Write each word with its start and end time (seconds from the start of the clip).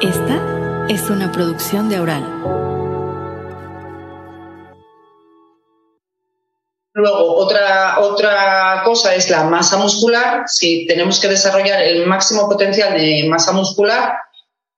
Esta 0.00 0.86
es 0.88 1.08
una 1.10 1.30
producción 1.30 1.88
de 1.88 2.00
Oral. 2.00 2.24
Luego, 6.94 7.36
otra, 7.36 8.00
otra 8.00 8.82
cosa 8.84 9.14
es 9.14 9.30
la 9.30 9.44
masa 9.44 9.76
muscular. 9.78 10.42
Si 10.46 10.86
tenemos 10.86 11.20
que 11.20 11.28
desarrollar 11.28 11.82
el 11.82 12.06
máximo 12.06 12.48
potencial 12.48 12.94
de 12.94 13.26
masa 13.28 13.52
muscular, 13.52 14.14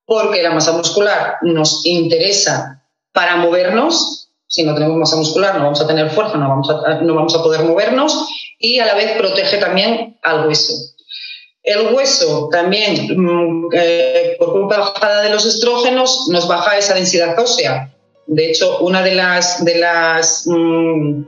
porque 0.04 0.42
la 0.42 0.50
masa 0.50 0.72
muscular 0.72 1.38
nos 1.42 1.86
interesa 1.86 2.84
para 3.12 3.36
movernos. 3.36 4.30
Si 4.46 4.62
no 4.62 4.74
tenemos 4.74 4.96
masa 4.96 5.16
muscular, 5.16 5.56
no 5.56 5.64
vamos 5.64 5.80
a 5.80 5.86
tener 5.86 6.10
fuerza, 6.10 6.36
no 6.36 6.48
vamos 6.48 6.70
a, 6.70 7.00
no 7.00 7.14
vamos 7.14 7.34
a 7.34 7.42
poder 7.42 7.64
movernos 7.64 8.28
y 8.58 8.78
a 8.78 8.86
la 8.86 8.94
vez 8.94 9.16
protege 9.16 9.58
también 9.58 10.18
al 10.22 10.46
hueso. 10.46 10.93
El 11.64 11.94
hueso 11.94 12.50
también, 12.52 13.08
mm, 13.16 13.68
eh, 13.72 14.36
por 14.38 14.52
culpa 14.52 14.78
bajada 14.78 15.22
de 15.22 15.30
los 15.30 15.46
estrógenos, 15.46 16.28
nos 16.28 16.46
baja 16.46 16.76
esa 16.76 16.94
densidad 16.94 17.38
ósea. 17.38 17.90
De 18.26 18.50
hecho, 18.50 18.80
una 18.80 19.02
de 19.02 19.14
las, 19.14 19.64
de 19.64 19.78
las 19.78 20.44
mm, 20.46 21.22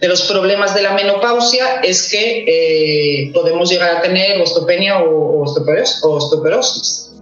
de 0.00 0.08
los 0.08 0.22
problemas 0.22 0.74
de 0.74 0.82
la 0.82 0.94
menopausia 0.94 1.80
es 1.82 2.08
que 2.08 2.44
eh, 2.46 3.32
podemos 3.32 3.70
llegar 3.70 3.96
a 3.96 4.02
tener 4.02 4.40
osteopenia 4.40 5.00
o, 5.00 5.42
osteoporosis. 5.42 7.12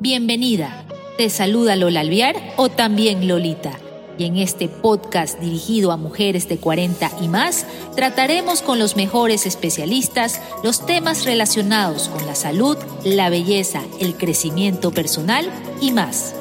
Bienvenida. 0.00 0.86
Te 1.18 1.28
saluda 1.28 1.76
Lola 1.76 2.00
Alviar 2.00 2.36
o 2.56 2.68
también 2.70 3.28
Lolita 3.28 3.78
y 4.18 4.24
en 4.24 4.36
este 4.36 4.68
podcast 4.68 5.38
dirigido 5.38 5.92
a 5.92 5.96
mujeres 5.96 6.48
de 6.48 6.58
40 6.58 7.10
y 7.22 7.28
más, 7.28 7.66
trataremos 7.94 8.62
con 8.62 8.78
los 8.78 8.96
mejores 8.96 9.46
especialistas 9.46 10.42
los 10.62 10.84
temas 10.84 11.24
relacionados 11.24 12.08
con 12.08 12.26
la 12.26 12.34
salud, 12.34 12.76
la 13.04 13.30
belleza, 13.30 13.82
el 14.00 14.16
crecimiento 14.16 14.90
personal 14.90 15.48
y 15.80 15.92
más. 15.92 16.34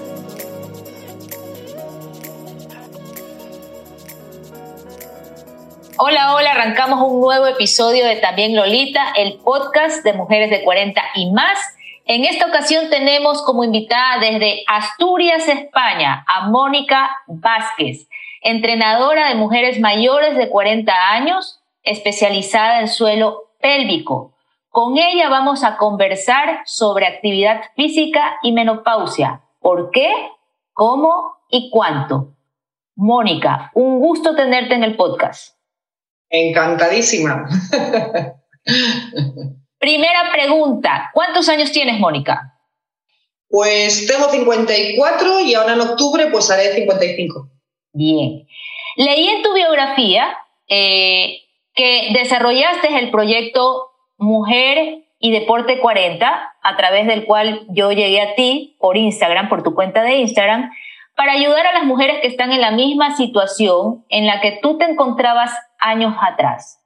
Hola, 5.99 6.35
hola, 6.35 6.51
arrancamos 6.51 6.99
un 7.01 7.21
nuevo 7.21 7.47
episodio 7.47 8.05
de 8.05 8.17
También 8.17 8.55
Lolita, 8.55 9.13
el 9.15 9.37
podcast 9.37 10.03
de 10.03 10.13
mujeres 10.13 10.49
de 10.49 10.63
40 10.63 11.01
y 11.15 11.31
más 11.31 11.57
en 12.07 12.23
esta 12.23 12.47
ocasión 12.47 12.89
tenemos 12.89 13.41
como 13.43 13.65
invitada 13.65 14.19
desde 14.19 14.63
Asturias, 14.65 15.47
España, 15.49 16.23
a 16.25 16.49
Mónica 16.49 17.09
Vázquez, 17.27 18.07
entrenadora 18.41 19.27
de 19.27 19.35
mujeres 19.35 19.79
mayores 19.81 20.37
de 20.37 20.49
40 20.49 20.91
años, 21.11 21.59
especializada 21.83 22.79
en 22.79 22.87
suelo 22.87 23.51
pélvico. 23.59 24.33
Con 24.69 24.97
ella 24.97 25.27
vamos 25.27 25.65
a 25.65 25.75
conversar 25.75 26.61
sobre 26.65 27.07
actividad 27.07 27.61
física 27.75 28.37
y 28.41 28.53
menopausia. 28.53 29.41
¿Por 29.59 29.91
qué? 29.91 30.09
¿Cómo 30.71 31.35
y 31.49 31.69
cuánto? 31.71 32.35
Mónica, 32.95 33.69
un 33.73 33.99
gusto 33.99 34.33
tenerte 34.33 34.75
en 34.75 34.85
el 34.85 34.95
podcast. 34.95 35.57
Encantadísima. 36.29 37.49
Primera 39.79 40.31
pregunta, 40.31 41.11
¿cuántos 41.13 41.49
años 41.49 41.71
tienes, 41.71 41.99
Mónica? 41.99 42.57
Pues 43.49 44.07
tengo 44.07 44.29
54 44.29 45.39
y 45.41 45.53
ahora 45.53 45.73
en 45.73 45.81
octubre 45.81 46.27
pues 46.31 46.49
haré 46.51 46.73
55. 46.73 47.49
Bien. 47.93 48.47
Leí 48.97 49.27
en 49.27 49.43
tu 49.43 49.53
biografía 49.53 50.37
eh, 50.67 51.41
que 51.73 52.09
desarrollaste 52.13 52.97
el 52.97 53.11
proyecto 53.11 53.91
Mujer 54.17 55.03
y 55.19 55.31
Deporte 55.31 55.79
40, 55.79 56.55
a 56.61 56.77
través 56.77 57.07
del 57.07 57.25
cual 57.25 57.65
yo 57.69 57.91
llegué 57.91 58.21
a 58.21 58.35
ti 58.35 58.75
por 58.79 58.97
Instagram, 58.97 59.49
por 59.49 59.63
tu 59.63 59.73
cuenta 59.73 60.03
de 60.03 60.17
Instagram, 60.17 60.71
para 61.15 61.33
ayudar 61.33 61.65
a 61.65 61.73
las 61.73 61.83
mujeres 61.85 62.17
que 62.21 62.27
están 62.27 62.51
en 62.51 62.61
la 62.61 62.71
misma 62.71 63.15
situación 63.15 64.05
en 64.09 64.27
la 64.27 64.41
que 64.41 64.59
tú 64.61 64.77
te 64.77 64.85
encontrabas 64.85 65.51
años 65.79 66.13
atrás. 66.21 66.79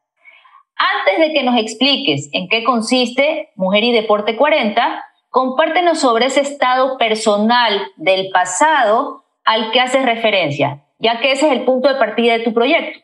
Antes 0.82 1.20
de 1.20 1.34
que 1.34 1.44
nos 1.44 1.60
expliques 1.60 2.28
en 2.32 2.50
qué 2.50 2.64
consiste 2.64 3.50
Mujer 3.56 3.84
y 3.84 3.92
Deporte 3.92 4.36
40, 4.36 5.06
compártenos 5.30 6.00
sobre 6.00 6.26
ese 6.26 6.42
estado 6.42 6.98
personal 6.98 7.88
del 7.98 8.30
pasado 8.32 9.24
al 9.44 9.72
que 9.72 9.80
haces 9.80 10.04
referencia, 10.04 10.84
ya 10.98 11.20
que 11.20 11.34
ese 11.34 11.46
es 11.46 11.52
el 11.52 11.66
punto 11.66 11.88
de 11.88 12.00
partida 12.00 12.34
de 12.34 12.44
tu 12.44 12.54
proyecto. 12.54 13.00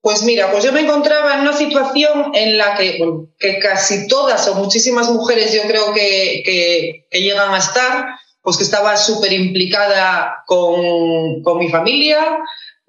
Pues 0.00 0.24
mira, 0.24 0.50
pues 0.50 0.64
yo 0.64 0.72
me 0.72 0.80
encontraba 0.80 1.34
en 1.34 1.42
una 1.42 1.52
situación 1.52 2.32
en 2.34 2.58
la 2.58 2.74
que, 2.74 2.98
que 3.38 3.58
casi 3.60 4.08
todas 4.08 4.48
o 4.48 4.56
muchísimas 4.56 5.10
mujeres 5.10 5.52
yo 5.52 5.62
creo 5.68 5.92
que, 5.92 6.42
que, 6.44 7.20
llegan 7.20 7.54
a 7.54 7.58
estar, 7.58 8.06
pues 8.42 8.56
que 8.56 8.64
estaba 8.64 8.96
súper 8.96 9.32
implicada 9.32 10.42
con, 10.46 11.42
con 11.42 11.58
mi 11.58 11.68
familia, 11.68 12.40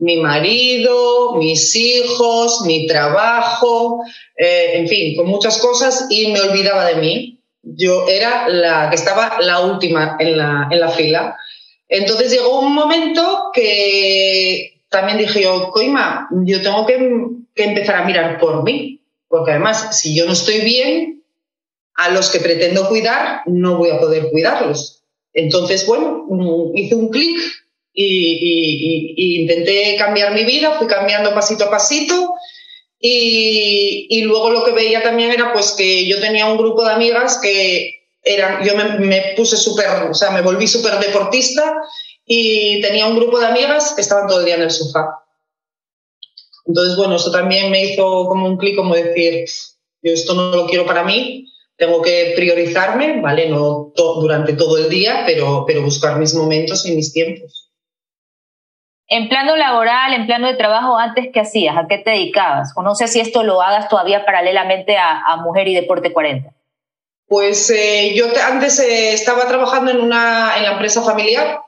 mi 0.02 0.18
marido, 0.18 1.36
mis 1.36 1.76
hijos, 1.76 2.64
mi 2.66 2.88
trabajo, 2.88 4.04
eh, 4.36 4.72
en 4.74 4.88
fin, 4.88 5.16
con 5.16 5.28
muchas 5.28 5.60
cosas 5.60 6.08
y 6.10 6.32
me 6.32 6.42
olvidaba 6.42 6.86
de 6.86 6.96
mí. 6.96 7.40
Yo 7.62 8.08
era 8.08 8.50
la 8.50 8.90
que 8.90 8.96
estaba 8.96 9.40
la 9.42 9.60
última 9.60 10.18
en 10.20 10.38
la, 10.38 10.68
en 10.72 10.80
la 10.80 10.90
fila. 10.90 11.38
Entonces 11.88 12.32
llegó 12.32 12.60
un 12.62 12.74
momento 12.74 13.52
que 13.54 14.82
también 14.90 15.20
dije 15.20 15.44
yo, 15.44 15.70
Coima, 15.72 16.28
yo 16.46 16.64
tengo 16.64 16.88
que, 16.88 16.98
que 17.54 17.64
empezar 17.64 17.98
a 17.98 18.06
mirar 18.06 18.40
por 18.40 18.64
mí, 18.64 19.02
porque 19.28 19.52
además, 19.52 20.00
si 20.02 20.18
yo 20.18 20.26
no 20.26 20.34
estoy 20.34 20.62
bien, 20.62 21.24
a 21.94 22.10
los 22.10 22.32
que 22.32 22.40
pretendo 22.40 22.90
cuidar 22.90 23.42
no 23.46 23.78
voy 23.78 23.92
a 23.92 24.00
poder 24.00 24.32
cuidarlos. 24.32 25.04
Entonces, 25.34 25.86
bueno, 25.86 26.26
hice 26.74 26.96
un 26.96 27.10
clic 27.10 27.38
y, 27.94 29.42
intenté 29.42 29.96
cambiar 29.98 30.34
mi 30.34 30.44
vida, 30.44 30.78
fui 30.78 30.88
cambiando 30.88 31.34
pasito 31.34 31.66
a 31.66 31.72
pasito 31.72 32.34
y, 33.00 34.22
luego 34.24 34.52
lo 34.52 34.64
que 34.64 34.72
veía 34.72 35.02
también 35.02 35.32
era 35.32 35.54
pues 35.54 35.72
que 35.72 36.06
yo 36.06 36.20
tenía 36.20 36.46
un 36.46 36.58
grupo 36.58 36.86
de 36.86 36.94
amigas 36.94 37.40
que 37.42 37.96
eran, 38.24 38.64
yo 38.64 38.76
me, 38.76 39.34
puse 39.36 39.58
súper, 39.58 39.88
o 40.10 40.14
sea, 40.14 40.30
me 40.32 40.42
volví 40.42 40.68
súper 40.68 41.00
deportista 41.00 41.74
y 42.26 42.80
tenía 42.82 43.08
un 43.08 43.16
grupo 43.16 43.40
de 43.40 43.48
amigas 43.48 43.94
que 43.96 44.02
estaban 44.02 44.28
todo 44.28 44.40
el 44.40 44.46
día 44.46 44.56
en 44.56 44.62
el 44.62 44.72
sofá. 44.72 45.18
Entonces, 46.68 46.96
bueno, 46.96 47.16
eso 47.16 47.32
también 47.32 47.72
me 47.72 47.84
hizo 47.84 48.28
como 48.28 48.46
un 48.46 48.58
clic, 48.58 48.76
como 48.76 48.94
decir, 48.94 49.46
yo 50.04 50.14
esto 50.14 50.36
no 50.36 50.56
lo 50.56 50.68
quiero 50.68 50.86
para 50.86 51.04
mí, 51.04 51.48
tengo 51.76 52.04
que 52.04 52.34
priorizarme, 52.36 53.20
¿vale? 53.22 53.50
No 53.50 53.92
durante 53.96 54.54
todo 54.54 54.78
el 54.78 54.88
día, 54.88 55.24
pero, 55.26 55.64
pero 55.66 55.82
buscar 55.82 56.20
mis 56.20 56.36
momentos 56.36 56.86
y 56.86 56.92
mis 56.92 57.12
tiempos. 57.12 57.61
En 59.14 59.28
plano 59.28 59.58
laboral, 59.58 60.14
en 60.14 60.26
plano 60.26 60.48
de 60.48 60.54
trabajo, 60.54 60.98
antes, 60.98 61.28
¿qué 61.34 61.42
hacías? 61.42 61.76
¿A 61.78 61.86
qué 61.86 61.98
te 61.98 62.12
dedicabas? 62.12 62.72
O 62.78 62.82
no 62.82 62.96
sé 62.96 63.10
si 63.10 63.20
esto 63.20 63.44
lo 63.44 63.62
hagas 63.62 63.90
todavía 63.90 64.26
paralelamente 64.26 64.96
a, 64.96 65.36
Mujer 65.44 65.68
y 65.68 65.76
Deporte 65.76 66.14
40. 66.14 66.50
Pues 67.28 67.70
eh, 67.72 68.14
yo 68.16 68.28
antes 68.48 68.80
eh, 68.80 69.12
estaba 69.12 69.50
trabajando 69.50 69.92
en, 69.92 70.00
una, 70.00 70.54
en 70.56 70.64
la 70.64 70.72
empresa 70.72 71.02
familiar, 71.02 71.60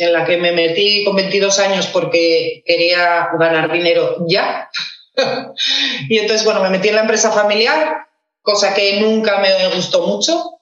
en 0.00 0.12
la 0.12 0.24
que 0.24 0.38
me 0.38 0.50
metí 0.50 1.04
con 1.04 1.14
22 1.14 1.60
años 1.60 1.86
porque 1.86 2.64
quería 2.66 3.28
ganar 3.38 3.70
dinero 3.70 4.16
ya. 4.26 4.68
y 6.08 6.18
entonces, 6.18 6.44
bueno, 6.44 6.60
me 6.60 6.70
metí 6.70 6.88
en 6.88 6.96
la 6.96 7.02
empresa 7.02 7.30
familiar, 7.30 8.08
cosa 8.42 8.74
que 8.74 8.98
nunca 9.00 9.38
me 9.38 9.76
gustó 9.76 10.08
mucho. 10.08 10.58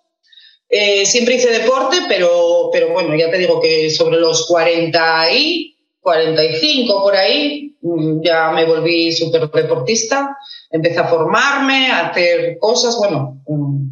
Eh, 0.69 1.07
siempre 1.07 1.37
hice 1.37 1.49
deporte, 1.51 1.97
pero, 2.07 2.69
pero 2.71 2.91
bueno, 2.91 3.17
ya 3.17 3.31
te 3.31 3.39
digo 3.39 3.63
que 3.63 3.89
sobre 3.89 4.19
los 4.19 4.47
40 4.47 5.33
y 5.33 5.78
45 6.01 7.03
por 7.03 7.15
ahí, 7.15 7.77
mm, 7.81 8.21
ya 8.23 8.51
me 8.51 8.65
volví 8.65 9.13
súper 9.13 9.51
deportista, 9.51 10.37
empecé 10.71 10.99
a 10.99 11.09
formarme, 11.09 11.91
a 11.91 12.09
hacer 12.09 12.59
cosas, 12.59 12.97
bueno, 12.99 13.41
mm, 13.47 13.89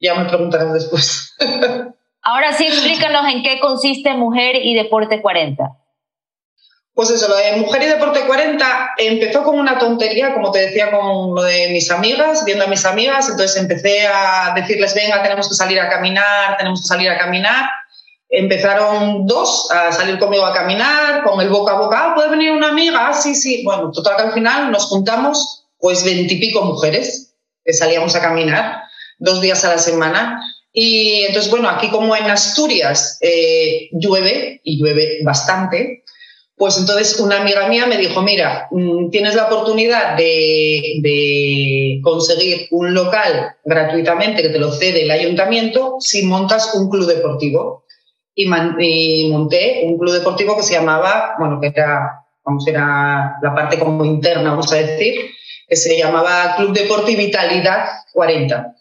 ya 0.00 0.14
me 0.14 0.28
preguntarás 0.28 0.72
después. 0.72 1.34
Ahora 2.22 2.52
sí, 2.52 2.66
explícanos 2.66 3.26
en 3.32 3.42
qué 3.42 3.58
consiste 3.60 4.14
Mujer 4.14 4.56
y 4.62 4.74
Deporte 4.74 5.20
40. 5.20 5.76
Pues 6.94 7.10
eso, 7.10 7.26
lo 7.28 7.36
de 7.36 7.56
Mujer 7.56 7.82
y 7.82 7.86
Deporte 7.86 8.26
40 8.26 8.92
empezó 8.98 9.42
con 9.42 9.58
una 9.58 9.78
tontería, 9.78 10.34
como 10.34 10.52
te 10.52 10.60
decía, 10.60 10.90
con 10.90 11.34
lo 11.34 11.42
de 11.42 11.70
mis 11.70 11.90
amigas, 11.90 12.44
viendo 12.44 12.64
a 12.64 12.68
mis 12.68 12.84
amigas, 12.84 13.28
entonces 13.30 13.60
empecé 13.60 14.06
a 14.06 14.52
decirles, 14.54 14.94
venga, 14.94 15.22
tenemos 15.22 15.48
que 15.48 15.54
salir 15.54 15.80
a 15.80 15.88
caminar, 15.88 16.56
tenemos 16.58 16.82
que 16.82 16.86
salir 16.86 17.08
a 17.08 17.18
caminar 17.18 17.64
empezaron 18.32 19.26
dos 19.26 19.70
a 19.70 19.92
salir 19.92 20.18
conmigo 20.18 20.46
a 20.46 20.54
caminar, 20.54 21.22
con 21.22 21.40
el 21.40 21.50
boca 21.50 21.72
a 21.72 21.78
boca, 21.78 21.98
ah, 22.00 22.14
¿puede 22.14 22.30
venir 22.30 22.50
una 22.50 22.70
amiga? 22.70 23.08
Ah, 23.08 23.12
sí, 23.12 23.34
sí. 23.34 23.62
Bueno, 23.62 23.92
total 23.92 24.16
que 24.16 24.22
al 24.22 24.32
final 24.32 24.72
nos 24.72 24.86
juntamos 24.86 25.66
pues 25.78 26.02
veintipico 26.02 26.62
mujeres 26.62 27.34
que 27.62 27.74
salíamos 27.74 28.14
a 28.16 28.22
caminar 28.22 28.82
dos 29.18 29.42
días 29.42 29.62
a 29.64 29.68
la 29.68 29.78
semana. 29.78 30.40
Y 30.72 31.24
entonces, 31.28 31.50
bueno, 31.50 31.68
aquí 31.68 31.90
como 31.90 32.16
en 32.16 32.24
Asturias 32.24 33.18
eh, 33.20 33.90
llueve 33.92 34.62
y 34.64 34.78
llueve 34.78 35.18
bastante, 35.22 36.02
Pues 36.56 36.78
entonces 36.78 37.18
una 37.18 37.40
amiga 37.40 37.68
mía 37.68 37.86
me 37.86 37.98
dijo, 37.98 38.22
mira, 38.22 38.68
mm, 38.70 39.10
tienes 39.10 39.34
la 39.34 39.46
oportunidad 39.46 40.16
de, 40.16 42.00
conseguir 42.02 42.68
un 42.70 42.94
local 42.94 43.56
gratuitamente 43.64 44.42
que 44.42 44.48
te 44.48 44.58
lo 44.58 44.72
cede 44.72 45.02
el 45.02 45.10
ayuntamiento 45.10 45.96
si 46.00 46.22
montas 46.22 46.74
un 46.74 46.88
club 46.88 47.06
deportivo. 47.06 47.84
Y, 48.34 48.46
monté 49.30 49.82
un 49.84 49.98
club 49.98 50.12
deportivo 50.12 50.56
que 50.56 50.62
se 50.62 50.74
llamaba, 50.74 51.34
bueno, 51.38 51.60
que 51.60 51.68
era, 51.68 52.24
vamos, 52.44 52.66
era 52.66 53.36
la 53.42 53.54
parte 53.54 53.78
como 53.78 54.04
interna, 54.04 54.50
vamos 54.50 54.72
a 54.72 54.76
decir, 54.76 55.30
que 55.68 55.76
se 55.76 55.98
llamaba 55.98 56.54
Club 56.56 56.72
Deporte 56.72 57.12
y 57.12 57.16
Vitalidad 57.16 57.86
40. 58.12 58.74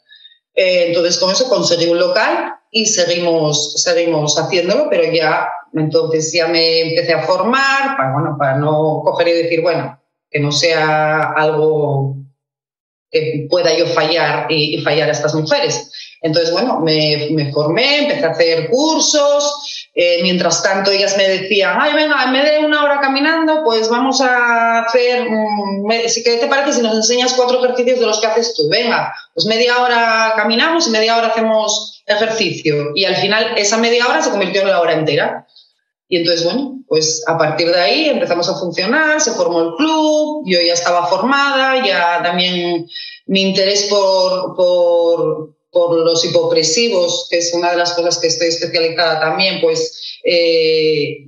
Eh, 0.53 0.85
entonces 0.87 1.17
con 1.17 1.31
eso 1.31 1.49
conseguí 1.49 1.87
un 1.87 1.99
local 1.99 2.55
y 2.71 2.85
seguimos, 2.85 3.81
seguimos 3.81 4.37
haciéndolo, 4.37 4.87
pero 4.89 5.11
ya 5.11 5.49
entonces 5.73 6.31
ya 6.33 6.47
me 6.47 6.81
empecé 6.81 7.13
a 7.13 7.23
formar 7.23 7.97
para, 7.97 8.13
bueno, 8.13 8.35
para 8.37 8.57
no 8.57 9.01
coger 9.03 9.29
y 9.29 9.43
decir, 9.43 9.61
bueno, 9.61 9.99
que 10.29 10.39
no 10.39 10.51
sea 10.51 11.33
algo 11.33 12.15
que 13.11 13.47
pueda 13.49 13.77
yo 13.77 13.85
fallar 13.87 14.47
y, 14.49 14.81
fallar 14.81 15.09
a 15.09 15.11
estas 15.11 15.35
mujeres. 15.35 15.91
Entonces, 16.21 16.51
bueno, 16.51 16.79
me, 16.79 17.29
me 17.31 17.51
formé, 17.51 18.03
empecé 18.03 18.25
a 18.25 18.31
hacer 18.31 18.69
cursos. 18.69 19.89
Eh, 19.93 20.19
mientras 20.21 20.63
tanto, 20.63 20.91
ellas 20.91 21.17
me 21.17 21.27
decían, 21.27 21.77
ay, 21.79 21.93
venga, 21.93 22.23
en 22.23 22.33
vez 22.33 22.49
de 22.49 22.65
una 22.65 22.83
hora 22.83 23.01
caminando, 23.01 23.61
pues 23.63 23.89
vamos 23.89 24.21
a 24.21 24.83
hacer, 24.83 25.27
¿qué 26.23 26.37
te 26.37 26.47
parece 26.47 26.73
si 26.73 26.81
nos 26.81 26.95
enseñas 26.95 27.33
cuatro 27.33 27.61
ejercicios 27.63 27.99
de 27.99 28.05
los 28.05 28.21
que 28.21 28.27
haces 28.27 28.53
tú? 28.55 28.69
Venga, 28.69 29.13
pues 29.33 29.45
media 29.47 29.81
hora 29.81 30.33
caminamos 30.37 30.87
y 30.87 30.91
media 30.91 31.17
hora 31.17 31.27
hacemos 31.27 32.03
ejercicio. 32.05 32.91
Y 32.95 33.05
al 33.05 33.15
final, 33.15 33.57
esa 33.57 33.77
media 33.77 34.07
hora 34.07 34.21
se 34.21 34.29
convirtió 34.29 34.61
en 34.61 34.69
la 34.69 34.79
hora 34.79 34.93
entera. 34.93 35.47
Y 36.07 36.17
entonces, 36.17 36.45
bueno, 36.45 36.79
pues 36.87 37.23
a 37.27 37.37
partir 37.37 37.69
de 37.69 37.79
ahí 37.79 38.09
empezamos 38.09 38.47
a 38.49 38.55
funcionar, 38.55 39.21
se 39.21 39.31
formó 39.31 39.61
el 39.61 39.75
club, 39.75 40.43
yo 40.45 40.59
ya 40.59 40.73
estaba 40.73 41.07
formada, 41.07 41.85
ya 41.85 42.21
también 42.21 42.85
mi 43.27 43.41
interés 43.41 43.83
por, 43.83 44.55
por, 44.55 45.55
por 45.71 45.95
los 45.95 46.23
hipopresivos, 46.25 47.27
que 47.29 47.37
es 47.37 47.53
una 47.53 47.71
de 47.71 47.77
las 47.77 47.93
cosas 47.93 48.17
que 48.19 48.27
estoy 48.27 48.49
especializada 48.49 49.19
también, 49.19 49.61
pues 49.61 50.19
eh, 50.23 51.27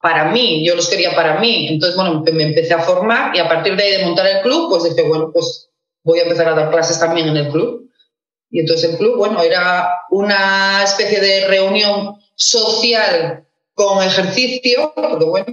para 0.00 0.30
mí, 0.30 0.64
yo 0.64 0.76
los 0.76 0.88
quería 0.88 1.14
para 1.14 1.40
mí. 1.40 1.68
Entonces, 1.68 1.96
bueno, 1.96 2.22
me 2.32 2.44
empecé 2.44 2.74
a 2.74 2.82
formar 2.82 3.34
y 3.34 3.40
a 3.40 3.48
partir 3.48 3.76
de 3.76 3.82
ahí 3.82 3.90
de 3.96 4.04
montar 4.04 4.26
el 4.26 4.42
club, 4.42 4.70
pues 4.70 4.84
dije, 4.84 5.02
bueno, 5.08 5.30
pues 5.32 5.70
voy 6.04 6.20
a 6.20 6.22
empezar 6.22 6.48
a 6.48 6.54
dar 6.54 6.70
clases 6.70 7.00
también 7.00 7.28
en 7.28 7.36
el 7.36 7.48
club. 7.50 7.90
Y 8.50 8.60
entonces 8.60 8.90
el 8.90 8.96
club, 8.96 9.18
bueno, 9.18 9.42
era 9.42 9.88
una 10.10 10.82
especie 10.84 11.20
de 11.20 11.48
reunión 11.48 12.14
social 12.34 13.47
con 13.78 14.02
ejercicio, 14.02 14.92
porque 14.92 15.24
bueno, 15.24 15.46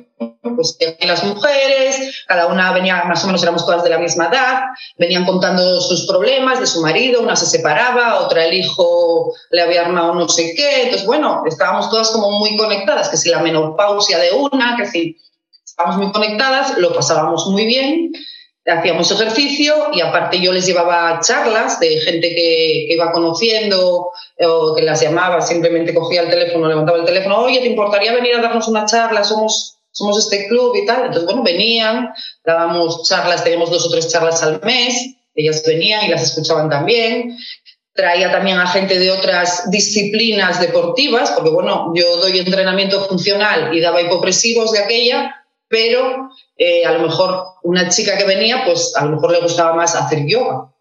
pues 0.55 0.77
las 1.01 1.23
mujeres, 1.23 2.23
cada 2.27 2.47
una 2.47 2.71
venía, 2.71 3.03
más 3.03 3.23
o 3.23 3.27
menos 3.27 3.43
éramos 3.43 3.67
todas 3.67 3.83
de 3.83 3.91
la 3.91 3.99
misma 3.99 4.29
edad, 4.29 4.63
venían 4.97 5.25
contando 5.25 5.79
sus 5.79 6.07
problemas 6.07 6.59
de 6.59 6.65
su 6.65 6.81
marido, 6.81 7.21
una 7.21 7.35
se 7.35 7.45
separaba, 7.45 8.21
otra 8.21 8.45
el 8.45 8.55
hijo 8.55 9.31
le 9.51 9.61
había 9.61 9.85
armado 9.85 10.15
no 10.15 10.27
sé 10.27 10.55
qué, 10.55 10.85
entonces 10.85 11.05
bueno, 11.05 11.43
estábamos 11.45 11.87
todas 11.91 12.09
como 12.09 12.31
muy 12.31 12.57
conectadas, 12.57 13.09
que 13.09 13.17
si 13.17 13.29
la 13.29 13.43
menopausia 13.43 14.17
de 14.17 14.31
una, 14.31 14.75
que 14.75 14.87
si 14.87 15.17
estábamos 15.63 15.97
muy 15.97 16.11
conectadas, 16.11 16.79
lo 16.79 16.95
pasábamos 16.95 17.45
muy 17.45 17.67
bien 17.67 18.11
hacíamos 18.65 19.11
ejercicio 19.11 19.89
y 19.93 20.01
aparte 20.01 20.39
yo 20.39 20.51
les 20.51 20.65
llevaba 20.65 21.19
charlas 21.21 21.79
de 21.79 21.99
gente 21.99 22.29
que, 22.29 22.87
iba 22.89 23.11
conociendo 23.11 24.11
o 24.39 24.75
que 24.75 24.81
las 24.81 25.01
llamaba, 25.01 25.41
simplemente 25.41 25.93
cogía 25.93 26.21
el 26.21 26.29
teléfono, 26.29 26.67
levantaba 26.67 26.97
el 26.97 27.05
teléfono, 27.05 27.41
oye, 27.41 27.59
¿te 27.59 27.67
importaría 27.67 28.13
venir 28.13 28.35
a 28.35 28.41
darnos 28.41 28.67
una 28.67 28.85
charla? 28.85 29.23
Somos, 29.23 29.77
somos 29.91 30.17
este 30.17 30.47
club 30.47 30.75
y 30.75 30.85
tal. 30.85 31.05
Entonces, 31.05 31.25
bueno, 31.25 31.43
venían, 31.43 32.09
dábamos 32.43 33.07
charlas, 33.07 33.43
teníamos 33.43 33.69
dos 33.69 33.85
o 33.85 33.89
tres 33.89 34.07
charlas 34.07 34.41
al 34.41 34.59
mes, 34.61 35.15
ellas 35.35 35.63
venían 35.65 36.05
y 36.05 36.09
las 36.09 36.23
escuchaban 36.23 36.69
también. 36.69 37.37
Traía 37.93 38.29
también 38.31 38.57
a 38.57 38.67
gente 38.67 38.99
de 38.99 39.11
otras 39.11 39.69
disciplinas 39.69 40.59
deportivas, 40.59 41.31
porque 41.31 41.49
bueno, 41.49 41.93
yo 41.95 42.17
doy 42.17 42.39
entrenamiento 42.39 43.05
funcional 43.05 43.73
y 43.73 43.79
daba 43.79 44.01
hipopresivos 44.01 44.73
de 44.73 44.79
aquella, 44.79 45.44
pero 45.75 46.29
eh, 46.55 46.85
a 46.85 46.93
lo 46.93 46.99
mejor 46.99 47.47
una 47.63 47.89
chica 47.89 48.17
que 48.17 48.23
venía, 48.23 48.63
pues 48.65 48.93
a 48.95 49.03
lo 49.03 49.11
mejor 49.11 49.33
le 49.33 49.41
gustaba 49.41 49.73
más 49.73 49.93
hacer 49.93 50.25
yoga 50.25 50.71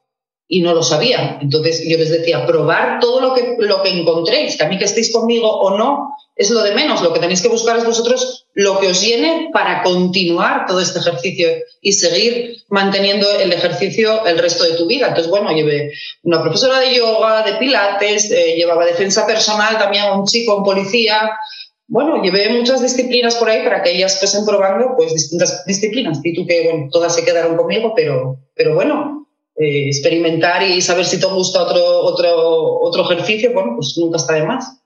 y 0.46 0.60
no 0.60 0.72
lo 0.72 0.84
sabía. 0.84 1.40
Entonces 1.42 1.82
yo 1.84 1.98
les 1.98 2.10
decía, 2.10 2.46
probar 2.46 3.00
todo 3.00 3.20
lo 3.20 3.34
que, 3.34 3.56
lo 3.58 3.82
que 3.82 3.88
encontréis, 3.88 4.56
que 4.56 4.62
a 4.62 4.68
mí 4.68 4.78
que 4.78 4.84
estéis 4.84 5.12
conmigo 5.12 5.50
o 5.50 5.76
no, 5.76 6.14
es 6.36 6.50
lo 6.50 6.62
de 6.62 6.76
menos. 6.76 7.02
Lo 7.02 7.12
que 7.12 7.18
tenéis 7.18 7.42
que 7.42 7.48
buscar 7.48 7.76
es 7.76 7.84
vosotros 7.84 8.46
lo 8.54 8.78
que 8.78 8.86
os 8.86 9.00
llene 9.00 9.50
para 9.52 9.82
continuar 9.82 10.66
todo 10.66 10.80
este 10.80 11.00
ejercicio 11.00 11.48
y 11.80 11.92
seguir 11.92 12.62
manteniendo 12.68 13.28
el 13.40 13.52
ejercicio 13.52 14.24
el 14.26 14.38
resto 14.38 14.62
de 14.62 14.76
tu 14.76 14.86
vida. 14.86 15.08
Entonces, 15.08 15.28
bueno, 15.28 15.50
llevé 15.50 15.90
una 16.22 16.40
profesora 16.40 16.78
de 16.78 16.94
yoga, 16.94 17.42
de 17.42 17.54
pilates, 17.54 18.30
eh, 18.30 18.54
llevaba 18.56 18.84
defensa 18.84 19.26
personal 19.26 19.76
también 19.76 20.04
a 20.04 20.14
un 20.14 20.24
chico, 20.24 20.58
un 20.58 20.64
policía, 20.64 21.32
bueno, 21.86 22.22
llevé 22.22 22.50
muchas 22.50 22.82
disciplinas 22.82 23.36
por 23.36 23.48
ahí 23.48 23.62
para 23.62 23.82
que 23.82 23.92
ellas 23.92 24.18
fuesen 24.18 24.44
probando 24.46 24.94
pues 24.96 25.12
distintas 25.12 25.64
disciplinas. 25.66 26.20
Y 26.24 26.34
tú 26.34 26.46
que, 26.46 26.70
bueno, 26.70 26.88
todas 26.90 27.14
se 27.14 27.24
quedaron 27.24 27.56
conmigo, 27.56 27.92
pero, 27.94 28.38
pero 28.54 28.74
bueno, 28.74 29.26
eh, 29.56 29.86
experimentar 29.86 30.62
y 30.62 30.80
saber 30.80 31.04
si 31.04 31.20
te 31.20 31.26
gusta 31.26 31.62
otro, 31.62 32.00
otro, 32.00 32.80
otro 32.80 33.04
ejercicio, 33.04 33.52
bueno, 33.52 33.72
pues 33.76 33.96
nunca 33.98 34.16
está 34.16 34.34
de 34.34 34.44
más. 34.44 34.80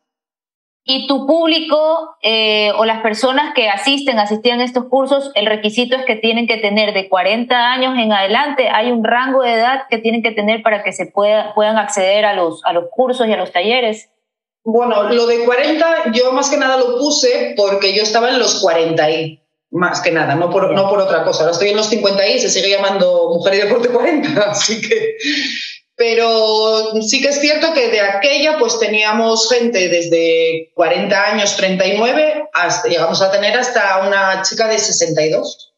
Y 0.91 1.07
tu 1.07 1.27
público 1.27 2.17
eh, 2.23 2.73
o 2.79 2.87
las 2.87 3.03
personas 3.03 3.53
que 3.55 3.69
asisten, 3.69 4.19
asistían 4.19 4.61
a 4.61 4.65
estos 4.65 4.87
cursos, 4.87 5.31
el 5.35 5.45
requisito 5.45 5.95
es 5.97 6.07
que 6.07 6.17
tienen 6.17 6.47
que 6.47 6.57
tener 6.57 6.95
de 6.95 7.11
40 7.11 7.73
años 7.73 7.99
en 7.99 8.11
adelante, 8.11 8.71
hay 8.71 8.91
un 8.91 9.05
rango 9.05 9.43
de 9.43 9.53
edad 9.53 9.83
que 9.91 9.99
tienen 9.99 10.23
que 10.23 10.31
tener 10.31 10.63
para 10.63 10.83
que 10.83 10.93
se 10.93 11.05
pueda, 11.05 11.55
puedan 11.55 11.77
acceder 11.77 12.25
a 12.25 12.33
los, 12.33 12.65
a 12.65 12.73
los 12.73 12.85
cursos 12.91 13.29
y 13.29 13.33
a 13.33 13.37
los 13.37 13.53
talleres. 13.53 14.09
Bueno, 14.65 15.11
lo 15.11 15.27
de 15.27 15.45
40 15.45 16.13
yo 16.13 16.33
más 16.33 16.51
que 16.51 16.57
nada 16.57 16.77
lo 16.77 16.99
puse 16.99 17.55
porque 17.57 17.95
yo 17.95 18.03
estaba 18.03 18.31
en 18.31 18.39
los 18.39 18.57
40 18.61 19.11
y 19.11 19.43
más 19.71 20.01
que 20.01 20.11
nada, 20.11 20.35
no 20.35 20.51
por, 20.51 20.73
no 20.73 20.89
por 20.89 21.01
otra 21.01 21.25
cosa. 21.25 21.41
Ahora 21.41 21.53
estoy 21.53 21.69
en 21.69 21.77
los 21.77 21.89
50 21.89 22.27
y 22.29 22.39
se 22.39 22.51
sigue 22.51 22.71
llamando 22.71 23.31
Mujer 23.35 23.55
y 23.55 23.59
Deporte 23.59 23.89
40, 23.89 24.43
así 24.51 24.81
que... 24.81 25.17
Pero 25.97 27.03
sí 27.03 27.21
que 27.21 27.31
es 27.31 27.41
cierto 27.41 27.73
que 27.73 27.89
de 27.89 28.01
aquella 28.01 28.57
pues 28.57 28.79
teníamos 28.79 29.49
gente 29.49 29.89
desde 29.89 30.71
40 30.75 31.25
años, 31.25 31.57
39, 31.57 32.51
hasta, 32.53 32.89
llegamos 32.89 33.21
a 33.21 33.33
tener 33.33 33.59
hasta 33.59 34.07
una 34.07 34.43
chica 34.43 34.69
de 34.69 34.79
62. 34.79 35.75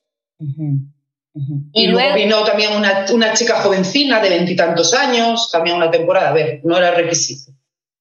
Y, 1.72 1.86
luego 1.86 2.14
vino 2.16 2.44
también 2.44 2.74
una, 2.74 3.06
una 3.14 3.32
chica 3.32 3.62
jovencina 3.62 4.20
de 4.20 4.28
veintitantos 4.28 4.92
años, 4.92 5.48
también 5.50 5.76
una 5.76 5.90
temporada. 5.90 6.28
A 6.28 6.34
ver, 6.34 6.60
no 6.64 6.76
era 6.76 6.90
requisito. 6.90 7.52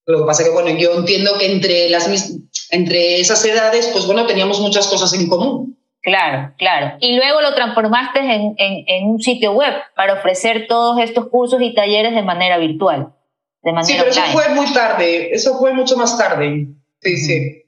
Lo 0.10 0.22
que 0.22 0.26
pasa 0.26 0.44
que, 0.44 0.50
bueno, 0.50 0.72
yo 0.72 0.96
entiendo 0.96 1.38
que 1.38 1.52
entre, 1.52 1.88
las, 1.88 2.34
entre 2.72 3.20
esas 3.20 3.46
edades, 3.46 3.92
pues 3.94 4.08
bueno, 4.08 4.26
teníamos 4.26 4.60
muchas 4.60 4.88
cosas 4.88 5.14
en 5.14 5.30
común. 5.30 5.78
Claro, 6.02 6.52
claro. 6.58 6.98
Y 7.00 7.16
luego 7.16 7.42
lo 7.42 7.54
transformaste 7.54 8.20
en, 8.20 8.56
en, 8.58 9.06
un 9.06 9.22
sitio 9.22 9.52
web 9.52 9.72
para 9.96 10.14
ofrecer 10.14 10.66
todos 10.68 11.00
estos 11.00 11.28
cursos 11.28 11.62
y 11.62 11.76
talleres 11.76 12.16
de 12.16 12.24
manera 12.24 12.58
virtual. 12.58 13.14
De 13.62 13.72
manera 13.72 13.86
sí, 13.86 13.94
pero 14.00 14.10
eso 14.10 14.22
fue 14.32 14.50
muy 14.50 14.74
tarde, 14.74 15.32
eso 15.32 15.60
fue 15.60 15.74
mucho 15.74 15.96
más 15.96 16.18
tarde. 16.18 16.70
Sí, 17.02 17.18
sí. 17.18 17.66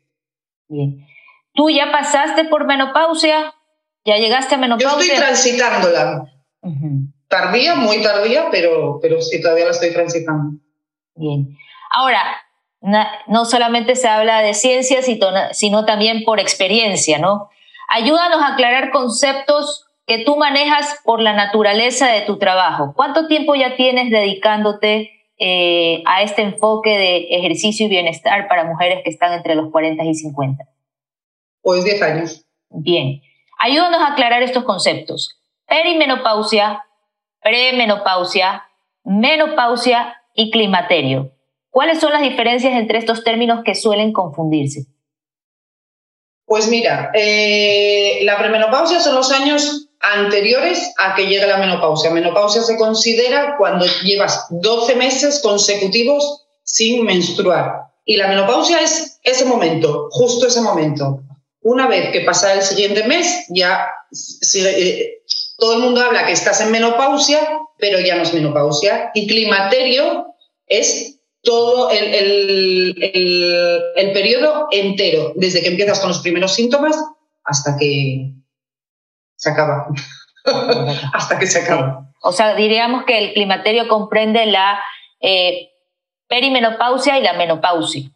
Bien. 0.68 1.06
¿Tú 1.54 1.70
ya 1.70 1.92
pasaste 1.92 2.46
por 2.46 2.66
menopausia? 2.66 3.54
¿Ya 4.04 4.18
llegaste 4.18 4.56
a 4.56 4.58
menopausia? 4.58 4.98
Yo 4.98 5.00
estoy 5.00 5.16
transitándola. 5.16 6.24
Tardía, 7.28 7.76
muy 7.76 8.02
tardía, 8.02 8.48
pero, 8.50 8.98
pero 9.00 9.22
sí, 9.22 9.40
todavía 9.40 9.66
la 9.66 9.72
estoy 9.72 9.94
transitando. 9.94 10.60
Bien. 11.14 11.56
Ahora, 11.92 12.24
no 13.28 13.46
solamente 13.46 13.96
se 13.96 14.08
habla 14.08 14.42
de 14.42 14.54
ciencia, 14.54 15.02
sino 15.52 15.86
también 15.86 16.24
por 16.24 16.40
experiencia, 16.40 17.20
¿no? 17.20 17.50
Ayúdanos 17.88 18.42
a 18.42 18.54
aclarar 18.54 18.92
conceptos 18.92 19.86
que 20.08 20.24
tú 20.24 20.38
manejas 20.38 21.00
por 21.04 21.22
la 21.22 21.34
naturaleza 21.34 22.08
de 22.08 22.22
tu 22.22 22.38
trabajo. 22.38 22.94
¿Cuánto 22.96 23.28
tiempo 23.28 23.56
ya 23.56 23.76
tienes 23.76 24.10
dedicándote 24.10 25.12
eh, 25.38 26.02
a 26.06 26.22
este 26.22 26.42
enfoque 26.42 26.98
de 26.98 27.18
ejercicio 27.32 27.86
y 27.86 27.90
bienestar 27.90 28.48
para 28.48 28.64
mujeres 28.64 29.02
que 29.04 29.10
están 29.10 29.34
entre 29.34 29.56
los 29.56 29.72
40 29.72 30.04
y 30.04 30.16
50? 30.16 30.64
Pues 31.62 31.84
10 31.84 32.02
años. 32.02 32.46
Bien. 32.70 33.22
Ayúdanos 33.60 34.02
a 34.02 34.14
aclarar 34.14 34.42
estos 34.42 34.64
conceptos. 34.64 35.40
Perimenopausia, 35.68 36.84
premenopausia, 37.42 38.64
menopausia 39.04 40.16
y 40.34 40.50
climaterio. 40.50 41.32
¿Cuáles 41.72 42.00
son 42.00 42.12
las 42.12 42.22
diferencias 42.22 42.74
entre 42.74 43.00
estos 43.00 43.24
términos 43.24 43.62
que 43.66 43.76
suelen 43.76 44.12
confundirse? 44.12 44.86
Pues 46.46 46.68
mira, 46.68 47.12
eh, 47.14 48.20
la 48.24 48.38
premenopausia 48.38 49.00
son 49.00 49.16
los 49.16 49.32
años 49.32 49.88
anteriores 50.02 50.94
a 51.00 51.16
que 51.16 51.28
llegue 51.28 51.48
la 51.48 51.58
menopausia. 51.58 52.12
Menopausia 52.12 52.62
se 52.62 52.78
considera 52.78 53.56
cuando 53.58 53.86
llevas 54.04 54.48
12 54.50 54.96
meses 54.96 55.40
consecutivos 55.42 56.46
sin 56.64 57.06
menstruar. 57.06 57.84
Y 58.04 58.18
la 58.18 58.28
menopausia 58.28 58.82
es 58.82 59.20
ese 59.24 59.46
momento, 59.46 60.10
justo 60.12 60.48
ese 60.48 60.60
momento. 60.60 61.22
Una 61.62 61.88
vez 61.88 62.12
que 62.12 62.22
pasa 62.22 62.54
el 62.54 62.64
siguiente 62.64 63.06
mes, 63.06 63.46
ya 63.48 63.88
eh, 64.56 65.22
todo 65.58 65.76
el 65.76 65.80
mundo 65.80 66.02
habla 66.02 66.26
que 66.26 66.34
estás 66.34 66.60
en 66.60 66.72
menopausia, 66.72 67.40
pero 67.78 68.02
ya 68.02 68.16
no 68.16 68.24
es 68.24 68.34
menopausia. 68.34 69.12
Y 69.14 69.26
climaterio 69.28 70.36
es 70.68 71.21
todo 71.44 71.90
el, 71.90 72.96
el, 73.96 74.12
periodo 74.14 74.68
entero, 74.72 75.34
desde 75.36 75.62
que 75.62 75.70
empiezas 75.70 76.00
con 76.00 76.10
los 76.10 76.20
primeros 76.20 76.54
síntomas 76.54 76.96
hasta 77.44 77.78
que 77.78 78.34
se 79.36 79.50
acaba. 79.50 79.88
hasta 81.14 81.40
que 81.40 81.48
se 81.48 81.60
acaba. 81.60 82.12
O 82.22 82.32
sea, 82.32 82.56
diríamos 82.56 83.06
que 83.06 83.18
el 83.18 83.34
climaterio 83.34 83.88
comprende 83.88 84.46
la 84.46 84.80
eh, 85.20 85.70
perimenopausia 86.28 87.18
y 87.18 87.24
la 87.24 87.34
menopausia. 87.34 88.12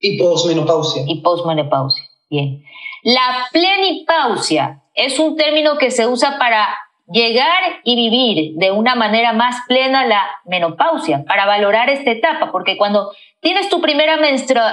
Y 0.00 0.18
posmenopausia. 0.18 1.04
Y 1.06 1.20
posmenopausia. 1.20 2.04
Bien. 2.28 2.64
La 3.02 3.46
plenipausia 3.52 4.82
es 4.94 5.18
un 5.20 5.36
término 5.36 5.78
que 5.78 5.90
se 5.92 6.06
usa 6.06 6.38
para 6.38 6.76
llegar 7.08 7.80
y 7.84 7.94
vivir 7.94 8.54
de 8.56 8.72
una 8.72 8.94
manera 8.94 9.32
más 9.32 9.56
plena 9.68 10.06
la 10.06 10.22
menopausia, 10.44 11.24
para 11.24 11.46
valorar 11.46 11.88
esta 11.88 12.10
etapa, 12.10 12.50
porque 12.50 12.76
cuando 12.76 13.12
tienes 13.40 13.68
tu 13.68 13.80
primera 13.80 14.16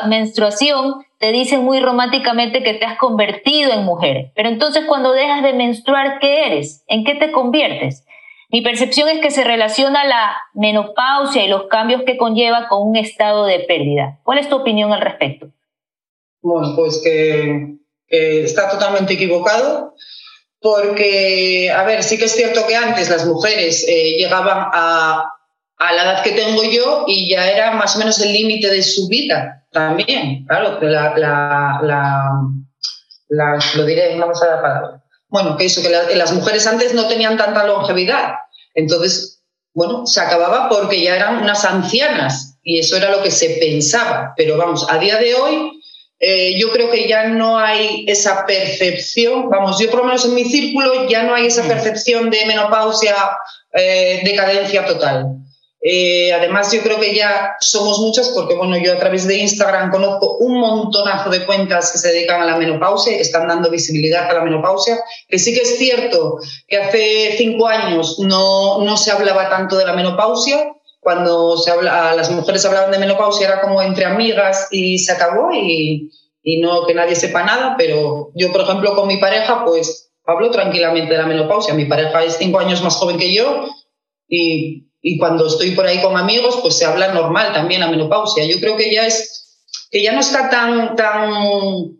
menstruación, 0.07 1.05
te 1.19 1.31
dicen 1.31 1.63
muy 1.63 1.79
románticamente 1.79 2.63
que 2.63 2.73
te 2.73 2.85
has 2.85 2.97
convertido 2.97 3.71
en 3.71 3.85
mujer, 3.85 4.31
pero 4.35 4.49
entonces 4.49 4.85
cuando 4.85 5.13
dejas 5.13 5.43
de 5.43 5.53
menstruar, 5.53 6.19
¿qué 6.19 6.47
eres? 6.47 6.83
¿En 6.87 7.05
qué 7.05 7.15
te 7.15 7.31
conviertes? 7.31 8.05
Mi 8.49 8.61
percepción 8.61 9.09
es 9.09 9.19
que 9.19 9.31
se 9.31 9.43
relaciona 9.43 10.03
la 10.03 10.37
menopausia 10.53 11.43
y 11.43 11.47
los 11.47 11.67
cambios 11.67 12.03
que 12.03 12.17
conlleva 12.17 12.67
con 12.67 12.87
un 12.87 12.95
estado 12.95 13.45
de 13.45 13.59
pérdida. 13.59 14.19
¿Cuál 14.23 14.37
es 14.37 14.49
tu 14.49 14.55
opinión 14.57 14.91
al 14.93 15.01
respecto? 15.01 15.47
Bueno, 16.41 16.73
pues 16.75 17.01
que 17.03 17.77
está 18.09 18.69
totalmente 18.69 19.13
equivocado 19.13 19.95
porque, 20.63 21.69
a 21.69 21.83
ver, 21.83 22.03
sí 22.03 22.17
que 22.17 22.25
es 22.25 22.31
cierto 22.31 22.65
que 22.65 22.75
antes 22.75 23.09
las 23.09 23.25
mujeres 23.25 23.85
eh, 23.85 24.15
llegaban 24.17 24.69
a, 24.73 25.29
a, 25.77 25.93
la 25.93 26.03
edad 26.03 26.23
que 26.23 26.31
tengo 26.31 26.63
yo 26.63 27.03
y 27.05 27.29
ya 27.29 27.51
era 27.51 27.71
más 27.71 27.97
o 27.97 27.99
menos 27.99 28.17
el 28.21 28.31
límite 28.31 28.69
de 28.69 28.81
su 28.81 29.09
vida 29.09 29.65
también, 29.73 30.45
claro, 30.45 30.79
la, 30.81 31.17
la, 31.17 31.79
la, 33.27 33.59
lo 33.75 33.85
diré, 33.85 34.17
vamos 34.17 34.41
a 34.41 34.47
la 34.47 34.61
palabra. 34.61 35.03
Bueno, 35.27 35.57
que 35.57 35.65
eso, 35.65 35.81
que 35.81 36.15
las 36.15 36.31
mujeres 36.31 36.65
antes 36.65 36.93
no 36.93 37.07
tenían 37.07 37.35
tanta 37.35 37.65
longevidad, 37.65 38.35
entonces, 38.73 39.43
bueno, 39.73 40.07
se 40.07 40.21
acababa 40.21 40.69
porque 40.69 41.03
ya 41.03 41.17
eran 41.17 41.43
unas 41.43 41.65
ancianas 41.65 42.57
y 42.63 42.79
eso 42.79 42.95
era 42.95 43.11
lo 43.11 43.21
que 43.21 43.31
se 43.31 43.57
pensaba, 43.59 44.33
pero 44.37 44.57
vamos, 44.57 44.87
a 44.89 44.97
día 44.97 45.17
de 45.17 45.35
hoy 45.35 45.82
eh, 46.25 46.57
yo 46.57 46.71
creo 46.71 46.89
que 46.89 47.05
ya 47.05 47.27
no 47.27 47.59
hay 47.59 48.05
esa 48.07 48.45
percepción, 48.45 49.49
vamos, 49.49 49.77
yo 49.77 49.89
por 49.89 49.99
lo 49.99 50.05
menos 50.05 50.23
en 50.23 50.33
mi 50.33 50.45
círculo 50.45 51.05
ya 51.09 51.23
no 51.23 51.35
hay 51.35 51.47
esa 51.47 51.63
mm. 51.63 51.67
percepción 51.67 52.29
de 52.29 52.45
menopausia, 52.45 53.13
eh, 53.73 54.21
decadencia 54.23 54.85
total. 54.85 55.35
Eh, 55.81 56.31
además, 56.31 56.71
yo 56.71 56.81
creo 56.81 56.97
que 56.97 57.13
ya 57.13 57.57
somos 57.59 57.99
muchas 57.99 58.29
porque, 58.29 58.55
bueno, 58.55 58.77
yo 58.77 58.93
a 58.93 58.99
través 58.99 59.27
de 59.27 59.35
Instagram 59.35 59.91
conozco 59.91 60.37
un 60.37 60.61
montonazo 60.61 61.29
de 61.29 61.45
cuentas 61.45 61.91
que 61.91 61.97
se 61.97 62.13
dedican 62.13 62.41
a 62.41 62.45
la 62.45 62.55
menopausia 62.55 63.11
y 63.11 63.15
que 63.17 63.21
están 63.21 63.49
dando 63.49 63.69
visibilidad 63.69 64.29
a 64.29 64.33
la 64.33 64.45
menopausia, 64.45 64.97
que 65.27 65.37
sí 65.37 65.53
que 65.53 65.63
es 65.63 65.77
cierto 65.77 66.37
que 66.69 66.77
hace 66.77 67.35
cinco 67.37 67.67
años 67.67 68.17
no, 68.19 68.81
no 68.81 68.95
se 68.95 69.11
hablaba 69.11 69.49
tanto 69.49 69.75
de 69.75 69.85
la 69.85 69.91
menopausia, 69.91 70.72
cuando 71.03 71.57
se 71.57 71.71
habla, 71.71 72.15
las 72.15 72.31
mujeres 72.31 72.65
hablaban 72.65 72.91
de 72.91 72.99
menopausia 72.99 73.47
era 73.47 73.61
como 73.61 73.81
entre 73.81 74.05
amigas 74.05 74.69
y 74.71 74.99
se 74.99 75.11
acabó 75.11 75.51
y, 75.53 76.09
y, 76.41 76.61
no 76.61 76.85
que 76.85 76.93
nadie 76.93 77.15
sepa 77.15 77.43
nada, 77.43 77.75
pero 77.77 78.31
yo, 78.35 78.51
por 78.51 78.61
ejemplo, 78.61 78.95
con 78.95 79.07
mi 79.07 79.17
pareja, 79.17 79.65
pues 79.65 80.11
hablo 80.25 80.49
tranquilamente 80.51 81.11
de 81.11 81.19
la 81.19 81.27
menopausia. 81.27 81.73
Mi 81.73 81.85
pareja 81.85 82.23
es 82.23 82.37
cinco 82.37 82.59
años 82.59 82.81
más 82.81 82.95
joven 82.95 83.17
que 83.17 83.33
yo 83.33 83.67
y, 84.27 84.87
y 85.01 85.17
cuando 85.17 85.47
estoy 85.47 85.71
por 85.71 85.85
ahí 85.85 86.01
con 86.01 86.15
amigos, 86.15 86.59
pues 86.61 86.77
se 86.77 86.85
habla 86.85 87.13
normal 87.13 87.51
también 87.53 87.81
la 87.81 87.89
menopausia. 87.89 88.45
Yo 88.45 88.59
creo 88.59 88.77
que 88.77 88.93
ya 88.93 89.05
es, 89.05 89.59
que 89.91 90.01
ya 90.01 90.13
no 90.13 90.21
está 90.21 90.49
tan, 90.49 90.95
tan 90.95 91.99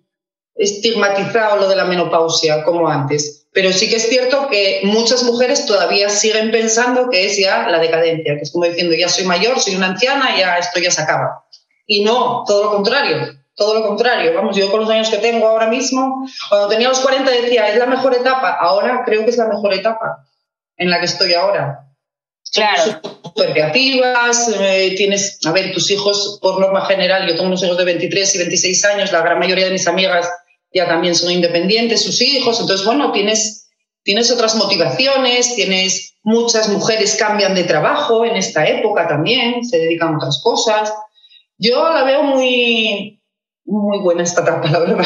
estigmatizado 0.56 1.58
lo 1.58 1.68
de 1.68 1.76
la 1.76 1.86
menopausia 1.86 2.64
como 2.64 2.88
antes. 2.88 3.43
Pero 3.54 3.72
sí 3.72 3.88
que 3.88 3.98
es 3.98 4.10
cierto 4.10 4.48
que 4.50 4.82
muchas 4.84 5.24
mujeres 5.24 5.66
todavía 5.68 6.10
siguen 6.10 6.50
pensando 6.50 7.10
que 7.10 7.26
es 7.26 7.38
ya 7.38 7.70
la 7.70 7.80
decadencia, 7.80 8.36
que 8.36 8.42
es 8.42 8.52
como 8.52 8.66
diciendo, 8.66 8.96
ya 8.96 9.08
soy 9.08 9.26
mayor, 9.26 9.60
soy 9.60 9.76
una 9.76 9.88
anciana, 9.88 10.36
ya 10.38 10.58
esto 10.58 10.80
ya 10.80 10.90
se 10.90 11.02
acaba. 11.02 11.46
Y 11.86 12.04
no, 12.04 12.44
todo 12.48 12.64
lo 12.64 12.72
contrario, 12.72 13.38
todo 13.56 13.76
lo 13.76 13.88
contrario. 13.88 14.34
Vamos, 14.34 14.58
yo 14.58 14.72
con 14.72 14.82
los 14.82 14.90
años 14.90 15.10
que 15.10 15.18
tengo 15.18 15.48
ahora 15.48 15.68
mismo, 15.68 16.28
cuando 16.50 16.68
tenía 16.70 16.90
los 16.90 17.02
40 17.02 17.30
decía, 17.30 17.68
es 17.68 17.78
la 17.78 17.86
mejor 17.86 18.16
etapa, 18.16 18.58
ahora 18.60 19.04
creo 19.06 19.24
que 19.24 19.30
es 19.30 19.38
la 19.38 19.48
mejor 19.48 19.72
etapa 19.74 20.26
en 20.78 20.90
la 20.90 21.00
que 21.00 21.06
estoy 21.06 21.34
ahora. 21.36 21.88
Claro. 22.52 23.00
Súper 23.24 23.52
creativas, 23.52 24.50
eh, 24.60 24.96
tienes, 24.98 25.40
a 25.46 25.52
ver, 25.52 25.74
tus 25.74 25.92
hijos, 25.92 26.40
por 26.42 26.60
norma 26.60 26.86
general, 26.86 27.28
yo 27.28 27.36
tengo 27.36 27.48
unos 27.48 27.64
hijos 27.64 27.78
de 27.78 27.86
23 27.86 28.36
y 28.36 28.38
26 28.40 28.86
años, 28.86 29.12
la 29.12 29.22
gran 29.22 29.38
mayoría 29.38 29.66
de 29.66 29.72
mis 29.72 29.88
amigas 29.88 30.28
ya 30.74 30.88
también 30.88 31.16
son 31.16 31.32
independientes 31.32 32.04
sus 32.04 32.22
hijos, 32.22 32.60
entonces, 32.60 32.86
bueno, 32.86 33.12
tienes, 33.12 33.70
tienes 34.04 34.32
otras 34.32 34.56
motivaciones, 34.56 35.56
tienes 35.56 36.16
muchas 36.24 36.70
mujeres 36.70 37.16
cambian 37.20 37.54
de 37.54 37.64
trabajo 37.64 38.26
en 38.26 38.36
esta 38.36 38.66
época 38.66 39.08
también, 39.08 39.64
se 39.64 39.78
dedican 39.78 40.14
a 40.14 40.18
otras 40.18 40.42
cosas. 40.44 40.94
Yo 41.58 41.94
la 41.94 42.04
veo 42.04 42.24
muy, 42.24 43.22
muy 43.66 44.00
buena 44.00 44.24
esta 44.24 44.42
etapa, 44.42 44.70
la 44.70 44.80
verdad. 44.80 45.06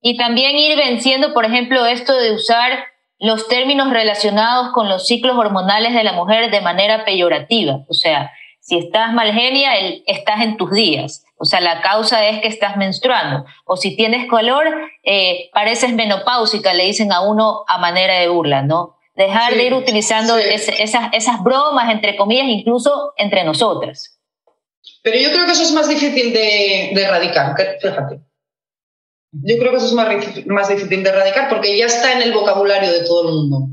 Y 0.00 0.16
también 0.16 0.56
ir 0.56 0.76
venciendo, 0.76 1.34
por 1.34 1.44
ejemplo, 1.44 1.84
esto 1.86 2.14
de 2.14 2.32
usar 2.32 2.84
los 3.18 3.48
términos 3.48 3.90
relacionados 3.90 4.72
con 4.72 4.88
los 4.88 5.06
ciclos 5.06 5.36
hormonales 5.36 5.92
de 5.92 6.04
la 6.04 6.12
mujer 6.12 6.50
de 6.50 6.60
manera 6.60 7.04
peyorativa. 7.04 7.84
O 7.88 7.94
sea, 7.94 8.30
si 8.60 8.78
estás 8.78 9.12
mal 9.12 9.32
genia, 9.32 9.72
estás 10.06 10.42
en 10.42 10.56
tus 10.56 10.70
días. 10.70 11.24
O 11.38 11.44
sea, 11.44 11.60
la 11.60 11.80
causa 11.80 12.26
es 12.26 12.40
que 12.40 12.48
estás 12.48 12.76
menstruando. 12.76 13.44
O 13.64 13.76
si 13.76 13.96
tienes 13.96 14.28
color, 14.28 14.66
eh, 15.04 15.50
pareces 15.52 15.92
menopáusica, 15.92 16.74
le 16.74 16.84
dicen 16.84 17.12
a 17.12 17.20
uno 17.20 17.64
a 17.68 17.78
manera 17.78 18.18
de 18.18 18.28
burla, 18.28 18.62
¿no? 18.62 18.96
Dejar 19.14 19.54
de 19.54 19.64
ir 19.64 19.74
utilizando 19.74 20.36
esas, 20.36 21.10
esas 21.12 21.42
bromas, 21.42 21.90
entre 21.90 22.16
comillas, 22.16 22.46
incluso 22.48 23.12
entre 23.16 23.44
nosotras. 23.44 24.18
Pero 25.02 25.18
yo 25.18 25.30
creo 25.30 25.46
que 25.46 25.52
eso 25.52 25.62
es 25.62 25.72
más 25.72 25.88
difícil 25.88 26.32
de, 26.32 26.90
erradicar, 26.92 27.54
fíjate. 27.80 28.20
Yo 29.32 29.58
creo 29.58 29.70
que 29.70 29.76
eso 29.76 29.86
es 29.86 29.92
más, 29.92 30.08
más 30.46 30.68
difícil 30.68 31.02
de 31.02 31.10
erradicar 31.10 31.48
porque 31.48 31.76
ya 31.76 31.86
está 31.86 32.12
en 32.12 32.22
el 32.22 32.32
vocabulario 32.32 32.92
de 32.92 33.04
todo 33.04 33.28
el 33.28 33.34
mundo. 33.34 33.68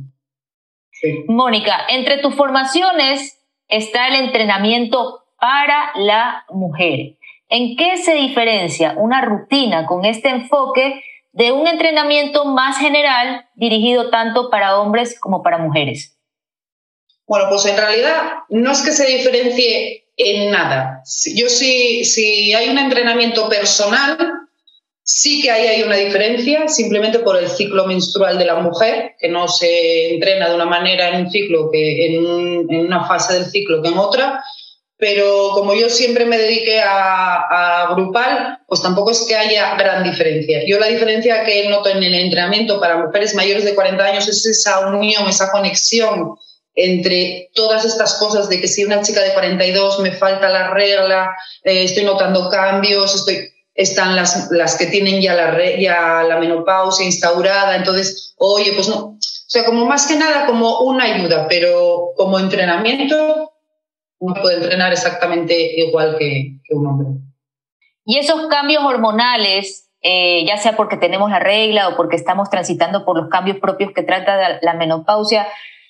Mónica, 1.28 1.86
entre 1.90 2.18
tus 2.20 2.36
formaciones 2.36 3.38
está 3.68 4.08
el 4.08 4.16
entrenamiento 4.16 5.26
para 5.40 5.92
la 5.96 6.46
mujer. 6.50 7.18
¿En 7.50 7.78
qué 7.78 7.98
se 7.98 8.16
diferencia 8.16 8.96
una 8.98 9.22
rutina 9.22 9.86
con 9.86 10.06
este 10.06 10.30
enfoque 10.30 11.02
de 11.32 11.52
un 11.52 11.68
entrenamiento 11.68 12.46
más 12.46 12.78
general 12.78 13.46
dirigido 13.56 14.10
tanto 14.10 14.50
para 14.50 14.80
hombres 14.80 15.20
como 15.20 15.44
para 15.44 15.58
mujeres? 15.58 16.18
Bueno, 17.28 17.46
pues 17.50 17.66
en 17.66 17.78
realidad 17.78 18.22
no 18.50 18.72
es 18.72 18.82
que 18.82 18.92
se 18.92 19.06
diferencie 19.06 20.06
en 20.18 20.52
nada. 20.52 21.04
Yo 21.36 21.50
sí, 21.50 22.06
si 22.06 22.54
hay 22.54 22.70
un 22.70 22.78
entrenamiento 22.78 23.50
personal, 23.50 24.18
sí 25.04 25.42
que 25.42 25.52
ahí 25.52 25.68
hay 25.68 25.84
una 25.84 25.98
diferencia, 25.98 26.68
simplemente 26.68 27.20
por 27.20 27.38
el 27.38 27.50
ciclo 27.50 27.86
menstrual 27.86 28.38
de 28.38 28.46
la 28.46 28.56
mujer, 28.56 29.16
que 29.20 29.28
no 29.28 29.48
se 29.48 30.16
entrena 30.16 30.50
de 30.50 30.56
una 30.56 30.66
manera 30.66 31.10
en 31.10 31.26
un 31.26 31.32
ciclo 31.32 31.70
que 31.72 32.16
en 32.16 32.26
una 32.26 33.06
fase 33.06 33.34
del 33.34 33.46
ciclo 33.46 33.82
que 33.82 33.90
en 33.90 33.98
otra 33.98 34.44
pero 34.98 35.50
como 35.54 35.74
yo 35.74 35.90
siempre 35.90 36.26
me 36.26 36.38
dediqué 36.38 36.82
a, 36.82 37.88
grupal, 37.92 38.60
pues 38.68 38.82
tampoco 38.82 39.12
es 39.12 39.26
que 39.28 39.36
haya 39.36 39.76
gran 39.76 40.04
diferencia. 40.04 40.62
Yo 40.66 40.80
la 40.80 40.88
diferencia 40.88 41.44
que 41.44 41.68
noto 41.70 41.90
en 41.90 42.02
el 42.02 42.14
entrenamiento 42.14 42.80
para 42.80 42.98
mujeres 42.98 43.36
mayores 43.36 43.64
de 43.64 43.76
40 43.76 44.04
años 44.04 44.28
es 44.28 44.46
esa 44.46 44.88
unión, 44.88 45.28
esa 45.28 45.52
conexión 45.52 46.36
entre 46.74 47.52
todas 47.54 47.86
estas 47.86 48.16
cosas 48.16 48.50
de 48.50 48.60
que 48.60 48.68
si 48.68 48.84
una 48.84 49.02
chica 49.02 49.22
de 49.22 49.34
42 49.34 50.00
me 50.00 50.12
falta 50.12 50.50
la 50.50 50.72
regla, 50.72 51.32
eh, 51.64 51.84
estoy 51.84 52.04
notando 52.04 52.50
cambios, 52.50 53.16
estoy, 53.16 53.50
están 53.74 54.16
las, 54.16 54.50
las 54.52 54.76
que 54.76 54.88
tienen 54.88 55.22
ya 55.22 55.36
la, 55.36 55.76
ya 55.78 56.24
la 56.28 56.38
menopausia 56.38 57.06
instaurada, 57.06 57.76
entonces, 57.76 58.34
oye, 58.38 58.74
pues 58.74 58.90
no. 58.90 58.96
O 58.98 59.18
sea, 59.48 59.64
como 59.64 59.86
más 59.86 60.08
que 60.08 60.16
nada 60.16 60.48
como 60.48 60.80
una 60.80 61.06
ayuda, 61.06 61.48
pero 61.48 62.12
como 62.18 62.40
entrenamiento 62.40 63.55
uno 64.26 64.42
puede 64.42 64.58
entrenar 64.58 64.92
exactamente 64.92 65.80
igual 65.80 66.18
que, 66.18 66.58
un 66.72 66.88
hombre. 66.88 67.08
Y 68.06 68.18
esos 68.18 68.48
cambios 68.48 68.84
hormonales, 68.84 69.90
eh, 70.02 70.44
ya 70.46 70.58
sea 70.58 70.76
porque 70.76 70.98
tenemos 70.98 71.30
la 71.30 71.40
regla 71.40 71.90
o 71.90 71.96
porque 71.96 72.16
estamos 72.16 72.50
transitando 72.50 73.06
por 73.06 73.18
los 73.18 73.30
cambios 73.30 73.58
propios 73.58 73.92
que 73.94 74.04
trata 74.04 74.60
la 74.62 74.74
menopausia, 74.74 75.48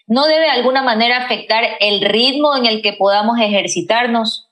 ¿no 0.08 0.28
debe 0.28 0.46
de 0.46 0.52
alguna 0.52 0.82
manera 0.82 1.18
afectar 1.18 1.64
el 1.80 2.02
ritmo 2.02 2.56
en 2.56 2.66
el 2.66 2.82
que 2.82 2.94
podamos 2.94 3.40
ejercitarnos? 3.40 4.50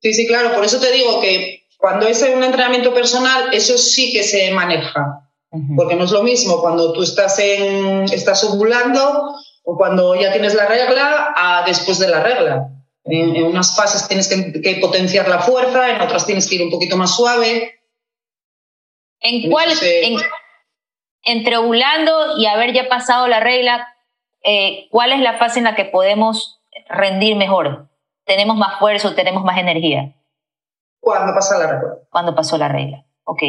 Sí, 0.00 0.12
sí, 0.12 0.26
claro. 0.26 0.54
Por 0.54 0.64
eso 0.64 0.80
te 0.80 0.92
digo 0.92 1.20
que 1.20 1.60
Cuando 1.78 2.06
es 2.06 2.22
un 2.22 2.44
entrenamiento 2.44 2.94
personal, 2.94 3.52
eso 3.52 3.76
sí 3.76 4.12
que 4.12 4.22
se 4.22 4.52
maneja, 4.52 5.28
porque 5.76 5.96
no 5.96 6.04
es 6.04 6.12
lo 6.12 6.22
mismo 6.22 6.60
cuando 6.60 6.92
tú 6.92 7.02
estás, 7.02 7.40
en, 7.40 8.04
estás 8.04 8.44
ovulando 8.44 9.34
o 9.64 9.76
cuando 9.76 10.14
ya 10.14 10.30
tienes 10.32 10.54
la 10.54 10.66
regla 10.66 11.34
a 11.36 11.64
después 11.66 11.98
de 11.98 12.06
la 12.08 12.22
regla. 12.22 12.68
En, 13.04 13.42
unas 13.42 13.76
fases 13.76 14.06
tienes 14.06 14.28
que, 14.28 14.74
potenciar 14.80 15.28
la 15.28 15.40
fuerza, 15.40 15.90
en 15.90 16.00
otras 16.00 16.24
tienes 16.24 16.48
que 16.48 16.56
ir 16.56 16.62
un 16.62 16.70
poquito 16.70 16.96
más 16.96 17.16
suave. 17.16 17.80
¿En 19.20 19.50
cuál, 19.50 19.68
entre 21.24 21.56
ovulando 21.56 22.38
y 22.38 22.46
haber 22.46 22.72
ya 22.72 22.88
pasado 22.88 23.28
la 23.28 23.40
regla, 23.40 23.94
eh, 24.44 24.88
cuál 24.90 25.12
es 25.12 25.20
la 25.20 25.38
fase 25.38 25.58
en 25.58 25.64
la 25.64 25.74
que 25.74 25.84
podemos 25.84 26.60
rendir 26.88 27.36
mejor? 27.36 27.88
¿Tenemos 28.24 28.56
más 28.56 28.78
fuerza 28.78 29.08
o 29.08 29.14
tenemos 29.14 29.44
más 29.44 29.58
energía? 29.58 30.12
Cuando 31.00 31.34
pasa 31.34 31.58
la 31.58 31.66
regla. 31.66 31.94
Cuando 32.10 32.34
pasó 32.34 32.56
la 32.58 32.68
regla, 32.68 33.04
ok. 33.24 33.42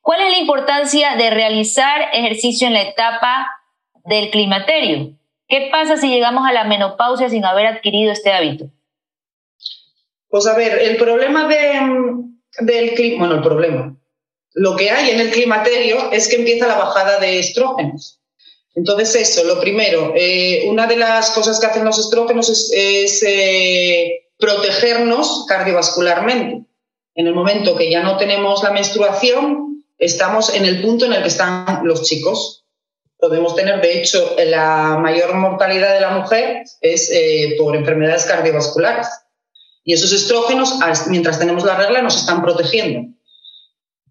¿Cuál 0.00 0.20
es 0.22 0.30
la 0.32 0.38
importancia 0.38 1.14
de 1.14 1.30
realizar 1.30 2.08
ejercicio 2.12 2.66
en 2.66 2.74
la 2.74 2.82
etapa 2.82 3.48
del 4.04 4.30
climaterio? 4.30 5.12
¿Qué 5.52 5.68
pasa 5.70 5.98
si 5.98 6.08
llegamos 6.08 6.48
a 6.48 6.52
la 6.54 6.64
menopausia 6.64 7.28
sin 7.28 7.44
haber 7.44 7.66
adquirido 7.66 8.10
este 8.10 8.32
hábito? 8.32 8.70
Pues 10.30 10.46
a 10.46 10.56
ver, 10.56 10.80
el 10.80 10.96
problema 10.96 11.46
del 11.46 12.94
clima, 12.94 13.18
bueno, 13.18 13.34
el 13.34 13.42
problema, 13.42 13.94
lo 14.54 14.76
que 14.76 14.90
hay 14.90 15.10
en 15.10 15.20
el 15.20 15.30
climaterio 15.30 16.10
es 16.10 16.28
que 16.28 16.36
empieza 16.36 16.66
la 16.66 16.78
bajada 16.78 17.20
de 17.20 17.38
estrógenos. 17.38 18.18
Entonces, 18.74 19.14
eso, 19.14 19.44
lo 19.44 19.60
primero, 19.60 20.14
eh, 20.16 20.64
una 20.70 20.86
de 20.86 20.96
las 20.96 21.32
cosas 21.32 21.60
que 21.60 21.66
hacen 21.66 21.84
los 21.84 21.98
estrógenos 21.98 22.48
es, 22.72 23.22
eh, 23.22 24.30
protegernos 24.38 25.44
cardiovascularmente. 25.46 26.64
En 27.14 27.26
el 27.26 27.34
momento 27.34 27.76
que 27.76 27.90
ya 27.90 28.02
no 28.02 28.16
tenemos 28.16 28.62
la 28.62 28.70
menstruación, 28.70 29.84
estamos 29.98 30.54
en 30.54 30.64
el 30.64 30.80
punto 30.80 31.04
en 31.04 31.12
el 31.12 31.20
que 31.20 31.28
están 31.28 31.82
los 31.84 32.04
chicos. 32.04 32.61
Podemos 33.22 33.54
tener, 33.54 33.80
de 33.80 34.00
hecho, 34.00 34.34
la 34.46 34.98
mayor 35.00 35.32
mortalidad 35.34 35.94
de 35.94 36.00
la 36.00 36.10
mujer 36.10 36.64
es 36.80 37.08
eh, 37.12 37.54
por 37.56 37.76
enfermedades 37.76 38.24
cardiovasculares. 38.24 39.06
Y 39.84 39.92
esos 39.92 40.12
estrógenos, 40.12 40.76
mientras 41.06 41.38
tenemos 41.38 41.62
la 41.62 41.76
regla, 41.76 42.02
nos 42.02 42.16
están 42.16 42.42
protegiendo. 42.42 43.14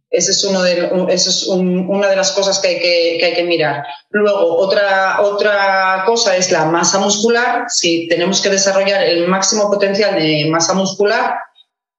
Esa 0.09 0.31
es, 0.31 0.41
uno 0.45 0.61
de, 0.61 0.89
es 1.09 1.45
una 1.45 2.07
de 2.07 2.15
las 2.15 2.31
cosas 2.31 2.59
que 2.59 2.69
hay 2.69 2.79
que, 2.79 3.25
hay 3.25 3.33
que, 3.33 3.43
mirar. 3.43 3.83
Luego, 4.11 4.55
otra, 4.55 5.19
otra 5.19 6.03
cosa 6.05 6.37
es 6.37 6.49
la 6.49 6.63
masa 6.63 6.97
muscular. 6.99 7.65
Si 7.67 8.07
tenemos 8.07 8.39
que 8.39 8.49
desarrollar 8.49 9.03
el 9.03 9.27
máximo 9.27 9.69
potencial 9.69 10.15
de 10.15 10.47
masa 10.49 10.73
muscular, 10.73 11.35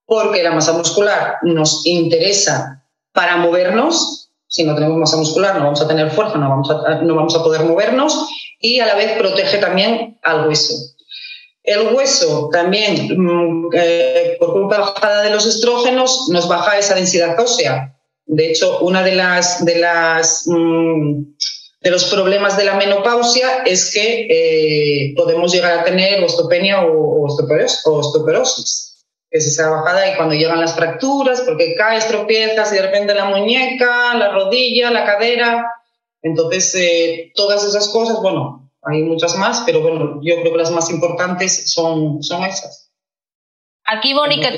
porque 0.07 0.42
la 0.42 0.52
masa 0.52 0.73
muscular 0.73 1.37
nos 1.42 1.85
interesa 1.85 2.83
para 3.12 3.37
movernos. 3.37 4.22
Si 4.52 4.64
no 4.64 4.75
tenemos 4.75 4.99
masa 4.99 5.16
muscular, 5.16 5.56
no 5.56 5.64
vamos 5.64 5.80
a 5.80 5.88
tener 5.88 6.11
fuerza, 6.11 6.37
no 6.37 6.47
vamos 6.47 6.71
a, 6.71 7.00
no 7.00 7.14
vamos 7.14 7.35
a 7.35 7.42
poder 7.42 7.62
movernos 7.62 8.28
y 8.61 8.80
a 8.80 8.87
la 8.87 8.97
vez 8.97 9.12
protege 9.16 9.56
también 9.56 10.18
al 10.23 10.47
hueso. 10.47 10.75
El 11.62 11.94
hueso 11.94 12.50
también, 12.52 13.16
mm, 13.16 13.71
eh, 13.73 14.37
por 14.38 14.52
culpa 14.52 14.78
bajada 14.78 15.23
de 15.23 15.30
los 15.30 15.47
estrógenos, 15.47 16.28
nos 16.30 16.49
baja 16.49 16.78
esa 16.78 16.94
densidad 16.94 17.40
ósea. 17.40 17.97
De 18.26 18.50
hecho, 18.50 18.80
una 18.80 19.02
de 19.02 19.14
las, 19.14 19.64
de 19.64 19.78
las 19.78 20.44
mm, 20.47 21.23
de 21.80 21.90
los 21.90 22.04
problemas 22.04 22.59
de 22.59 22.64
la 22.64 22.75
menopausia 22.75 23.62
es 23.64 23.90
que 23.90 24.26
eh, 24.30 25.14
podemos 25.16 25.50
llegar 25.50 25.78
a 25.78 25.85
tener 25.85 26.23
osteopenia 26.23 26.82
o, 26.82 27.25
osteoporosis, 27.25 28.92
que 28.92 28.92
es 29.33 29.47
esa 29.47 29.71
bajada 29.71 30.12
y 30.12 30.17
cuando 30.17 30.35
llegan 30.35 30.61
las 30.61 30.77
fracturas, 30.77 31.41
porque 31.41 31.75
caes, 31.75 32.07
tropiezas 32.07 32.71
y 32.71 32.77
de 32.77 32.83
repente 32.83 33.15
la 33.15 33.25
muñeca, 33.25 34.15
la 34.15 34.31
rodilla, 34.31 34.91
la 34.91 35.07
cadera. 35.07 35.67
Entonces, 36.21 36.75
eh, 36.75 37.33
todas 37.35 37.65
esas 37.65 37.89
cosas, 37.89 38.21
bueno, 38.21 38.71
hay 38.83 39.03
muchas 39.03 39.37
más, 39.39 39.62
pero 39.65 39.81
bueno, 39.81 40.21
yo 40.23 40.35
creo 40.41 40.53
que 40.53 40.59
las 40.59 40.71
más 40.71 40.91
importantes 40.91 41.73
son, 41.73 42.23
son 42.23 42.45
esas. 42.45 42.93
Aquí, 43.85 44.12
Mónica, 44.12 44.50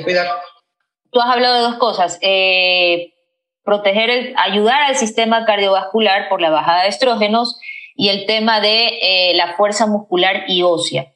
tú 1.13 1.21
has 1.21 1.31
hablado 1.31 1.55
de 1.55 1.63
dos 1.63 1.77
cosas. 1.77 2.19
Eh, 2.21 3.15
proteger, 3.63 4.11
el, 4.11 4.35
ayudar 4.37 4.83
al 4.83 4.97
sistema 4.97 5.45
cardiovascular 5.45 6.29
por 6.29 6.41
la 6.41 6.51
bajada 6.51 6.83
de 6.83 6.89
estrógenos 6.89 7.61
y 7.95 8.09
el 8.09 8.27
tema 8.27 8.61
de 8.61 8.89
eh, 9.01 9.35
la 9.37 9.57
fuerza 9.57 9.87
muscular 9.87 10.45
y 10.49 10.63
ósea. 10.63 11.14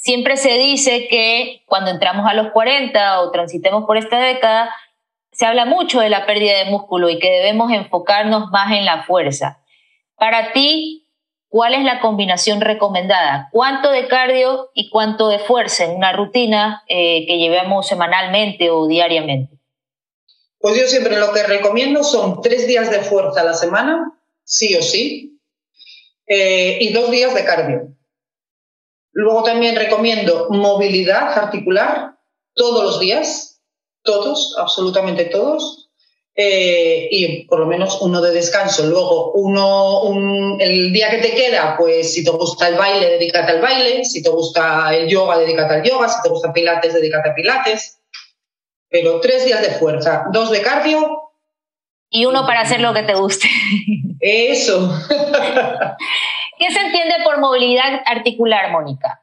Siempre 0.00 0.38
se 0.38 0.54
dice 0.54 1.08
que 1.08 1.62
cuando 1.66 1.90
entramos 1.90 2.26
a 2.26 2.32
los 2.32 2.52
40 2.52 3.20
o 3.20 3.30
transitemos 3.30 3.84
por 3.84 3.98
esta 3.98 4.18
década, 4.18 4.74
se 5.30 5.44
habla 5.44 5.66
mucho 5.66 6.00
de 6.00 6.08
la 6.08 6.24
pérdida 6.24 6.56
de 6.56 6.70
músculo 6.70 7.10
y 7.10 7.18
que 7.18 7.30
debemos 7.30 7.70
enfocarnos 7.70 8.50
más 8.50 8.72
en 8.72 8.86
la 8.86 9.02
fuerza. 9.02 9.62
Para 10.16 10.54
ti, 10.54 11.06
¿cuál 11.48 11.74
es 11.74 11.84
la 11.84 12.00
combinación 12.00 12.62
recomendada? 12.62 13.50
¿Cuánto 13.52 13.90
de 13.90 14.08
cardio 14.08 14.70
y 14.72 14.88
cuánto 14.88 15.28
de 15.28 15.38
fuerza 15.38 15.84
en 15.84 15.96
una 15.96 16.14
rutina 16.14 16.82
eh, 16.88 17.26
que 17.26 17.36
llevemos 17.36 17.86
semanalmente 17.86 18.70
o 18.70 18.86
diariamente? 18.86 19.58
Pues 20.60 20.80
yo 20.80 20.86
siempre 20.86 21.20
lo 21.20 21.30
que 21.34 21.42
recomiendo 21.42 22.04
son 22.04 22.40
tres 22.40 22.66
días 22.66 22.90
de 22.90 23.00
fuerza 23.00 23.42
a 23.42 23.44
la 23.44 23.54
semana, 23.54 24.18
sí 24.44 24.74
o 24.76 24.82
sí, 24.82 25.38
eh, 26.26 26.78
y 26.80 26.90
dos 26.94 27.10
días 27.10 27.34
de 27.34 27.44
cardio. 27.44 27.99
Luego 29.12 29.42
también 29.42 29.76
recomiendo 29.76 30.48
movilidad 30.50 31.38
articular 31.38 32.16
todos 32.54 32.84
los 32.84 33.00
días, 33.00 33.60
todos, 34.02 34.56
absolutamente 34.58 35.24
todos, 35.26 35.90
eh, 36.34 37.08
y 37.10 37.44
por 37.44 37.60
lo 37.60 37.66
menos 37.66 38.00
uno 38.00 38.20
de 38.20 38.32
descanso. 38.32 38.86
Luego, 38.86 39.32
uno, 39.32 40.58
el 40.60 40.92
día 40.92 41.10
que 41.10 41.18
te 41.18 41.34
queda, 41.34 41.76
pues 41.78 42.14
si 42.14 42.24
te 42.24 42.30
gusta 42.30 42.68
el 42.68 42.76
baile, 42.76 43.10
dedícate 43.10 43.52
al 43.52 43.60
baile, 43.60 44.04
si 44.04 44.22
te 44.22 44.30
gusta 44.30 44.94
el 44.94 45.08
yoga, 45.08 45.38
dedícate 45.38 45.74
al 45.74 45.82
yoga, 45.82 46.08
si 46.08 46.22
te 46.22 46.28
gusta 46.28 46.52
pilates, 46.52 46.94
dedícate 46.94 47.30
a 47.30 47.34
pilates 47.34 48.00
pero 48.90 49.20
tres 49.20 49.44
días 49.44 49.62
de 49.62 49.70
fuerza, 49.70 50.24
dos 50.32 50.50
de 50.50 50.60
cardio. 50.60 51.30
Y 52.10 52.26
uno 52.26 52.44
para 52.44 52.62
hacer 52.62 52.80
lo 52.80 52.92
que 52.92 53.04
te 53.04 53.14
guste. 53.14 53.48
Eso. 54.18 54.92
¿Qué 56.60 56.70
se 56.70 56.78
entiende 56.78 57.14
por 57.24 57.40
movilidad 57.40 58.02
articular, 58.04 58.70
Mónica? 58.70 59.22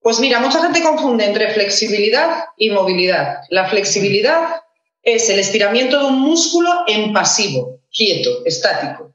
Pues 0.00 0.20
mira, 0.20 0.40
mucha 0.40 0.62
gente 0.62 0.82
confunde 0.82 1.26
entre 1.26 1.52
flexibilidad 1.52 2.46
y 2.56 2.70
movilidad. 2.70 3.40
La 3.50 3.68
flexibilidad 3.68 4.62
es 5.02 5.28
el 5.28 5.38
estiramiento 5.38 5.98
de 5.98 6.06
un 6.06 6.18
músculo 6.18 6.70
en 6.86 7.12
pasivo, 7.12 7.80
quieto, 7.92 8.42
estático. 8.46 9.12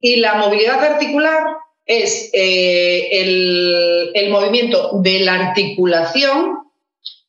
Y 0.00 0.16
la 0.16 0.36
movilidad 0.36 0.82
articular 0.82 1.44
es 1.84 2.30
eh, 2.32 3.20
el, 3.20 4.10
el 4.14 4.30
movimiento 4.30 4.92
de 4.94 5.20
la 5.20 5.34
articulación 5.34 6.56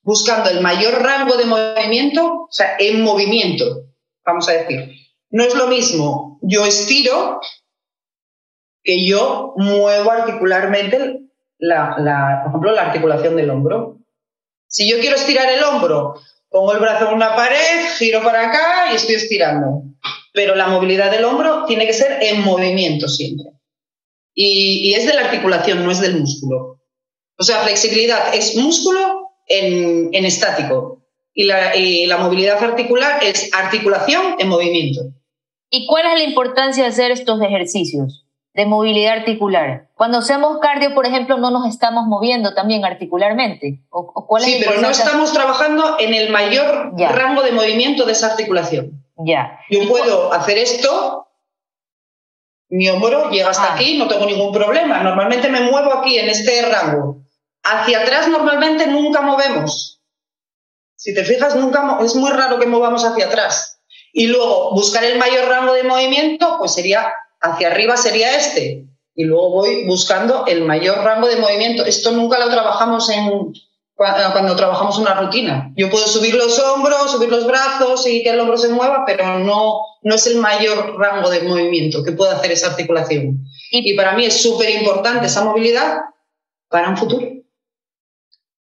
buscando 0.04 0.50
el 0.50 0.62
mayor 0.62 1.02
rango 1.04 1.36
de 1.36 1.44
movimiento, 1.44 2.44
o 2.44 2.48
sea, 2.50 2.78
en 2.80 3.02
movimiento, 3.02 3.88
vamos 4.26 4.48
a 4.48 4.54
decir. 4.54 4.90
No 5.32 5.44
es 5.44 5.54
lo 5.54 5.68
mismo 5.68 6.32
yo 6.42 6.66
estiro 6.66 7.40
que 8.84 9.06
yo 9.06 9.54
muevo 9.58 10.12
articularmente, 10.12 11.22
la, 11.58 12.42
por 12.44 12.50
ejemplo, 12.50 12.72
la 12.72 12.88
articulación 12.88 13.36
del 13.36 13.50
hombro. 13.50 13.98
Si 14.68 14.90
yo 14.90 15.00
quiero 15.00 15.16
estirar 15.16 15.50
el 15.50 15.64
hombro, 15.64 16.16
pongo 16.50 16.74
el 16.74 16.80
brazo 16.80 17.08
en 17.08 17.16
una 17.16 17.36
pared, 17.36 17.88
giro 17.98 18.24
para 18.24 18.50
acá 18.50 18.92
y 18.92 18.96
estoy 18.96 19.16
estirando. 19.16 19.84
Pero 20.34 20.56
la 20.56 20.68
movilidad 20.68 21.12
del 21.12 21.26
hombro 21.26 21.66
tiene 21.66 21.86
que 21.86 21.94
ser 21.94 22.24
en 22.24 22.42
movimiento 22.42 23.08
siempre. 23.08 23.48
Y, 24.34 24.90
y 24.90 24.94
es 24.94 25.06
de 25.06 25.14
la 25.14 25.26
articulación, 25.26 25.84
no 25.84 25.92
es 25.92 26.00
del 26.00 26.20
músculo. 26.20 26.80
O 27.38 27.44
sea, 27.44 27.64
flexibilidad 27.64 28.34
es 28.34 28.56
músculo 28.56 29.32
en, 29.48 30.26
estático. 30.26 31.04
Y 31.34 31.46
la, 31.46 32.18
movilidad 32.18 32.64
articular 32.64 33.24
es 33.24 33.50
articulación 33.54 34.36
en 34.40 34.48
movimiento. 34.48 35.02
¿Y 35.70 35.88
cuál 35.88 36.06
es 36.06 36.14
la 36.14 36.24
importancia 36.24 36.84
de 36.84 36.90
hacer 36.90 37.12
estos 37.12 37.42
ejercicios 37.42 38.26
de 38.54 38.66
movilidad 38.66 39.20
articular? 39.20 39.88
Cuando 39.96 40.20
hacemos 40.20 40.60
cardio, 40.60 40.94
por 40.94 41.06
ejemplo, 41.06 41.38
no 41.38 41.52
nos 41.52 41.68
estamos 41.68 42.06
moviendo 42.08 42.54
también 42.54 42.84
articularmente. 42.86 43.82
¿O, 43.90 44.26
cuál 44.28 44.44
sí, 44.44 44.62
pero 44.64 44.82
no 44.82 44.90
estamos 44.90 45.32
trabajando 45.34 45.98
en 46.00 46.14
el 46.14 46.32
mayor 46.32 46.94
rango 46.98 47.44
de 47.44 47.52
movimiento 47.52 48.06
de 48.06 48.14
esa 48.14 48.28
articulación. 48.28 49.04
Ya. 49.18 49.60
Yo 49.70 49.88
puedo 49.88 50.34
hacer 50.34 50.58
esto, 50.58 51.28
mi 52.70 52.90
hombro 52.90 53.30
llega 53.30 53.50
hasta 53.50 53.74
ah. 53.74 53.76
aquí, 53.76 53.98
no 53.98 54.08
tengo 54.08 54.26
ningún 54.26 54.54
problema. 54.54 55.04
Normalmente 55.04 55.50
me 55.50 55.62
muevo 55.62 55.94
aquí 55.94 56.18
en 56.18 56.30
este 56.30 56.62
rango. 56.64 57.18
Hacia 57.64 58.02
atrás 58.02 58.28
normalmente 58.28 58.88
nunca 58.88 59.22
movemos. 59.22 60.02
Si 60.96 61.14
te 61.14 61.24
fijas, 61.24 61.56
nunca 61.56 61.98
es 62.04 62.16
muy 62.16 62.32
raro 62.32 62.60
que 62.60 62.68
movamos 62.68 63.04
hacia 63.04 63.26
atrás. 63.26 63.82
Y 64.14 64.28
luego 64.28 64.72
buscar 64.72 65.04
el 65.04 65.18
mayor 65.18 65.48
rango 65.48 65.74
de 65.74 65.84
movimiento, 65.84 66.58
pues 66.60 66.74
sería 66.74 67.12
hacia 67.42 67.72
arriba 67.72 67.98
sería 67.98 68.38
este. 68.38 68.86
Y 69.14 69.26
luego 69.26 69.50
voy 69.52 69.86
buscando 69.86 70.46
el 70.48 70.64
mayor 70.64 71.00
rango 71.00 71.28
de 71.28 71.36
movimiento. 71.36 71.86
Esto 71.86 72.12
nunca 72.12 72.40
lo 72.40 72.50
trabajamos 72.50 73.10
en, 73.10 73.54
cuando 73.96 74.56
trabajamos 74.56 74.98
una 74.98 75.14
rutina. 75.14 75.72
Yo 75.76 75.90
puedo 75.90 76.08
subir 76.08 76.34
los 76.34 76.58
hombros, 76.60 77.12
subir 77.12 77.30
los 77.30 77.46
brazos 77.46 78.08
y 78.08 78.24
que 78.24 78.30
el 78.30 78.40
hombro 78.40 78.58
se 78.58 78.70
mueva, 78.70 79.04
pero 79.06 79.40
no, 79.40 79.82
no 80.02 80.16
es 80.16 80.26
el 80.28 80.38
mayor 80.38 80.98
rango 80.98 81.30
de 81.30 81.42
movimiento 81.42 82.04
que 82.04 82.14
puede 82.14 82.32
hacer 82.32 82.52
esa 82.52 82.68
articulación. 82.68 83.44
Y, 83.72 83.96
para 83.96 84.16
mí 84.16 84.26
es 84.26 84.42
súper 84.42 84.70
importante 84.70 85.28
esa 85.28 85.44
movilidad 85.44 85.98
para 86.68 86.90
un 86.90 86.98
futuro. 86.98 87.28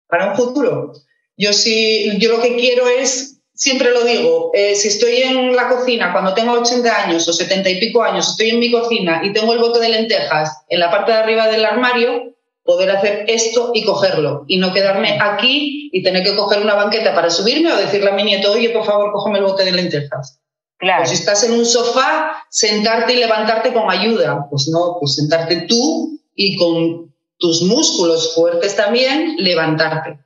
Para 0.08 0.30
un 0.30 0.36
futuro. 0.36 0.92
Yo, 1.36 1.52
sí, 1.52 2.18
yo 2.18 2.30
lo 2.30 2.42
que 2.42 2.56
quiero 2.56 2.88
es, 2.88 3.37
siempre 3.58 3.90
lo 3.90 4.04
digo, 4.04 4.52
eh, 4.54 4.76
si 4.76 4.86
estoy 4.86 5.16
en 5.16 5.54
la 5.54 5.68
cocina 5.68 6.12
cuando 6.12 6.32
tengo 6.32 6.52
80 6.52 7.04
años 7.04 7.26
o 7.26 7.32
70 7.32 7.68
y 7.68 7.80
pico 7.80 8.02
años, 8.02 8.28
estoy 8.30 8.50
en 8.50 8.60
mi 8.60 8.70
cocina 8.70 9.20
y 9.24 9.32
tengo 9.32 9.52
el 9.52 9.58
bote 9.58 9.80
de 9.80 9.88
lentejas 9.88 10.64
en 10.68 10.78
la 10.78 10.90
parte 10.90 11.10
de 11.10 11.18
arriba 11.18 11.48
del 11.48 11.64
armario, 11.64 12.34
poder 12.62 12.90
hacer 12.90 13.24
esto 13.26 13.72
y 13.74 13.82
cogerlo 13.84 14.44
y 14.46 14.58
no 14.58 14.72
quedarme 14.72 15.18
aquí 15.20 15.90
y 15.92 16.02
tener 16.04 16.22
que 16.22 16.36
coger 16.36 16.62
una 16.62 16.74
banqueta 16.74 17.14
para 17.14 17.30
subirme 17.30 17.72
o 17.72 17.76
decirle 17.76 18.10
a 18.10 18.14
mi 18.14 18.22
nieto, 18.22 18.52
oye, 18.52 18.70
por 18.70 18.84
favor, 18.84 19.10
cógeme 19.12 19.38
el 19.38 19.44
bote 19.44 19.64
de 19.64 19.72
lentejas. 19.72 20.38
Claro. 20.76 21.00
Pues 21.00 21.10
si 21.10 21.16
estás 21.16 21.42
en 21.42 21.54
un 21.54 21.66
sofá, 21.66 22.44
sentarte 22.50 23.14
y 23.14 23.16
levantarte 23.16 23.72
con 23.72 23.90
ayuda. 23.90 24.46
Pues 24.48 24.68
no, 24.68 24.98
pues 25.00 25.16
sentarte 25.16 25.62
tú 25.62 26.20
y 26.36 26.56
con 26.56 27.12
tus 27.38 27.62
músculos 27.62 28.34
fuertes 28.36 28.76
también, 28.76 29.34
levantarte. 29.38 30.20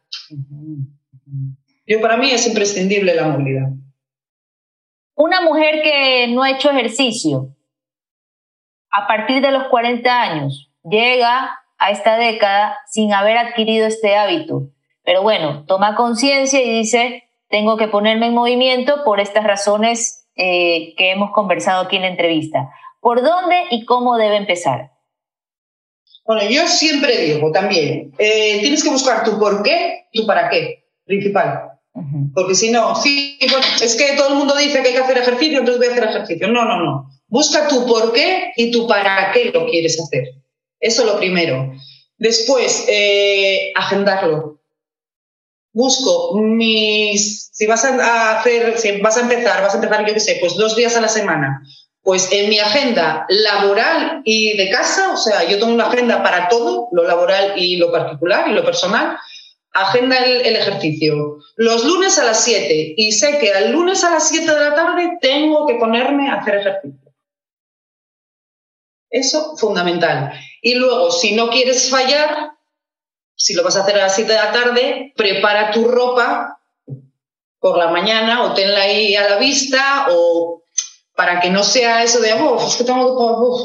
Yo 1.93 2.01
para 2.01 2.17
mí 2.17 2.31
es 2.31 2.47
imprescindible 2.47 3.15
la 3.15 3.27
movilidad. 3.27 3.69
Una 5.15 5.43
mujer 5.43 5.83
que 5.83 6.27
no 6.29 6.43
ha 6.43 6.51
hecho 6.51 6.71
ejercicio 6.71 7.55
a 8.91 9.07
partir 9.07 9.43
de 9.43 9.51
los 9.51 9.65
40 9.65 10.23
años 10.23 10.73
llega 10.85 11.61
a 11.77 11.91
esta 11.91 12.17
década 12.17 12.79
sin 12.87 13.13
haber 13.13 13.37
adquirido 13.37 13.87
este 13.87 14.17
hábito. 14.17 14.71
Pero 15.05 15.21
bueno, 15.21 15.67
toma 15.67 15.95
conciencia 15.95 16.63
y 16.63 16.79
dice, 16.79 17.25
tengo 17.51 17.77
que 17.77 17.89
ponerme 17.89 18.29
en 18.29 18.35
movimiento 18.35 19.05
por 19.05 19.21
estas 19.21 19.45
razones 19.45 20.27
eh, 20.35 20.95
que 20.97 21.11
hemos 21.11 21.31
conversado 21.33 21.83
aquí 21.83 21.97
en 21.97 22.03
la 22.03 22.09
entrevista. 22.09 22.71
¿Por 23.01 23.21
dónde 23.21 23.65
y 23.71 23.85
cómo 23.85 24.17
debe 24.17 24.37
empezar? 24.37 24.93
Bueno, 26.25 26.49
yo 26.49 26.67
siempre 26.69 27.19
digo 27.19 27.53
también, 27.53 28.15
eh, 28.17 28.61
tienes 28.63 28.83
que 28.83 28.89
buscar 28.89 29.25
tu 29.25 29.39
por 29.39 29.63
qué 29.63 30.07
y 30.11 30.23
tu 30.23 30.27
para 30.27 30.49
qué, 30.49 30.87
principal. 31.05 31.72
Porque 32.35 32.55
si 32.55 32.71
no, 32.71 32.95
sí, 32.97 33.39
es 33.83 33.97
que 33.97 34.17
todo 34.17 34.29
el 34.29 34.35
mundo 34.37 34.57
dice 34.57 34.81
que 34.81 34.89
hay 34.89 34.95
que 34.95 35.01
hacer 35.01 35.19
ejercicio, 35.19 35.59
entonces 35.59 35.79
voy 35.79 35.89
a 35.89 35.93
hacer 35.93 36.09
ejercicio. 36.09 36.49
No, 36.49 36.65
no, 36.65 36.83
no. 36.83 37.11
Busca 37.29 37.69
tu 37.69 37.87
por 37.87 38.13
qué 38.13 38.53
y 38.57 38.71
tu 38.71 38.87
para 38.87 39.31
qué 39.33 39.51
lo 39.53 39.67
quieres 39.67 40.01
hacer. 40.01 40.25
Eso 40.81 41.03
es 41.03 41.09
lo 41.09 41.19
primero. 41.19 41.73
Después, 42.17 42.87
eh, 42.89 43.73
agendarlo 43.75 44.63
busco 45.73 46.39
mis, 46.39 47.51
si 47.53 47.67
vas 47.67 47.85
a 47.85 48.39
hacer, 48.39 48.79
si 48.79 49.01
vas 49.01 49.17
a 49.17 49.23
empezar, 49.23 49.63
vas 49.63 49.75
a 49.75 49.79
empezar, 49.79 50.07
yo 50.07 50.15
qué 50.15 50.21
sé, 50.21 50.37
pues 50.41 50.55
dos 50.57 50.77
días 50.77 50.97
a 50.97 51.01
la 51.01 51.09
semana, 51.09 51.63
pues 52.03 52.31
en 52.33 52.49
mi 52.49 52.59
agenda 52.59 53.27
laboral 53.29 54.23
y 54.25 54.57
de 54.57 54.71
casa, 54.71 55.13
o 55.13 55.17
sea, 55.17 55.45
yo 55.49 55.59
tengo 55.59 55.73
una 55.73 55.87
agenda 55.87 56.23
para 56.23 56.49
todo, 56.49 56.89
lo 56.93 57.05
laboral 57.05 57.55
y 57.57 57.77
lo 57.77 57.91
particular 57.91 58.49
y 58.49 58.53
lo 58.53 58.65
personal, 58.65 59.17
agenda 59.73 60.19
el, 60.19 60.57
ejercicio. 60.57 61.39
Los 61.57 61.85
lunes 61.85 62.19
a 62.19 62.25
las 62.25 62.45
7 62.45 62.95
y 62.97 63.13
sé 63.13 63.39
que 63.39 63.53
al 63.53 63.73
lunes 63.73 64.05
a 64.05 64.11
las 64.11 64.29
7 64.29 64.51
de 64.51 64.61
la 64.61 64.75
tarde 64.75 65.19
tengo 65.21 65.67
que 65.67 65.75
ponerme 65.77 66.29
a 66.29 66.37
hacer 66.37 66.57
ejercicio. 66.57 67.13
Eso, 69.11 69.57
fundamental. 69.57 70.33
Y 70.63 70.75
luego, 70.75 71.11
si 71.11 71.35
no 71.35 71.51
quieres 71.51 71.91
fallar, 71.91 72.53
si 73.35 73.55
lo 73.55 73.63
vas 73.63 73.77
a 73.77 73.83
hacer 73.83 73.97
a 73.97 74.03
las 74.03 74.15
7 74.15 74.33
de 74.33 74.39
la 74.39 74.53
tarde, 74.53 75.13
prepara 75.17 75.71
tu 75.71 75.85
ropa 75.85 76.59
por 77.59 77.79
la 77.79 77.91
mañana 77.91 78.43
o 78.43 78.55
tenla 78.55 78.83
ahí 78.83 79.15
a 79.15 79.29
la 79.29 79.37
vista 79.37 80.07
o 80.11 80.62
para 81.23 81.39
que 81.39 81.51
no 81.51 81.63
sea 81.63 82.03
eso 82.03 82.19
de, 82.19 82.33
oh, 82.33 82.67
es 82.67 82.75
que 82.75 82.83
tengo, 82.83 83.17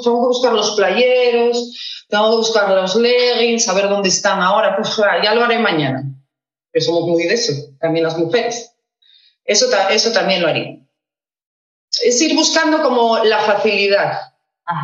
que 0.03 0.09
buscar 0.09 0.53
los 0.53 0.75
playeros, 0.75 2.05
tengo 2.07 2.29
que 2.29 2.35
buscar 2.35 2.69
los 2.69 2.95
leggings, 2.95 3.65
saber 3.65 3.89
dónde 3.89 4.09
están 4.09 4.43
ahora, 4.43 4.75
pues 4.75 4.95
ya 5.23 5.33
lo 5.33 5.43
haré 5.43 5.57
mañana. 5.57 6.03
Que 6.71 6.81
somos 6.81 7.07
muy 7.07 7.23
de 7.23 7.33
eso, 7.33 7.53
también 7.79 8.05
las 8.05 8.15
mujeres. 8.15 8.75
Eso, 9.43 9.65
eso 9.89 10.11
también 10.11 10.43
lo 10.43 10.49
haría. 10.49 10.77
Es 12.03 12.21
ir 12.21 12.35
buscando 12.35 12.83
como 12.83 13.17
la 13.23 13.39
facilidad, 13.39 14.19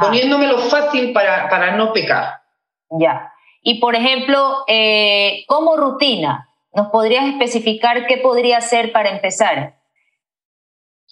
poniéndome 0.01 0.47
lo 0.47 0.57
fácil 0.57 1.13
para, 1.13 1.49
para 1.49 1.75
no 1.77 1.93
pecar. 1.93 2.41
Ya. 2.89 3.33
Y, 3.61 3.79
por 3.81 3.95
ejemplo, 3.95 4.63
eh, 4.67 5.43
como 5.45 5.77
rutina, 5.77 6.49
¿nos 6.73 6.87
podrías 6.87 7.27
especificar 7.27 8.07
qué 8.07 8.17
podría 8.17 8.57
hacer 8.57 8.91
para 8.91 9.11
empezar? 9.11 9.77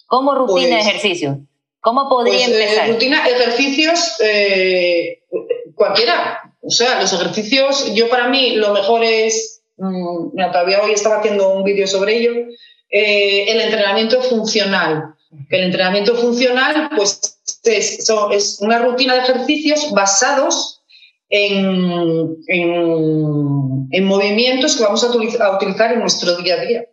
Como 0.08 0.34
rutina 0.34 0.78
de 0.78 0.82
pues, 0.82 0.86
ejercicio. 0.88 1.46
¿Cómo 1.82 2.08
podría 2.08 2.46
pues, 2.46 2.48
eh, 2.48 2.62
empezar? 2.62 2.88
rutina, 2.88 3.28
ejercicios, 3.28 4.16
eh, 4.20 5.24
cualquiera. 5.74 6.54
O 6.62 6.70
sea, 6.70 7.00
los 7.00 7.12
ejercicios, 7.12 7.92
yo 7.94 8.08
para 8.08 8.28
mí 8.28 8.52
lo 8.52 8.72
mejor 8.72 9.04
es, 9.04 9.62
mm, 9.76 10.36
todavía 10.52 10.82
hoy 10.82 10.92
estaba 10.92 11.18
haciendo 11.18 11.52
un 11.52 11.64
vídeo 11.64 11.86
sobre 11.86 12.16
ello, 12.16 12.32
el 12.88 13.60
entrenamiento 13.60 14.22
funcional. 14.22 15.14
El 15.50 15.64
entrenamiento 15.64 16.14
funcional, 16.14 16.90
pues, 16.94 17.38
es, 17.64 18.08
es 18.32 18.58
una 18.60 18.78
rutina 18.78 19.14
de 19.14 19.20
ejercicios 19.20 19.90
basados 19.92 20.82
en, 21.32 22.36
en, 22.46 24.04
movimientos 24.04 24.76
que 24.76 24.84
vamos 24.84 25.02
a, 25.02 25.08
utilizar 25.08 25.92
en 25.92 26.00
nuestro 26.00 26.36
día 26.36 26.54
a 26.54 26.64
día. 26.64 26.84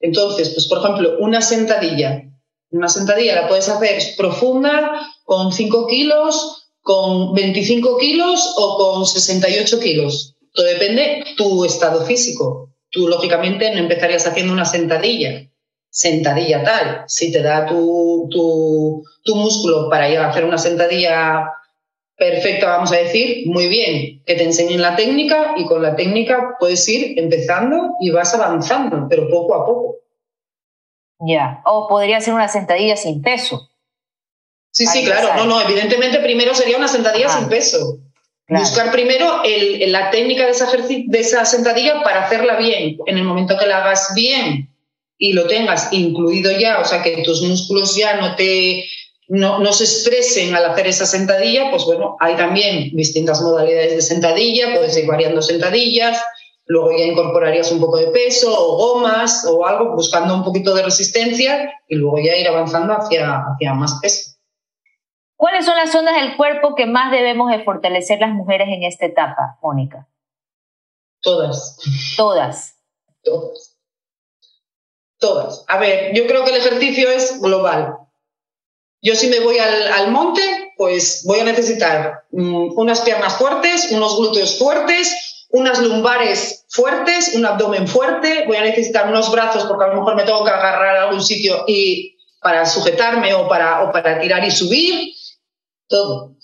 Entonces, 0.00 0.50
pues 0.50 0.66
por 0.66 0.78
ejemplo, 0.78 1.16
una 1.20 1.40
sentadilla. 1.40 2.29
Una 2.70 2.88
sentadilla 2.88 3.34
la 3.34 3.48
puedes 3.48 3.68
hacer 3.68 4.00
profunda 4.16 4.92
con 5.24 5.52
5 5.52 5.86
kilos, 5.88 6.68
con 6.80 7.34
25 7.34 7.98
kilos 7.98 8.54
o 8.56 8.76
con 8.76 9.06
68 9.06 9.80
kilos. 9.80 10.36
Todo 10.52 10.66
depende 10.66 11.24
tu 11.36 11.64
estado 11.64 12.04
físico. 12.04 12.70
Tú, 12.90 13.08
lógicamente, 13.08 13.70
no 13.72 13.78
empezarías 13.78 14.26
haciendo 14.26 14.52
una 14.52 14.64
sentadilla, 14.64 15.48
sentadilla 15.88 16.62
tal. 16.64 17.04
Si 17.06 17.32
te 17.32 17.42
da 17.42 17.66
tu, 17.66 18.28
tu, 18.30 19.02
tu 19.24 19.34
músculo 19.36 19.88
para 19.88 20.10
ir 20.10 20.18
a 20.18 20.30
hacer 20.30 20.44
una 20.44 20.58
sentadilla 20.58 21.46
perfecto, 22.16 22.66
vamos 22.66 22.92
a 22.92 22.96
decir, 22.96 23.46
muy 23.46 23.66
bien, 23.66 24.22
que 24.26 24.34
te 24.34 24.44
enseñen 24.44 24.82
la 24.82 24.94
técnica 24.94 25.54
y 25.56 25.64
con 25.64 25.82
la 25.82 25.96
técnica 25.96 26.56
puedes 26.60 26.86
ir 26.88 27.18
empezando 27.18 27.94
y 28.00 28.10
vas 28.10 28.34
avanzando, 28.34 29.06
pero 29.08 29.28
poco 29.28 29.54
a 29.54 29.64
poco. 29.64 29.99
Ya, 31.20 31.60
o 31.64 31.86
podría 31.88 32.20
ser 32.20 32.34
una 32.34 32.48
sentadilla 32.48 32.96
sin 32.96 33.22
peso. 33.22 33.70
Sí, 34.72 34.86
sí, 34.86 35.04
claro, 35.04 35.34
no, 35.36 35.44
no, 35.46 35.60
evidentemente 35.60 36.18
primero 36.20 36.54
sería 36.54 36.76
una 36.76 36.88
sentadilla 36.88 37.28
sin 37.28 37.48
peso. 37.48 37.98
Buscar 38.48 38.90
primero 38.90 39.42
la 39.86 40.10
técnica 40.10 40.44
de 40.44 40.50
esa, 40.50 40.66
de 40.66 41.18
esa 41.18 41.44
sentadilla 41.44 42.02
para 42.02 42.24
hacerla 42.24 42.56
bien. 42.56 42.96
En 43.06 43.18
el 43.18 43.24
momento 43.24 43.56
que 43.56 43.66
la 43.66 43.78
hagas 43.78 44.12
bien 44.14 44.68
y 45.18 45.34
lo 45.34 45.46
tengas 45.46 45.92
incluido 45.92 46.50
ya, 46.52 46.80
o 46.80 46.84
sea, 46.84 47.02
que 47.02 47.22
tus 47.22 47.42
músculos 47.42 47.94
ya 47.94 48.14
no 48.14 48.34
te 48.34 48.84
no, 49.30 49.72
se 49.72 49.84
estresen 49.84 50.54
al 50.56 50.64
hacer 50.64 50.88
esa 50.88 51.06
sentadilla, 51.06 51.70
pues 51.70 51.84
bueno, 51.84 52.16
hay 52.18 52.34
también 52.34 52.90
distintas 52.96 53.40
modalidades 53.40 53.94
de 53.94 54.02
sentadilla, 54.02 54.74
puedes 54.74 54.96
ir 54.96 55.06
variando 55.06 55.40
sentadillas, 55.40 56.20
luego 56.70 56.92
ya 56.92 57.04
incorporarías 57.04 57.72
un 57.72 57.80
poco 57.80 57.96
de 57.96 58.06
peso 58.12 58.48
o 58.56 58.76
gomas 58.76 59.44
o 59.44 59.66
algo, 59.66 59.96
buscando 59.96 60.32
un 60.32 60.44
poquito 60.44 60.72
de 60.72 60.84
resistencia 60.84 61.74
y 61.88 61.96
luego 61.96 62.18
ya 62.18 62.36
ir 62.36 62.46
avanzando 62.46 62.92
hacia, 62.92 63.42
hacia 63.42 63.74
más 63.74 63.98
peso. 64.00 64.36
¿Cuáles 65.36 65.64
son 65.64 65.74
las 65.74 65.90
zonas 65.90 66.14
del 66.14 66.36
cuerpo 66.36 66.76
que 66.76 66.86
más 66.86 67.10
debemos 67.10 67.50
de 67.50 67.64
fortalecer 67.64 68.20
las 68.20 68.30
mujeres 68.30 68.68
en 68.68 68.84
esta 68.84 69.06
etapa, 69.06 69.58
Mónica? 69.60 70.06
Todas. 71.20 71.76
Todas. 72.16 72.76
Todas. 73.24 73.76
Todas. 75.18 75.64
A 75.66 75.76
ver, 75.78 76.14
yo 76.14 76.28
creo 76.28 76.44
que 76.44 76.50
el 76.50 76.58
ejercicio 76.58 77.10
es 77.10 77.40
global. 77.40 77.96
Yo 79.02 79.16
si 79.16 79.26
me 79.26 79.40
voy 79.40 79.58
al, 79.58 80.12
monte, 80.12 80.72
pues 80.76 81.24
voy 81.26 81.40
a 81.40 81.44
necesitar 81.44 82.26
mm, 82.30 82.78
unas 82.78 83.00
piernas 83.00 83.36
fuertes, 83.38 83.90
unos 83.90 84.16
glúteos 84.18 84.56
fuertes, 84.56 85.39
unas 85.50 85.80
lumbares 85.82 86.66
fuertes, 86.70 87.34
un 87.34 87.44
abdomen 87.44 87.88
fuerte, 87.88 88.44
voy 88.46 88.56
a 88.56 88.62
necesitar 88.62 89.08
unos 89.08 89.30
brazos 89.32 89.64
porque 89.64 89.84
a 89.84 89.88
lo 89.88 89.96
mejor 89.96 90.14
me 90.14 90.22
tengo 90.22 90.44
que 90.44 90.50
agarrar 90.50 90.96
a 90.96 91.02
algún 91.04 91.22
sitio 91.22 91.64
y 91.66 92.16
para 92.40 92.64
sujetarme 92.64 93.34
o 93.34 93.48
para, 93.48 93.82
o 93.82 93.92
para 93.92 94.20
tirar 94.20 94.44
y 94.44 94.50
subir, 94.50 95.12
todo, 95.88 96.36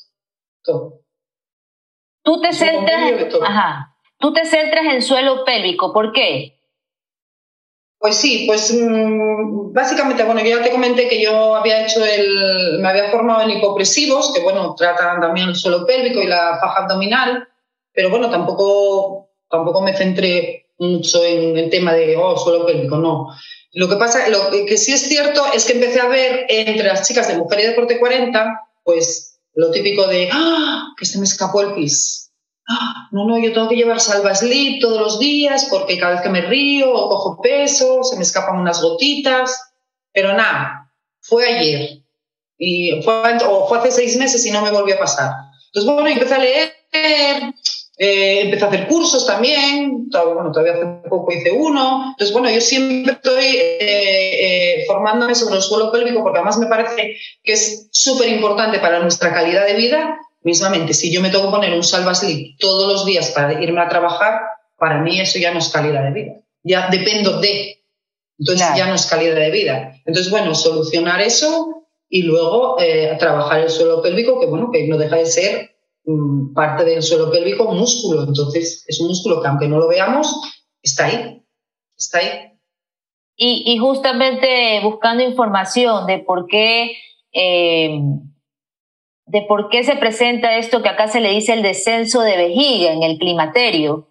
todo. 0.63 1.01
Tú 2.23 2.41
te, 2.41 2.53
centras, 2.53 3.13
ajá, 3.43 3.97
tú 4.19 4.33
te 4.33 4.45
centras 4.45 4.85
en 4.87 5.01
suelo 5.01 5.45
pélvico, 5.45 5.93
¿por 5.93 6.13
qué? 6.13 6.57
Pues 7.99 8.17
sí, 8.17 8.45
pues 8.47 8.75
mm, 8.75 9.73
básicamente, 9.73 10.25
bueno, 10.25 10.41
yo 10.41 10.59
ya 10.59 10.63
te 10.63 10.71
comenté 10.71 11.09
que 11.09 11.23
yo 11.23 11.55
había 11.55 11.85
hecho 11.85 12.05
el, 12.05 12.81
me 12.81 12.89
había 12.89 13.11
formado 13.11 13.43
en 13.43 13.51
hipopresivos, 13.51 14.35
que 14.35 14.43
bueno, 14.43 14.75
tratan 14.75 15.21
también 15.21 15.51
el 15.51 15.57
suelo 15.57 15.87
pélvico 15.87 16.21
y 16.21 16.27
la 16.27 16.59
faja 16.61 16.83
abdominal, 16.83 17.49
pero 17.97 18.11
bueno, 18.11 18.31
tampoco, 18.31 19.31
tampoco 19.49 19.81
me 19.81 19.97
centré 19.97 20.67
mucho 20.79 21.25
en 21.25 21.57
el 21.57 21.71
tema 21.71 21.95
de 21.95 22.15
oh, 22.17 22.37
suelo 22.37 22.67
pélvico, 22.67 22.99
no. 22.99 23.29
Lo 23.73 23.89
que 23.89 23.97
pasa, 23.97 24.29
lo 24.29 24.51
que 24.51 24.77
sí 24.77 24.93
es 24.93 25.09
cierto 25.09 25.43
es 25.55 25.65
que 25.65 25.73
empecé 25.73 26.01
a 26.01 26.09
ver 26.09 26.45
entre 26.49 26.87
las 26.87 27.09
chicas 27.09 27.27
de 27.27 27.39
Mujer 27.39 27.61
y 27.61 27.63
Deporte 27.65 27.99
40, 27.99 28.61
pues 28.85 29.41
lo 29.55 29.71
típico 29.71 30.07
de, 30.07 30.29
¡ah! 30.31 30.93
que 30.99 31.07
se 31.07 31.19
me 31.19 31.25
escapó 31.25 31.63
el 31.63 31.75
pis. 31.75 32.31
¡Ah! 32.69 33.09
no, 33.13 33.27
no, 33.27 33.39
yo 33.39 33.53
tengo 33.53 33.69
que 33.69 33.77
llevar 33.77 34.01
salva 34.01 34.35
slip 34.35 34.83
todos 34.83 35.01
los 35.01 35.19
días 35.19 35.67
porque 35.71 35.99
cada 35.99 36.13
vez 36.13 36.21
que 36.21 36.29
me 36.29 36.43
río 36.43 36.93
o 36.93 37.09
cojo 37.09 37.41
peso, 37.41 38.03
se 38.05 38.17
me 38.17 38.23
escapan 38.23 38.61
unas 38.61 38.83
gotitas. 38.83 39.59
Pero 40.13 40.35
nada, 40.35 40.93
fue 41.21 41.47
ayer. 41.47 42.03
Y 42.59 43.01
fue, 43.03 43.39
o 43.49 43.69
fue 43.69 43.79
hace 43.79 43.93
seis 43.93 44.17
meses 44.17 44.45
y 44.45 44.51
no 44.51 44.61
me 44.63 44.71
volvió 44.71 44.97
a 44.97 45.01
pasar. 45.01 45.31
Entonces, 45.69 45.93
bueno, 45.93 46.09
empecé 46.09 46.35
a 46.35 46.39
leer, 46.39 46.75
eh, 47.99 48.43
empecé 48.43 48.65
a 48.65 48.69
hacer 48.69 48.87
cursos 48.89 49.27
también, 49.27 50.11
bueno, 50.11 50.53
todavía 50.53 50.75
hace 50.75 51.09
poco 51.09 51.33
hice 51.33 51.51
uno. 51.51 52.11
Entonces, 52.11 52.33
bueno, 52.33 52.51
yo 52.51 52.61
siempre 52.61 53.15
estoy 53.15 53.45
eh, 53.45 53.79
eh, 53.81 54.85
formándome 54.87 55.35
sobre 55.35 55.57
el 55.57 55.63
suelo 55.63 55.91
pélvico 55.91 56.23
porque 56.23 56.39
además 56.39 56.59
me 56.59 56.67
parece 56.67 57.17
que 57.43 57.53
es 57.53 57.89
súper 57.93 58.29
importante 58.29 58.81
para 58.81 59.01
nuestra 59.01 59.33
calidad 59.33 59.67
de 59.67 59.75
vida. 59.75 60.19
Mismamente, 60.43 60.93
si 60.93 61.11
yo 61.11 61.23
me 61.23 61.31
tengo 61.31 61.47
que 61.47 61.53
poner 61.53 61.73
un 61.73 61.83
salvaslip 61.83 62.59
todos 62.59 62.87
los 62.87 63.07
días 63.07 63.31
para 63.31 63.63
irme 63.63 63.81
a 63.81 63.89
trabajar, 63.89 64.41
para 64.77 65.01
mí 65.01 65.19
eso 65.19 65.39
ya 65.39 65.53
no 65.53 65.59
es 65.59 65.71
calidad 65.71 66.05
de 66.05 66.11
vida. 66.11 66.33
Ya 66.63 66.89
dependo 66.91 67.41
de. 67.41 67.83
Entonces 68.39 68.69
ya 68.77 68.87
no 68.87 68.95
es 68.95 69.07
calidad 69.07 69.37
de 69.37 69.51
vida. 69.51 69.95
Entonces, 70.05 70.31
bueno, 70.31 70.55
solucionar 70.55 71.23
eso 71.23 71.87
y 72.11 72.23
luego 72.23 72.77
trabajar 73.19 73.61
el 73.61 73.71
suelo 73.71 74.03
pélvico, 74.03 74.39
que 74.39 74.47
bueno, 74.47 74.71
que 74.71 74.87
no 74.87 74.99
deja 74.99 75.17
de 75.17 75.27
ser 75.27 75.76
parte 76.55 76.85
del 76.85 77.03
suelo 77.03 77.31
pélvico 77.31 77.73
músculo. 77.73 78.25
Entonces, 78.25 78.85
es 78.87 79.01
un 79.01 79.09
músculo 79.09 79.41
que 79.41 79.49
aunque 79.49 79.69
no 79.69 79.79
lo 79.79 79.89
veamos, 79.89 80.41
está 80.83 81.07
ahí. 81.07 81.43
Está 81.97 82.19
ahí. 82.19 82.53
Y, 83.39 83.77
justamente 83.79 84.81
buscando 84.83 85.23
información 85.23 86.07
de 86.07 86.19
por 86.21 86.47
qué. 86.47 86.97
Eh, 87.33 88.01
de 89.27 89.43
por 89.43 89.69
qué 89.69 89.83
se 89.83 89.97
presenta 89.97 90.57
esto 90.57 90.83
que 90.83 90.89
acá 90.89 91.09
se 91.09 91.21
le 91.21 91.31
dice 91.31 91.53
el 91.53 91.63
descenso 91.63 92.23
de 92.23 92.37
vejiga 92.37 92.93
en 92.93 93.03
el 93.03 93.19
climaterio. 93.19 94.09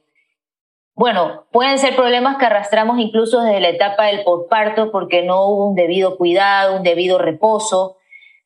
Bueno, 0.94 1.46
pueden 1.52 1.80
ser 1.80 1.96
problemas 1.96 2.38
que 2.38 2.46
arrastramos 2.46 3.00
incluso 3.00 3.42
desde 3.42 3.62
la 3.62 3.70
etapa 3.70 4.06
del 4.08 4.24
postparto 4.24 4.92
porque 4.92 5.24
no 5.24 5.46
hubo 5.46 5.70
un 5.70 5.76
debido 5.76 6.18
cuidado, 6.18 6.78
un 6.78 6.84
debido 6.84 7.18
reposo, 7.18 7.98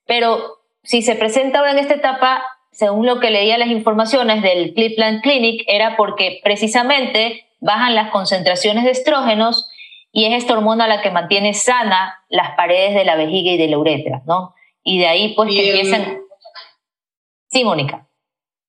pero 0.06 0.60
si 0.84 1.02
se 1.02 1.16
presenta 1.16 1.60
ahora 1.60 1.72
en 1.72 1.80
esta 1.80 1.96
etapa, 1.96 2.44
según 2.80 3.06
lo 3.06 3.20
que 3.20 3.30
leía 3.30 3.58
las 3.58 3.68
informaciones 3.68 4.42
del 4.42 4.74
Cleveland 4.74 5.22
Clinic, 5.22 5.66
era 5.68 5.98
porque 5.98 6.40
precisamente 6.46 7.46
bajan 7.60 7.94
las 7.94 8.10
concentraciones 8.10 8.86
de 8.86 8.92
estrógenos 8.92 9.70
y 10.14 10.24
es 10.28 10.42
esta 10.42 10.54
hormona 10.54 10.88
la 10.88 11.02
que 11.02 11.12
mantiene 11.12 11.54
sana 11.54 12.24
las 12.30 12.56
paredes 12.56 12.96
de 12.96 13.04
la 13.04 13.18
vejiga 13.18 13.52
y 13.52 13.58
de 13.58 13.68
la 13.68 13.78
uretra, 13.78 14.22
¿no? 14.26 14.56
Y 14.82 14.98
de 14.98 15.08
ahí 15.08 15.34
pues 15.36 15.50
que 15.50 15.72
empiezan... 15.72 16.22
Sí, 17.50 17.66
Mónica. 17.66 18.08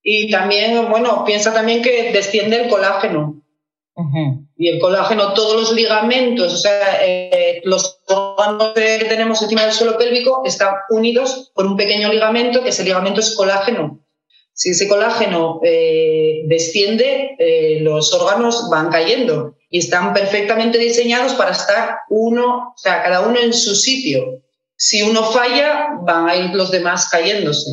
Y 0.02 0.28
también, 0.28 0.90
bueno, 0.90 1.24
piensa 1.24 1.54
también 1.54 1.80
que 1.80 2.10
desciende 2.10 2.62
el 2.62 2.68
colágeno. 2.68 3.40
Y 4.60 4.68
el 4.68 4.78
colágeno, 4.78 5.32
todos 5.32 5.58
los 5.58 5.72
ligamentos, 5.72 6.52
o 6.52 6.56
sea, 6.58 7.02
eh, 7.02 7.62
los 7.64 8.02
órganos 8.08 8.74
que 8.74 9.06
tenemos 9.08 9.40
encima 9.40 9.62
del 9.62 9.72
suelo 9.72 9.96
pélvico 9.96 10.42
están 10.44 10.74
unidos 10.90 11.50
por 11.54 11.64
un 11.64 11.78
pequeño 11.78 12.12
ligamento, 12.12 12.62
que 12.62 12.68
ese 12.68 12.84
ligamento 12.84 13.20
es 13.20 13.34
colágeno. 13.34 14.04
Si 14.52 14.68
ese 14.68 14.86
colágeno 14.86 15.60
eh, 15.64 16.42
desciende, 16.44 17.36
eh, 17.38 17.78
los 17.80 18.12
órganos 18.12 18.68
van 18.70 18.90
cayendo 18.90 19.54
y 19.70 19.78
están 19.78 20.12
perfectamente 20.12 20.76
diseñados 20.76 21.32
para 21.32 21.52
estar 21.52 22.00
uno, 22.10 22.74
o 22.76 22.76
sea, 22.76 23.02
cada 23.02 23.22
uno 23.22 23.40
en 23.40 23.54
su 23.54 23.74
sitio. 23.74 24.42
Si 24.76 25.02
uno 25.02 25.22
falla, 25.22 25.86
van 26.02 26.28
a 26.28 26.36
ir 26.36 26.54
los 26.54 26.70
demás 26.70 27.08
cayéndose. 27.08 27.70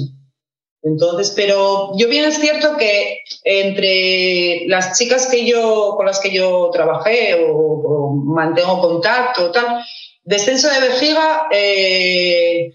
Entonces, 0.84 1.34
pero 1.36 1.92
yo 1.98 2.08
bien 2.08 2.26
es 2.26 2.40
cierto 2.40 2.78
que 2.78 3.22
entre 3.44 4.68
las 4.68 4.98
chicas 4.98 5.28
que 5.28 5.46
yo, 5.46 5.96
con 5.98 6.06
las 6.06 6.20
que 6.20 6.32
yo 6.32 6.70
trabajé 6.72 7.46
o, 7.50 8.14
mantengo 8.14 8.80
contacto, 8.80 9.52
tal, 9.52 9.84
descenso 10.24 10.70
de 10.70 10.88
vejiga, 10.88 11.48
eh, 11.52 12.74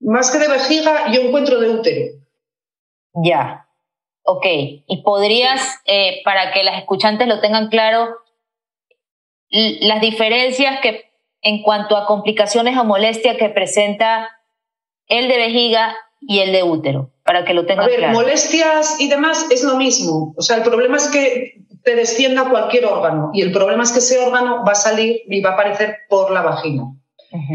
más 0.00 0.30
que 0.30 0.38
de 0.38 0.48
vejiga, 0.48 1.12
yo 1.12 1.22
encuentro 1.22 1.60
de 1.60 1.70
útero. 1.70 2.12
Ya, 3.14 3.68
ok. 4.24 4.46
¿Y 4.86 5.02
podrías, 5.04 5.80
eh, 5.86 6.20
para 6.24 6.52
que 6.52 6.64
las 6.64 6.78
escuchantes 6.78 7.28
lo 7.28 7.40
tengan 7.40 7.68
claro, 7.68 8.16
las 9.50 10.00
diferencias 10.00 10.80
que 10.80 11.10
en 11.42 11.62
cuanto 11.62 11.96
a 11.96 12.06
complicaciones 12.06 12.76
o 12.76 12.84
molestias 12.84 13.36
que 13.36 13.48
presenta 13.48 14.28
el 15.06 15.28
de 15.28 15.36
vejiga 15.38 15.96
y 16.20 16.40
el 16.40 16.52
de 16.52 16.62
útero, 16.62 17.10
para 17.24 17.44
que 17.44 17.54
lo 17.54 17.66
tengan 17.66 17.86
claro. 17.86 18.02
A 18.02 18.06
ver, 18.06 18.14
molestias 18.14 19.00
y 19.00 19.08
demás 19.08 19.46
es 19.50 19.62
lo 19.64 19.76
mismo. 19.76 20.34
O 20.36 20.42
sea, 20.42 20.56
el 20.56 20.62
problema 20.62 20.96
es 20.96 21.08
que 21.08 21.54
te 21.82 21.94
descienda 21.94 22.50
cualquier 22.50 22.84
órgano 22.84 23.30
y 23.32 23.42
el 23.42 23.52
problema 23.52 23.82
es 23.82 23.92
que 23.92 24.00
ese 24.00 24.18
órgano 24.18 24.64
va 24.66 24.72
a 24.72 24.76
salir 24.76 25.22
y 25.28 25.40
va 25.40 25.50
a 25.50 25.52
aparecer 25.54 25.98
por 26.08 26.30
la 26.30 26.42
vagina. 26.42 26.84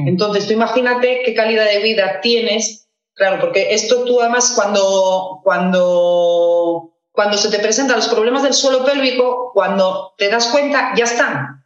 Entonces, 0.05 0.47
tú 0.47 0.53
imagínate 0.53 1.21
qué 1.25 1.33
calidad 1.33 1.65
de 1.65 1.79
vida 1.79 2.21
tienes, 2.21 2.87
claro, 3.13 3.41
porque 3.41 3.73
esto 3.73 4.05
tú 4.05 4.21
además 4.21 4.53
cuando, 4.55 5.41
cuando, 5.43 6.93
cuando 7.11 7.37
se 7.37 7.49
te 7.49 7.59
presentan 7.59 7.97
los 7.97 8.07
problemas 8.07 8.43
del 8.43 8.53
suelo 8.53 8.85
pélvico, 8.85 9.51
cuando 9.53 10.13
te 10.17 10.29
das 10.29 10.47
cuenta, 10.47 10.93
ya 10.95 11.03
están, 11.03 11.65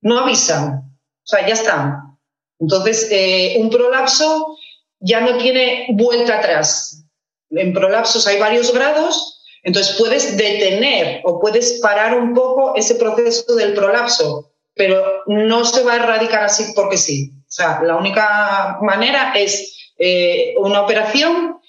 no 0.00 0.18
avisan, 0.18 0.98
o 1.22 1.26
sea, 1.26 1.46
ya 1.46 1.54
están. 1.54 2.18
Entonces, 2.58 3.08
eh, 3.12 3.56
un 3.60 3.70
prolapso 3.70 4.56
ya 5.04 5.20
no 5.20 5.36
tiene 5.36 5.86
vuelta 5.92 6.38
atrás. 6.38 7.04
En 7.50 7.72
prolapsos 7.72 8.26
hay 8.26 8.38
varios 8.38 8.72
grados, 8.72 9.42
entonces 9.62 9.96
puedes 9.98 10.36
detener 10.36 11.20
o 11.24 11.40
puedes 11.40 11.80
parar 11.80 12.18
un 12.18 12.34
poco 12.34 12.74
ese 12.74 12.96
proceso 12.96 13.54
del 13.54 13.74
prolapso, 13.74 14.50
pero 14.74 15.22
no 15.26 15.64
se 15.64 15.84
va 15.84 15.92
a 15.92 15.96
erradicar 15.96 16.44
así 16.44 16.72
porque 16.74 16.96
sí. 16.96 17.32
O 17.36 17.52
sea, 17.54 17.80
la 17.82 17.96
única 17.96 18.78
manera 18.80 19.32
es 19.36 19.92
eh, 19.98 20.54
una 20.58 20.80
operación 20.80 21.60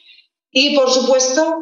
y, 0.50 0.76
por 0.76 0.90
supuesto, 0.90 1.60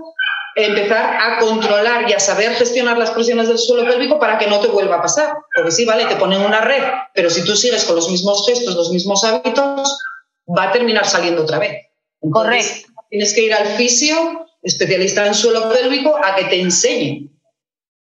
empezar 0.56 1.18
a 1.20 1.40
controlar 1.40 2.10
y 2.10 2.14
a 2.14 2.20
saber 2.20 2.54
gestionar 2.54 2.98
las 2.98 3.12
presiones 3.12 3.48
del 3.48 3.58
suelo 3.58 3.84
pélvico 3.86 4.20
para 4.20 4.38
que 4.38 4.48
no 4.48 4.60
te 4.60 4.68
vuelva 4.68 4.98
a 4.98 5.02
pasar. 5.02 5.34
Porque 5.56 5.72
sí, 5.72 5.86
vale, 5.86 6.06
te 6.06 6.16
ponen 6.16 6.42
una 6.42 6.62
red, 6.62 6.84
pero 7.14 7.30
si 7.30 7.44
tú 7.44 7.56
sigues 7.56 7.84
con 7.86 7.96
los 7.96 8.10
mismos 8.10 8.46
gestos, 8.46 8.76
los 8.76 8.92
mismos 8.92 9.24
hábitos, 9.24 9.98
va 10.48 10.70
a 10.70 10.72
terminar 10.72 11.06
saliendo 11.06 11.44
otra 11.44 11.60
vez. 11.60 11.88
Correcto. 12.32 12.90
Tienes 13.10 13.34
que 13.34 13.46
ir 13.46 13.54
al 13.54 13.68
fisio, 13.68 14.48
especialista 14.62 15.28
en 15.28 15.34
suelo 15.34 15.70
pélvico, 15.70 16.18
a 16.18 16.36
que 16.36 16.46
te 16.46 16.62
enseñe. 16.62 17.30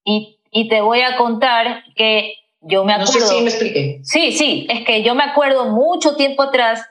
Y, 0.04 0.40
y 0.50 0.68
te 0.68 0.80
voy 0.80 1.00
a 1.00 1.16
contar 1.16 1.82
que 1.96 2.34
yo 2.60 2.84
me 2.84 2.92
acuerdo. 2.92 3.12
No 3.12 3.20
sé 3.20 3.34
si 3.34 3.40
me 3.40 3.50
expliqué. 3.50 4.00
Sí, 4.02 4.32
sí, 4.32 4.66
es 4.70 4.84
que 4.84 5.02
yo 5.02 5.14
me 5.14 5.24
acuerdo 5.24 5.66
mucho 5.66 6.16
tiempo 6.16 6.42
atrás. 6.42 6.86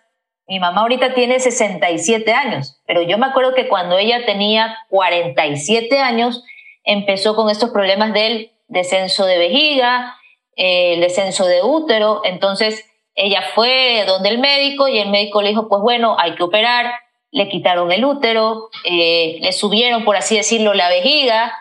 Mi 0.48 0.60
mamá 0.60 0.82
ahorita 0.82 1.14
tiene 1.14 1.40
67 1.40 2.32
años, 2.34 2.82
pero 2.86 3.02
yo 3.02 3.18
me 3.18 3.28
acuerdo 3.28 3.54
que 3.54 3.70
cuando 3.70 3.98
ella 3.98 4.26
tenía 4.26 4.78
47 4.90 6.00
años 6.00 6.44
empezó 6.84 7.36
con 7.36 7.50
estos 7.50 7.70
problemas 7.70 8.14
del 8.14 8.52
descenso 8.68 9.26
de 9.26 9.38
vejiga, 9.38 10.18
el 10.56 11.00
descenso 11.00 11.46
de 11.46 11.64
útero. 11.64 12.22
Entonces, 12.26 12.86
ella 13.16 13.44
fue 13.54 14.04
donde 14.08 14.30
el 14.30 14.40
médico 14.40 14.88
y 14.88 15.00
el 15.00 15.10
médico 15.10 15.42
le 15.42 15.50
dijo, 15.50 15.68
pues 15.68 15.82
bueno, 15.82 16.16
hay 16.20 16.36
que 16.36 16.44
operar, 16.44 16.94
le 17.32 17.50
quitaron 17.50 17.92
el 17.92 18.06
útero, 18.06 18.70
eh, 18.84 19.40
le 19.42 19.52
subieron, 19.52 20.04
por 20.06 20.16
así 20.16 20.36
decirlo, 20.36 20.74
la 20.74 20.90
vejiga 20.90 21.54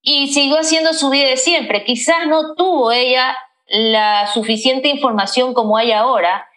y 0.00 0.28
siguió 0.28 0.58
haciendo 0.58 0.92
su 0.92 1.10
vida 1.10 1.28
de 1.28 1.36
siempre. 1.36 1.84
Quizás 1.84 2.26
no 2.26 2.54
tuvo 2.54 2.92
ella 2.92 3.36
la 3.66 4.26
suficiente 4.28 4.88
información 4.88 5.54
como 5.54 5.76
hay 5.76 5.92
ahora 5.92 6.48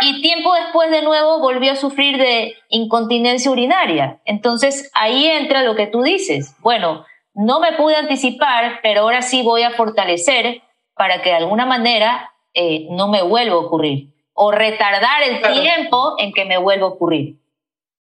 y 0.00 0.20
tiempo 0.20 0.54
después 0.54 0.90
de 0.90 1.02
nuevo 1.02 1.38
volvió 1.38 1.72
a 1.72 1.76
sufrir 1.76 2.18
de 2.18 2.56
incontinencia 2.68 3.50
urinaria. 3.50 4.20
Entonces 4.24 4.90
ahí 4.94 5.26
entra 5.26 5.62
lo 5.62 5.76
que 5.76 5.86
tú 5.86 6.02
dices. 6.02 6.56
Bueno, 6.60 7.04
no 7.34 7.60
me 7.60 7.72
pude 7.72 7.96
anticipar, 7.96 8.80
pero 8.82 9.02
ahora 9.02 9.22
sí 9.22 9.42
voy 9.42 9.62
a 9.62 9.70
fortalecer 9.70 10.62
para 10.94 11.22
que 11.22 11.30
de 11.30 11.36
alguna 11.36 11.66
manera 11.66 12.31
eh, 12.54 12.86
no 12.90 13.08
me 13.08 13.22
vuelva 13.22 13.54
a 13.54 13.58
ocurrir 13.58 14.12
o 14.34 14.50
retardar 14.50 15.22
el 15.22 15.42
tiempo 15.42 16.14
en 16.18 16.32
que 16.32 16.44
me 16.44 16.58
vuelva 16.58 16.86
a 16.86 16.90
ocurrir. 16.90 17.36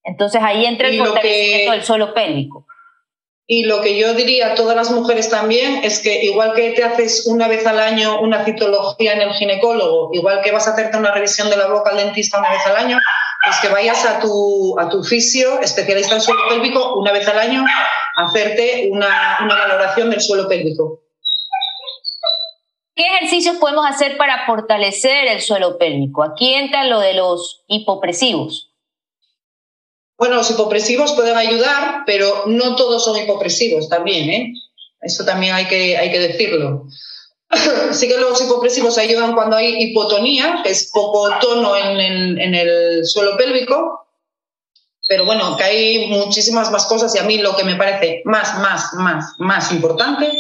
Entonces 0.04 0.42
ahí 0.44 0.66
entra 0.66 0.88
el 0.88 1.00
fortalecimiento 1.00 1.72
del 1.72 1.84
suelo 1.84 2.14
pélvico. 2.14 2.66
Y 3.48 3.66
lo 3.66 3.82
que 3.82 3.98
yo 3.98 4.16
diría 4.16 4.54
a 4.54 4.56
todas 4.56 4.76
las 4.76 4.90
mujeres 4.90 5.30
también 5.30 5.84
es 5.84 6.00
que 6.00 6.24
igual 6.26 6.54
que 6.56 6.72
te 6.72 6.84
haces 6.84 7.28
una 7.28 7.48
vez 7.48 7.66
al 7.68 7.80
año 7.80 8.20
una 8.22 8.44
citología 8.44 9.14
en 9.14 9.22
el 9.22 9.34
ginecólogo, 9.34 10.10
igual 10.14 10.42
que 10.42 10.52
vas 10.52 10.68
a 10.68 10.72
hacerte 10.72 10.98
una 10.98 11.12
revisión 11.12 11.50
de 11.52 11.58
la 11.58 11.68
boca 11.68 11.92
al 11.92 11.98
dentista 11.98 12.40
una 12.40 12.50
vez 12.50 12.66
al 12.66 12.76
año, 12.76 12.98
pues 13.44 13.60
que 13.60 13.68
vayas 13.68 14.04
a 14.06 14.20
tu, 14.20 14.80
a 14.80 14.90
tu 14.90 15.04
fisio, 15.04 15.60
especialista 15.62 16.16
en 16.16 16.22
suelo 16.22 16.42
pélvico, 16.50 16.96
una 16.96 17.12
vez 17.12 17.28
al 17.28 17.38
año, 17.38 17.64
a 18.18 18.26
hacerte 18.26 18.90
una, 18.92 19.38
una 19.44 19.56
valoración 19.56 20.10
del 20.10 20.22
suelo 20.22 20.48
pélvico 20.48 21.05
¿Qué 22.96 23.04
ejercicios 23.06 23.58
podemos 23.58 23.86
hacer 23.86 24.16
para 24.16 24.46
fortalecer 24.46 25.28
el 25.28 25.42
suelo 25.42 25.78
pélvico? 25.78 26.24
Aquí 26.24 26.54
entra 26.54 26.86
lo 26.86 27.00
de 27.02 27.14
los 27.14 27.66
hipopresivos. 27.68 28.72
Bueno, 30.18 30.36
los 30.36 30.50
hipopresivos 30.50 31.12
pueden 31.12 31.36
ayudar, 31.36 32.04
pero 32.06 32.44
no 32.46 32.78
todos 32.78 33.04
son 33.04 33.22
hipopresivos 33.22 33.90
también, 33.90 34.30
¿eh? 34.30 34.54
Eso 35.02 35.26
también 35.26 35.54
hay 35.54 35.66
que, 35.66 35.98
hay 35.98 36.10
que 36.10 36.20
decirlo. 36.20 36.88
sí 37.92 38.08
que 38.08 38.18
los 38.18 38.42
hipopresivos 38.42 38.98
ayudan 38.98 39.36
cuando 39.36 39.58
hay 39.58 39.76
hipotonía, 39.84 40.62
que 40.64 40.70
es 40.70 40.90
poco 40.94 41.30
tono 41.42 41.76
en 41.76 42.00
el, 42.00 42.40
en 42.40 42.56
el 42.56 43.06
suelo 43.06 43.36
pélvico, 43.36 44.08
pero 45.06 45.26
bueno, 45.26 45.58
que 45.58 45.64
hay 45.66 46.08
muchísimas 46.08 46.72
más 46.72 46.86
cosas 46.86 47.14
y 47.14 47.20
a 47.20 47.24
mí 47.24 47.40
lo 47.40 47.58
que 47.58 47.66
me 47.66 47.76
parece 47.76 48.22
más, 48.24 48.58
más, 48.60 48.94
más, 48.94 49.36
más 49.38 49.72
importante 49.74 50.32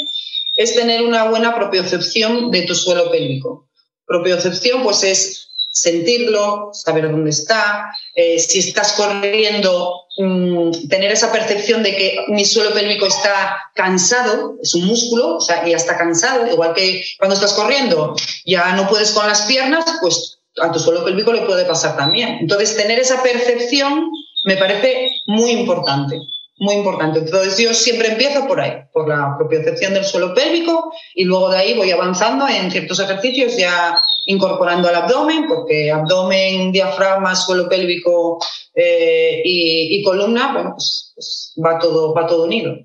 es 0.55 0.75
tener 0.75 1.03
una 1.03 1.29
buena 1.29 1.55
propiocepción 1.55 2.51
de 2.51 2.63
tu 2.63 2.75
suelo 2.75 3.11
pélvico. 3.11 3.69
Propiocepción 4.05 4.83
pues 4.83 5.03
es 5.03 5.49
sentirlo, 5.71 6.69
saber 6.71 7.11
dónde 7.11 7.31
está, 7.31 7.93
eh, 8.13 8.39
si 8.39 8.59
estás 8.59 8.93
corriendo, 8.93 10.05
mm, 10.17 10.87
tener 10.87 11.11
esa 11.11 11.33
percepción 11.33 11.83
de 11.83 11.95
que 11.95 12.25
mi 12.29 12.45
suelo 12.45 12.73
pélvico 12.73 13.05
está 13.07 13.57
cansado, 13.75 14.55
es 14.61 14.73
un 14.73 14.85
músculo, 14.85 15.35
o 15.35 15.41
sea, 15.41 15.67
ya 15.67 15.75
está 15.75 15.97
cansado, 15.97 16.47
igual 16.49 16.73
que 16.73 17.03
cuando 17.19 17.35
estás 17.35 17.53
corriendo 17.53 18.15
ya 18.45 18.71
no 18.73 18.87
puedes 18.87 19.11
con 19.11 19.27
las 19.27 19.41
piernas, 19.41 19.83
pues 19.99 20.39
a 20.61 20.71
tu 20.71 20.79
suelo 20.79 21.03
pélvico 21.03 21.33
le 21.33 21.41
puede 21.41 21.65
pasar 21.65 21.97
también. 21.97 22.37
Entonces, 22.39 22.77
tener 22.77 22.97
esa 22.97 23.21
percepción 23.21 24.09
me 24.45 24.55
parece 24.55 25.11
muy 25.25 25.51
importante 25.51 26.21
muy 26.57 26.75
importante. 26.75 27.19
Entonces 27.19 27.57
yo 27.57 27.73
siempre 27.73 28.09
empiezo 28.09 28.47
por 28.47 28.61
ahí, 28.61 28.73
por 28.93 29.07
la 29.07 29.35
propiocepción 29.37 29.93
del 29.93 30.05
suelo 30.05 30.33
pélvico 30.33 30.91
y 31.13 31.25
luego 31.25 31.49
de 31.49 31.57
ahí 31.57 31.73
voy 31.73 31.91
avanzando 31.91 32.47
en 32.47 32.71
ciertos 32.71 32.99
ejercicios 32.99 33.57
ya 33.57 33.97
incorporando 34.25 34.87
al 34.87 34.95
abdomen, 34.95 35.47
porque 35.47 35.91
abdomen, 35.91 36.71
diafragma, 36.71 37.35
suelo 37.35 37.67
pélvico 37.67 38.39
eh, 38.73 39.41
y, 39.43 40.03
columna, 40.03 40.51
bueno, 40.53 40.71
pues, 40.71 41.13
pues, 41.15 41.53
va, 41.63 41.79
todo, 41.79 42.13
va 42.13 42.25
todo 42.27 42.45
unido. 42.45 42.75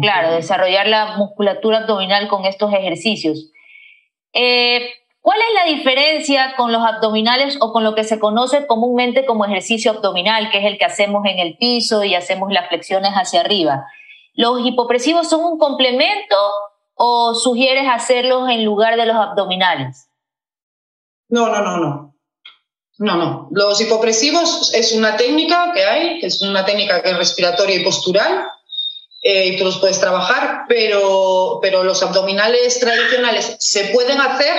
Claro, 0.00 0.34
desarrollar 0.34 0.86
la 0.86 1.16
musculatura 1.16 1.78
abdominal 1.78 2.28
con 2.28 2.44
estos 2.44 2.72
ejercicios. 2.72 3.50
Eh, 4.32 4.88
¿Cuál 5.20 5.38
es 5.38 5.54
la 5.54 5.76
diferencia 5.76 6.54
con 6.56 6.72
los 6.72 6.82
abdominales 6.82 7.58
o 7.60 7.72
con 7.72 7.84
lo 7.84 7.94
que 7.94 8.04
se 8.04 8.18
conoce 8.18 8.66
comúnmente 8.66 9.26
como 9.26 9.44
ejercicio 9.44 9.90
abdominal, 9.90 10.50
que 10.50 10.58
es 10.58 10.64
el 10.64 10.78
que 10.78 10.86
hacemos 10.86 11.24
en 11.26 11.38
el 11.38 11.56
piso 11.58 12.02
y 12.04 12.14
hacemos 12.14 12.50
las 12.50 12.68
flexiones 12.68 13.12
hacia 13.12 13.40
arriba? 13.40 13.86
¿Los 14.34 14.64
hipopresivos 14.64 15.28
son 15.28 15.44
un 15.44 15.58
complemento 15.58 16.36
o 16.94 17.34
sugieres 17.34 17.84
hacerlos 17.88 18.48
en 18.48 18.64
lugar 18.64 18.96
de 18.96 19.06
los 19.06 19.16
abdominales? 19.16 20.08
No, 21.28 21.48
no, 21.48 21.60
no, 21.62 21.76
no. 21.76 22.14
No, 22.98 23.16
no. 23.16 23.48
Los 23.50 23.80
hipopresivos 23.80 24.72
es 24.74 24.92
una 24.92 25.16
técnica 25.16 25.72
que 25.74 25.84
hay, 25.84 26.18
es 26.22 26.42
una 26.42 26.64
técnica 26.64 27.02
que 27.02 27.10
es 27.10 27.16
respiratoria 27.16 27.76
y 27.76 27.84
postural, 27.84 28.44
eh, 29.22 29.48
y 29.48 29.56
tú 29.56 29.64
los 29.64 29.78
puedes 29.78 30.00
trabajar, 30.00 30.64
pero, 30.68 31.58
pero 31.60 31.84
los 31.84 32.02
abdominales 32.02 32.80
tradicionales 32.80 33.56
se 33.58 33.84
pueden 33.86 34.20
hacer 34.20 34.54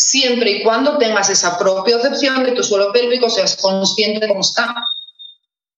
siempre 0.00 0.50
y 0.50 0.62
cuando 0.62 0.96
tengas 0.96 1.28
esa 1.28 1.58
propia 1.58 2.00
percepción 2.00 2.42
de 2.42 2.52
tu 2.52 2.62
suelo 2.62 2.90
pélvico, 2.90 3.28
seas 3.28 3.56
consciente 3.56 4.20
de 4.20 4.28
cómo 4.28 4.40
está. 4.40 4.74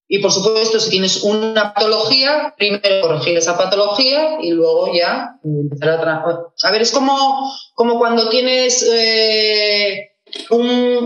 Y 0.06 0.20
por 0.20 0.30
supuesto, 0.30 0.78
si 0.78 0.90
tienes 0.90 1.24
una 1.24 1.74
patología, 1.74 2.54
primero 2.56 3.00
corregir 3.00 3.37
esa 3.37 3.58
patología 3.58 4.38
y 4.40 4.50
luego 4.50 4.92
ya 4.94 5.40
empezar 5.42 6.08
a 6.08 6.24
A 6.62 6.70
ver, 6.70 6.82
es 6.82 6.92
como, 6.92 7.50
como 7.74 7.98
cuando 7.98 8.28
tienes 8.28 8.88
eh, 8.88 10.12
un, 10.50 11.04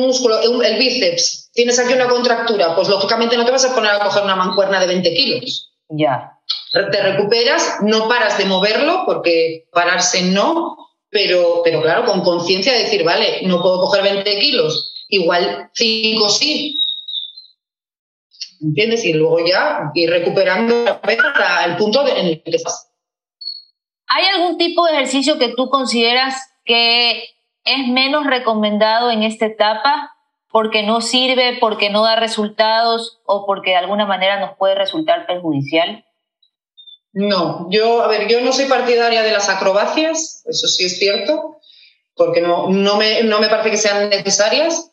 músculo, 0.00 0.38
el 0.40 0.78
bíceps, 0.78 1.50
tienes 1.54 1.78
aquí 1.78 1.94
una 1.94 2.08
contractura, 2.08 2.74
pues 2.74 2.88
lógicamente 2.88 3.36
no 3.38 3.46
te 3.46 3.52
vas 3.52 3.64
a 3.64 3.74
poner 3.74 3.92
a 3.92 4.00
coger 4.00 4.24
una 4.24 4.36
mancuerna 4.36 4.78
de 4.78 4.88
20 4.88 5.14
kilos. 5.14 5.72
Ya. 5.88 6.38
Te 6.72 7.02
recuperas, 7.02 7.78
no 7.80 8.08
paras 8.08 8.36
de 8.36 8.44
moverlo, 8.44 9.04
porque 9.06 9.68
pararse 9.72 10.22
no, 10.22 10.87
pero, 11.10 11.62
pero 11.64 11.82
claro, 11.82 12.04
con 12.04 12.22
conciencia 12.22 12.72
de 12.72 12.80
decir, 12.80 13.04
vale, 13.04 13.42
no 13.44 13.62
puedo 13.62 13.80
coger 13.80 14.02
20 14.02 14.38
kilos, 14.38 15.06
igual 15.08 15.70
5 15.72 16.28
sí. 16.28 16.84
¿Entiendes? 18.60 19.04
Y 19.04 19.12
luego 19.12 19.46
ya 19.46 19.90
ir 19.94 20.10
recuperando 20.10 20.74
hasta 21.00 21.64
el 21.64 21.76
punto 21.76 22.06
en 22.06 22.26
el 22.26 22.42
que 22.42 22.50
estás. 22.56 22.90
¿Hay 24.08 24.24
algún 24.26 24.58
tipo 24.58 24.86
de 24.86 24.94
ejercicio 24.94 25.38
que 25.38 25.54
tú 25.54 25.68
consideras 25.68 26.34
que 26.64 27.22
es 27.64 27.88
menos 27.88 28.26
recomendado 28.26 29.10
en 29.10 29.22
esta 29.22 29.46
etapa 29.46 30.14
porque 30.50 30.82
no 30.82 31.00
sirve, 31.00 31.58
porque 31.60 31.90
no 31.90 32.02
da 32.02 32.16
resultados 32.16 33.20
o 33.26 33.46
porque 33.46 33.70
de 33.70 33.76
alguna 33.76 34.06
manera 34.06 34.40
nos 34.40 34.56
puede 34.56 34.74
resultar 34.74 35.26
perjudicial? 35.26 36.04
No, 37.12 37.66
yo, 37.70 38.02
a 38.02 38.08
ver, 38.08 38.28
yo 38.28 38.40
no 38.40 38.52
soy 38.52 38.66
partidaria 38.66 39.22
de 39.22 39.32
las 39.32 39.48
acrobacias, 39.48 40.44
eso 40.46 40.68
sí 40.68 40.84
es 40.84 40.98
cierto, 40.98 41.58
porque 42.14 42.40
no, 42.40 42.68
no, 42.68 42.96
me, 42.96 43.22
no 43.22 43.40
me 43.40 43.48
parece 43.48 43.70
que 43.70 43.78
sean 43.78 44.10
necesarias, 44.10 44.92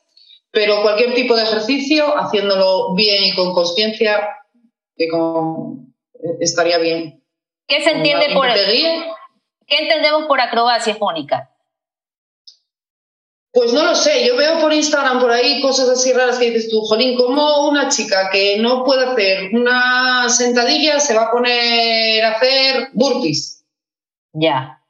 pero 0.52 0.82
cualquier 0.82 1.14
tipo 1.14 1.36
de 1.36 1.44
ejercicio, 1.44 2.18
haciéndolo 2.18 2.96
bien 2.96 3.24
y 3.26 3.36
con 3.36 3.54
conciencia, 3.54 4.30
estaría 6.40 6.78
bien. 6.78 7.22
¿Qué 7.68 7.82
se 7.82 7.92
entiende 7.92 8.30
por 8.34 8.48
¿Qué 9.68 9.78
entendemos 9.80 10.26
por 10.28 10.40
acrobacia, 10.40 10.96
Mónica? 11.00 11.55
Pues 13.56 13.72
no 13.72 13.86
lo 13.86 13.96
sé, 13.96 14.28
yo 14.28 14.36
veo 14.36 14.60
por 14.60 14.74
Instagram 14.74 15.22
por 15.22 15.32
ahí 15.32 15.62
cosas 15.62 15.88
así 15.88 16.12
raras 16.12 16.38
que 16.38 16.52
dices 16.52 16.70
tú, 16.70 16.82
Jolín, 16.82 17.16
como 17.16 17.70
una 17.70 17.88
chica 17.88 18.30
que 18.30 18.58
no 18.60 18.84
puede 18.84 19.06
hacer 19.06 19.50
una 19.54 20.28
sentadilla 20.28 21.00
se 21.00 21.14
va 21.14 21.28
a 21.28 21.32
poner 21.32 22.22
a 22.26 22.32
hacer 22.32 22.90
burpees? 22.92 23.64
Ya. 24.34 24.84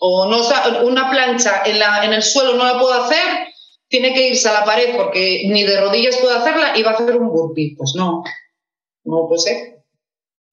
O 0.00 0.26
no, 0.26 0.42
una 0.84 1.10
plancha 1.10 1.62
en, 1.64 1.78
la, 1.78 2.04
en 2.04 2.12
el 2.12 2.22
suelo 2.22 2.58
no 2.58 2.64
la 2.66 2.78
puede 2.78 3.00
hacer, 3.00 3.54
tiene 3.88 4.12
que 4.12 4.28
irse 4.28 4.50
a 4.50 4.52
la 4.52 4.64
pared 4.66 4.94
porque 4.94 5.44
ni 5.46 5.62
de 5.62 5.80
rodillas 5.80 6.18
puede 6.18 6.36
hacerla 6.36 6.76
y 6.76 6.82
va 6.82 6.90
a 6.90 6.94
hacer 6.96 7.16
un 7.16 7.30
burpee. 7.30 7.74
Pues 7.74 7.94
no, 7.96 8.22
no 9.04 9.28
puede 9.28 9.40
ser. 9.40 9.82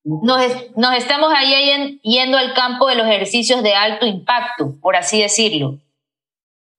Nos, 0.05 0.41
nos 0.77 0.93
estamos 0.95 1.33
ahí 1.35 1.99
yendo 2.01 2.37
al 2.37 2.53
campo 2.53 2.87
de 2.87 2.95
los 2.95 3.07
ejercicios 3.07 3.61
de 3.61 3.75
alto 3.75 4.05
impacto, 4.05 4.77
por 4.79 4.95
así 4.95 5.21
decirlo. 5.21 5.79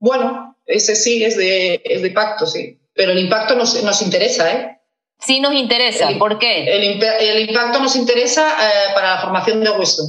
Bueno, 0.00 0.47
ese 0.68 0.94
sí 0.94 1.24
es 1.24 1.36
de, 1.36 1.80
es 1.84 2.02
de 2.02 2.10
pacto, 2.10 2.46
sí. 2.46 2.78
Pero 2.94 3.12
el 3.12 3.18
impacto 3.18 3.56
nos, 3.56 3.82
nos 3.82 4.02
interesa, 4.02 4.52
¿eh? 4.52 4.78
Sí 5.20 5.40
nos 5.40 5.54
interesa, 5.54 6.10
¿por 6.18 6.38
qué? 6.38 6.64
El, 6.64 7.02
el, 7.02 7.48
impacto 7.48 7.80
nos 7.80 7.96
interesa 7.96 8.48
eh, 8.50 8.94
para 8.94 9.14
la 9.14 9.20
formación 9.20 9.64
de 9.64 9.70
hueso. 9.70 10.02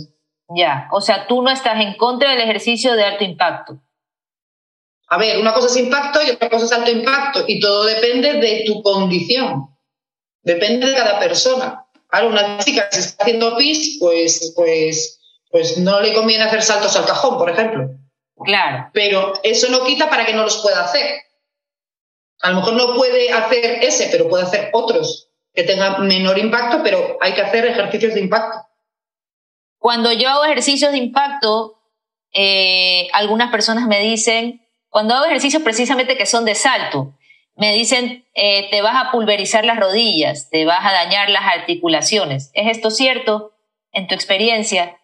Ya, 0.55 0.87
o 0.91 1.01
sea, 1.01 1.25
tú 1.25 1.41
no 1.41 1.49
estás 1.49 1.81
en 1.81 1.95
contra 1.95 2.31
del 2.31 2.41
ejercicio 2.41 2.95
de 2.95 3.05
alto 3.05 3.23
impacto. 3.23 3.81
A 5.07 5.17
ver, 5.17 5.39
una 5.39 5.53
cosa 5.53 5.67
es 5.67 5.77
impacto 5.77 6.21
y 6.21 6.29
otra 6.29 6.49
cosa 6.49 6.65
es 6.65 6.71
alto 6.71 6.91
impacto, 6.91 7.43
y 7.47 7.59
todo 7.59 7.85
depende 7.85 8.33
de 8.33 8.63
tu 8.67 8.83
condición. 8.83 9.75
Depende 10.43 10.87
de 10.87 10.95
cada 10.95 11.19
persona. 11.19 11.85
Ahora, 12.11 12.27
una 12.27 12.59
chica 12.59 12.89
que 12.89 12.95
se 12.95 13.09
está 13.09 13.23
haciendo 13.23 13.57
pis, 13.57 13.97
pues, 13.99 14.53
pues, 14.55 15.19
pues 15.49 15.77
no 15.79 16.01
le 16.01 16.13
conviene 16.13 16.43
hacer 16.43 16.61
saltos 16.61 16.95
al 16.95 17.05
cajón, 17.05 17.37
por 17.37 17.49
ejemplo. 17.49 17.89
Claro. 18.43 18.89
Pero 18.93 19.33
eso 19.43 19.69
no 19.69 19.83
quita 19.83 20.09
para 20.09 20.25
que 20.25 20.33
no 20.33 20.43
los 20.43 20.61
pueda 20.61 20.83
hacer. 20.83 21.21
A 22.41 22.51
lo 22.51 22.57
mejor 22.57 22.73
no 22.73 22.95
puede 22.95 23.31
hacer 23.31 23.83
ese, 23.83 24.07
pero 24.11 24.29
puede 24.29 24.43
hacer 24.43 24.69
otros 24.73 25.29
que 25.53 25.63
tengan 25.63 26.07
menor 26.07 26.37
impacto, 26.37 26.81
pero 26.83 27.17
hay 27.21 27.33
que 27.33 27.41
hacer 27.41 27.65
ejercicios 27.65 28.13
de 28.13 28.21
impacto. 28.21 28.59
Cuando 29.77 30.11
yo 30.13 30.29
hago 30.29 30.45
ejercicios 30.45 30.91
de 30.91 30.97
impacto, 30.97 31.79
eh, 32.33 33.07
algunas 33.13 33.51
personas 33.51 33.87
me 33.87 33.99
dicen, 33.99 34.65
cuando 34.89 35.15
hago 35.15 35.25
ejercicios 35.25 35.63
precisamente 35.63 36.17
que 36.17 36.25
son 36.25 36.45
de 36.45 36.55
salto, 36.55 37.13
me 37.55 37.73
dicen, 37.73 38.25
eh, 38.35 38.69
te 38.71 38.81
vas 38.81 38.95
a 38.95 39.11
pulverizar 39.11 39.65
las 39.65 39.77
rodillas, 39.77 40.49
te 40.49 40.65
vas 40.65 40.85
a 40.85 40.93
dañar 40.93 41.29
las 41.29 41.43
articulaciones. 41.43 42.51
¿Es 42.53 42.69
esto 42.69 42.89
cierto 42.89 43.53
en 43.91 44.07
tu 44.07 44.15
experiencia? 44.15 44.97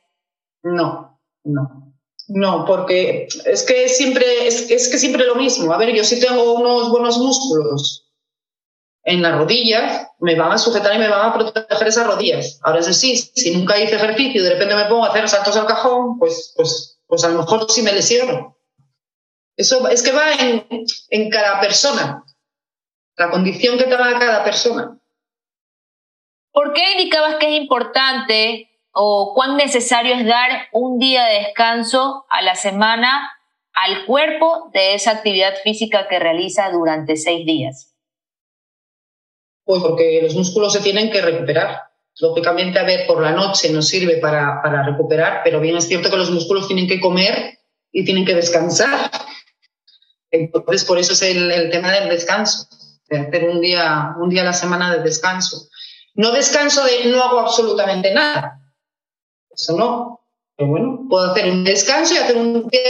No, 0.64 1.20
no. 1.44 1.85
No, 2.28 2.66
porque 2.66 3.28
es 3.46 3.64
que 3.64 3.88
siempre 3.88 4.48
es, 4.48 4.90
que 4.90 4.98
siempre 4.98 5.26
lo 5.26 5.36
mismo. 5.36 5.72
A 5.72 5.78
ver, 5.78 5.94
yo 5.94 6.04
si 6.04 6.20
tengo 6.20 6.54
unos 6.54 6.90
buenos 6.90 7.18
músculos 7.18 8.10
en 9.04 9.22
las 9.22 9.38
rodillas, 9.38 10.08
me 10.20 10.36
van 10.36 10.52
a 10.52 10.58
sujetar 10.58 10.96
y 10.96 11.00
me 11.00 11.08
van 11.08 11.30
a 11.30 11.34
proteger 11.34 11.88
esas 11.88 12.08
rodillas. 12.08 12.60
Ahora 12.64 12.80
es 12.80 12.88
decir, 12.88 13.18
si 13.18 13.56
nunca 13.56 13.80
hice 13.80 13.96
ejercicio 13.96 14.42
y 14.42 14.44
de 14.44 14.50
repente 14.52 14.76
me 14.76 14.86
pongo 14.86 15.06
a 15.06 15.10
hacer 15.10 15.30
saltos 15.30 15.56
al 15.56 15.68
cajón, 15.68 16.18
pues, 16.18 16.54
pues, 16.56 17.00
pues 17.06 17.24
a 17.24 17.30
lo 17.30 17.40
mejor 17.40 17.70
sí 17.70 17.84
me 17.84 17.94
lesiono. 17.94 18.58
Eso 19.56 19.88
es 19.88 20.02
que 20.02 20.12
va 20.12 20.34
en, 20.34 20.68
en 21.10 21.30
cada 21.30 21.62
persona, 21.62 22.26
la 23.18 23.30
condición 23.30 23.78
que 23.78 23.86
tenga 23.86 24.20
cada 24.20 24.44
persona. 24.44 25.00
¿Por 26.52 26.74
qué 26.74 26.94
indicabas 26.94 27.36
que 27.36 27.56
es 27.56 27.62
importante 27.62 28.75
o 28.98 29.34
cuán 29.36 29.58
necesario 29.58 30.16
es 30.16 30.26
dar 30.26 30.70
un 30.72 31.00
día 31.00 31.26
de 31.26 31.40
descanso 31.40 32.26
a 32.30 32.42
la 32.42 32.56
semana 32.56 33.30
al 33.74 34.06
cuerpo 34.06 34.70
de 34.74 34.96
esa 34.96 35.12
actividad 35.12 35.54
física 35.64 36.08
que 36.08 36.18
realiza 36.18 36.72
durante 36.72 37.18
seis 37.18 37.46
días? 37.46 37.94
Pues 39.66 39.84
porque 39.84 40.22
los 40.24 40.34
músculos 40.34 40.72
se 40.72 40.80
tienen 40.80 41.12
que 41.12 41.22
recuperar. 41.22 41.82
Lógicamente, 42.22 42.80
a 42.80 42.84
ver, 42.84 43.06
por 43.06 43.22
la 43.22 43.32
noche 43.32 43.70
nos 43.70 43.90
sirve 43.90 44.16
para, 44.18 44.62
para 44.64 44.84
recuperar, 44.84 45.42
pero 45.44 45.60
bien 45.60 45.76
es 45.76 45.90
cierto 45.90 46.10
que 46.10 46.16
los 46.16 46.32
músculos 46.32 46.68
tienen 46.68 46.88
que 46.88 47.02
comer 47.02 47.60
y 47.92 48.06
tienen 48.06 48.24
que 48.24 48.34
descansar. 48.34 49.12
Entonces, 50.32 50.86
por 50.86 50.98
eso 50.98 51.12
es 51.12 51.22
el, 51.22 51.52
el 51.52 51.70
tema 51.70 51.92
del 51.92 52.08
descanso, 52.08 52.70
de 53.10 53.20
hacer 53.20 53.50
un 53.50 53.60
día, 53.60 54.16
un 54.22 54.30
día 54.30 54.44
a 54.44 54.46
la 54.46 54.54
semana 54.54 54.96
de 54.96 55.04
descanso. 55.04 55.68
No 56.14 56.32
descanso 56.32 56.86
de 56.86 57.10
no 57.10 57.22
hago 57.22 57.40
absolutamente 57.40 58.14
nada. 58.14 58.62
Eso 59.56 59.78
no. 59.78 60.22
Pero 60.58 60.70
bueno, 60.70 61.06
puedo 61.10 61.32
hacer 61.32 61.50
un 61.50 61.64
descanso 61.64 62.14
y 62.14 62.18
hacer 62.18 62.38
un 62.38 62.68
día 62.70 62.82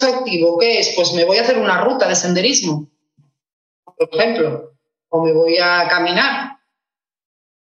activo. 0.00 0.58
¿Qué 0.58 0.80
es? 0.80 0.92
Pues 0.94 1.14
me 1.14 1.24
voy 1.24 1.38
a 1.38 1.42
hacer 1.42 1.58
una 1.58 1.82
ruta 1.82 2.08
de 2.08 2.14
senderismo, 2.14 2.90
por 3.84 4.08
ejemplo, 4.12 4.72
o 5.08 5.24
me 5.24 5.32
voy 5.32 5.56
a 5.56 5.88
caminar 5.88 6.58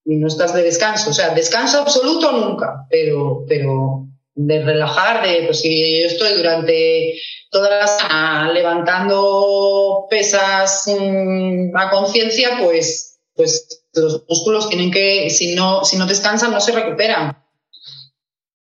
y 0.04 0.16
no 0.16 0.28
estás 0.28 0.54
de 0.54 0.64
descanso. 0.64 1.12
O 1.12 1.14
sea, 1.14 1.34
descanso 1.36 1.80
absoluto 1.80 2.32
nunca, 2.32 2.88
pero, 2.90 3.44
pero 3.48 4.08
de 4.34 4.64
relajar, 4.64 5.26
de 5.28 5.44
pues 5.46 5.62
si 5.62 6.02
yo 6.02 6.08
estoy 6.08 6.34
durante 6.34 7.14
toda 7.52 7.70
la 7.70 7.88
semana 7.88 8.52
levantando 8.52 10.08
pesas 10.10 10.86
mm, 10.88 11.76
a 11.76 11.90
conciencia, 11.90 12.60
pues, 12.64 13.20
pues 13.36 13.86
los 13.94 14.26
músculos 14.28 14.70
tienen 14.70 14.92
que, 14.92 15.30
si 15.30 15.56
no, 15.56 15.86
si 15.86 15.98
no 15.98 16.06
descansan, 16.06 16.52
no 16.52 16.60
se 16.60 16.72
recuperan. 16.72 17.45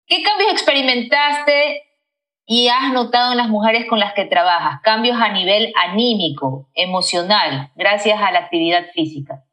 ¿Qué 0.07 0.23
cambios 0.23 0.53
experimentaste 0.53 1.83
y 2.45 2.69
has 2.69 2.93
notado 2.93 3.33
en 3.33 3.37
las 3.37 3.49
mujeres 3.49 3.85
con 3.89 3.99
las 3.99 4.13
que 4.13 4.23
trabajas? 4.23 4.79
Cambios 4.81 5.17
a 5.19 5.33
nivel 5.33 5.73
anímico, 5.75 6.69
emocional, 6.73 7.71
gracias 7.75 8.17
a 8.21 8.31
la 8.31 8.39
actividad 8.39 8.85
física. 8.93 9.43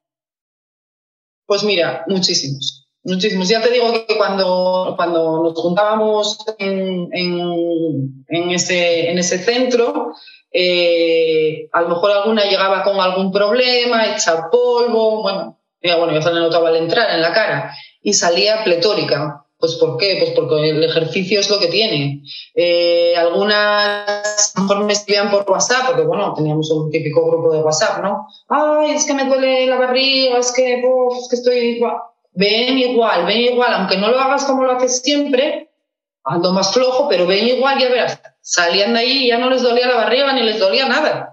Pues 1.47 1.65
mira, 1.65 2.05
muchísimos, 2.07 2.87
muchísimos. 3.03 3.49
Ya 3.49 3.61
te 3.61 3.71
digo 3.71 3.93
que 4.07 4.17
cuando, 4.17 4.95
cuando 4.97 5.43
nos 5.43 5.61
juntábamos 5.61 6.39
en, 6.59 7.09
en, 7.13 8.51
ese, 8.51 9.11
en 9.11 9.19
ese 9.19 9.39
centro, 9.39 10.15
eh, 10.53 11.69
a 11.73 11.83
lo 11.83 11.89
mejor 11.89 12.13
alguna 12.13 12.45
llegaba 12.45 12.85
con 12.85 13.01
algún 13.01 13.33
problema, 13.33 14.07
hecha 14.07 14.49
polvo, 14.53 15.21
bueno, 15.23 15.59
ya, 15.83 15.97
bueno, 15.97 16.15
ya 16.15 16.23
se 16.23 16.33
le 16.33 16.39
notaba 16.39 16.69
al 16.69 16.77
entrar 16.77 17.11
en 17.11 17.23
la 17.23 17.33
cara 17.33 17.75
y 18.01 18.13
salía 18.13 18.63
pletórica. 18.63 19.43
Pues 19.65 19.77
¿por 19.77 19.97
qué? 19.97 20.17
Pues 20.19 20.33
porque 20.33 20.69
el 20.69 20.85
ejercicio 20.85 21.41
es 21.41 21.49
lo 21.49 21.59
que 21.59 21.69
tiene. 21.69 22.21
Eh, 22.55 23.17
algunas 23.17 24.53
a 24.55 24.59
lo 24.59 24.65
mejor 24.65 24.85
me 24.85 24.93
escribían 24.93 25.31
por 25.31 25.51
WhatsApp, 25.51 25.87
porque 25.87 26.03
bueno, 26.03 26.35
teníamos 26.35 26.71
un 26.71 26.91
típico 26.91 27.27
grupo 27.27 27.51
de 27.51 27.62
WhatsApp, 27.62 28.03
¿no? 28.03 28.27
Ay, 28.51 28.91
es 28.91 29.07
que 29.07 29.15
me 29.15 29.25
duele 29.25 29.67
la 29.67 29.79
barriga, 29.79 30.37
es 30.37 30.53
que, 30.53 30.81
es 30.81 31.29
que 31.31 31.37
estoy 31.37 31.57
igual. 31.77 31.95
Ven 32.33 32.77
igual, 32.77 33.25
ven 33.25 33.55
igual, 33.55 33.73
aunque 33.73 33.97
no 33.97 34.11
lo 34.11 34.21
hagas 34.21 34.45
como 34.45 34.65
lo 34.65 34.73
haces 34.73 35.01
siempre, 35.01 35.71
ando 36.25 36.53
más 36.53 36.75
flojo, 36.75 37.09
pero 37.09 37.27
ven 37.27 37.49
igual, 37.49 37.79
ya 37.79 37.89
verás, 37.89 38.21
salían 38.43 38.93
de 38.93 39.01
ahí 39.01 39.25
y 39.25 39.29
ya 39.29 39.39
no 39.39 39.49
les 39.49 39.62
dolía 39.62 39.89
la 39.89 39.97
barriga 39.97 40.31
ni 40.35 40.43
les 40.43 40.59
dolía 40.59 40.87
nada. 40.87 41.33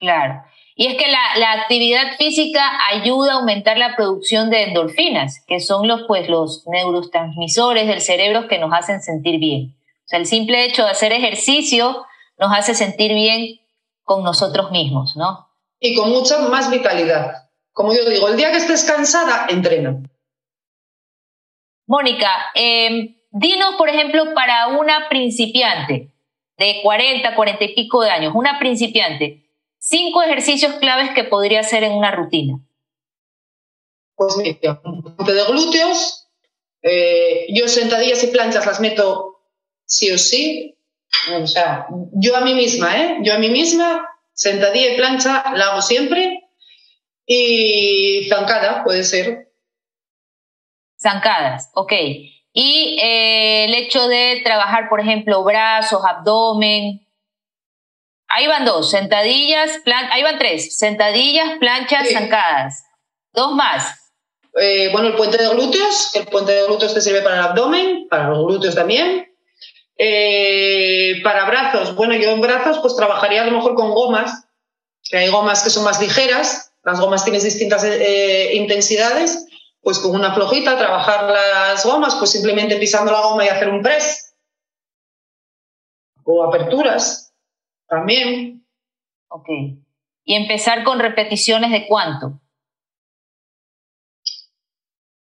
Claro. 0.00 0.42
Y 0.74 0.86
es 0.86 0.96
que 0.96 1.06
la, 1.08 1.52
actividad 1.52 2.16
física 2.16 2.62
ayuda 2.90 3.32
a 3.32 3.36
aumentar 3.36 3.76
la 3.76 3.94
producción 3.94 4.50
de 4.50 4.64
endorfinas, 4.64 5.44
que 5.46 5.60
son 5.60 5.86
los, 5.86 6.02
pues, 6.08 6.28
los 6.28 6.64
neurotransmisores 6.66 7.86
del 7.86 8.00
cerebro 8.00 8.48
que 8.48 8.58
nos 8.58 8.72
hacen 8.72 9.02
sentir 9.02 9.38
bien. 9.38 9.76
O 10.04 10.06
sea, 10.06 10.18
el 10.18 10.26
simple 10.26 10.64
hecho 10.64 10.84
de 10.84 10.90
hacer 10.90 11.12
ejercicio 11.12 12.04
nos 12.38 12.52
hace 12.56 12.74
sentir 12.74 13.12
bien 13.12 13.60
con 14.02 14.24
nosotros 14.24 14.70
mismos, 14.70 15.14
¿no? 15.16 15.48
Y 15.78 15.94
con 15.94 16.10
mucha 16.10 16.38
más 16.48 16.70
vitalidad. 16.70 17.48
Como 17.72 17.94
yo 17.94 18.08
digo, 18.08 18.28
el 18.28 18.36
día 18.36 18.50
que 18.50 18.58
estés 18.58 18.84
cansada, 18.84 19.46
entrena. 19.48 20.02
Mónica, 21.86 22.30
eh, 22.54 23.16
dinos, 23.30 23.74
por 23.76 23.88
ejemplo, 23.88 24.34
para 24.34 24.68
una 24.68 25.08
principiante 25.08 26.10
de 26.56 26.80
40, 26.82 27.34
40 27.34 27.64
y 27.64 27.74
pico 27.74 28.02
de 28.02 28.10
años, 28.10 28.32
una 28.34 28.58
principiante, 28.58 29.41
Cinco 29.84 30.22
ejercicios 30.22 30.74
claves 30.74 31.10
que 31.12 31.24
podría 31.24 31.58
hacer 31.58 31.82
en 31.82 31.94
una 31.94 32.12
rutina. 32.12 32.60
Pues 34.14 34.36
mira, 34.36 34.80
un 34.84 35.02
de 35.02 35.44
glúteos. 35.44 36.28
Eh, 36.82 37.46
yo 37.52 37.66
sentadillas 37.66 38.22
y 38.22 38.28
planchas 38.28 38.64
las 38.64 38.78
meto 38.78 39.40
sí 39.84 40.12
o 40.12 40.18
sí. 40.18 40.78
O 41.36 41.46
sea, 41.48 41.88
yo 42.12 42.36
a 42.36 42.42
mí 42.42 42.54
misma, 42.54 42.96
¿eh? 42.96 43.18
Yo 43.22 43.34
a 43.34 43.38
mí 43.38 43.48
misma, 43.48 44.08
sentadilla 44.32 44.92
y 44.92 44.96
plancha 44.96 45.52
la 45.56 45.70
hago 45.70 45.82
siempre. 45.82 46.44
Y 47.26 48.28
zancada, 48.28 48.84
puede 48.84 49.02
ser. 49.02 49.52
Zancadas, 50.96 51.70
ok. 51.74 51.92
Y 52.52 53.00
eh, 53.02 53.64
el 53.64 53.74
hecho 53.74 54.06
de 54.06 54.42
trabajar, 54.44 54.88
por 54.88 55.00
ejemplo, 55.00 55.42
brazos, 55.42 56.02
abdomen, 56.04 57.04
Ahí 58.34 58.46
van 58.46 58.64
dos, 58.64 58.90
sentadillas, 58.90 59.78
plan, 59.84 60.08
ahí 60.10 60.22
van 60.22 60.38
tres, 60.38 60.74
sentadillas, 60.78 61.58
planchas, 61.60 62.08
zancadas. 62.12 62.82
Dos 63.34 63.54
más. 63.54 64.10
Eh, 64.58 64.88
bueno, 64.90 65.08
el 65.08 65.16
puente 65.16 65.36
de 65.36 65.48
glúteos, 65.48 66.10
que 66.12 66.20
el 66.20 66.26
puente 66.26 66.52
de 66.52 66.64
glúteos 66.64 66.94
te 66.94 67.02
sirve 67.02 67.20
para 67.20 67.36
el 67.36 67.42
abdomen, 67.42 68.08
para 68.08 68.28
los 68.28 68.46
glúteos 68.46 68.74
también. 68.74 69.30
Eh, 69.98 71.20
para 71.22 71.44
brazos, 71.44 71.94
bueno, 71.94 72.14
yo 72.14 72.30
en 72.30 72.40
brazos 72.40 72.78
pues 72.78 72.96
trabajaría 72.96 73.42
a 73.42 73.46
lo 73.46 73.52
mejor 73.52 73.74
con 73.74 73.90
gomas, 73.90 74.44
que 75.04 75.18
hay 75.18 75.28
gomas 75.28 75.62
que 75.62 75.70
son 75.70 75.84
más 75.84 76.00
ligeras, 76.00 76.72
las 76.84 77.00
gomas 77.00 77.24
tienes 77.24 77.44
distintas 77.44 77.84
eh, 77.84 78.54
intensidades, 78.54 79.46
pues 79.82 79.98
con 79.98 80.14
una 80.14 80.34
flojita 80.34 80.78
trabajar 80.78 81.24
las 81.28 81.84
gomas, 81.84 82.14
pues 82.14 82.30
simplemente 82.30 82.76
pisando 82.76 83.12
la 83.12 83.20
goma 83.20 83.44
y 83.44 83.48
hacer 83.48 83.68
un 83.68 83.82
press. 83.82 84.34
O 86.24 86.42
aperturas. 86.44 87.31
También. 87.92 88.66
Ok. 89.28 89.48
¿Y 90.24 90.34
empezar 90.34 90.82
con 90.82 90.98
repeticiones 90.98 91.70
de 91.70 91.86
cuánto? 91.86 92.40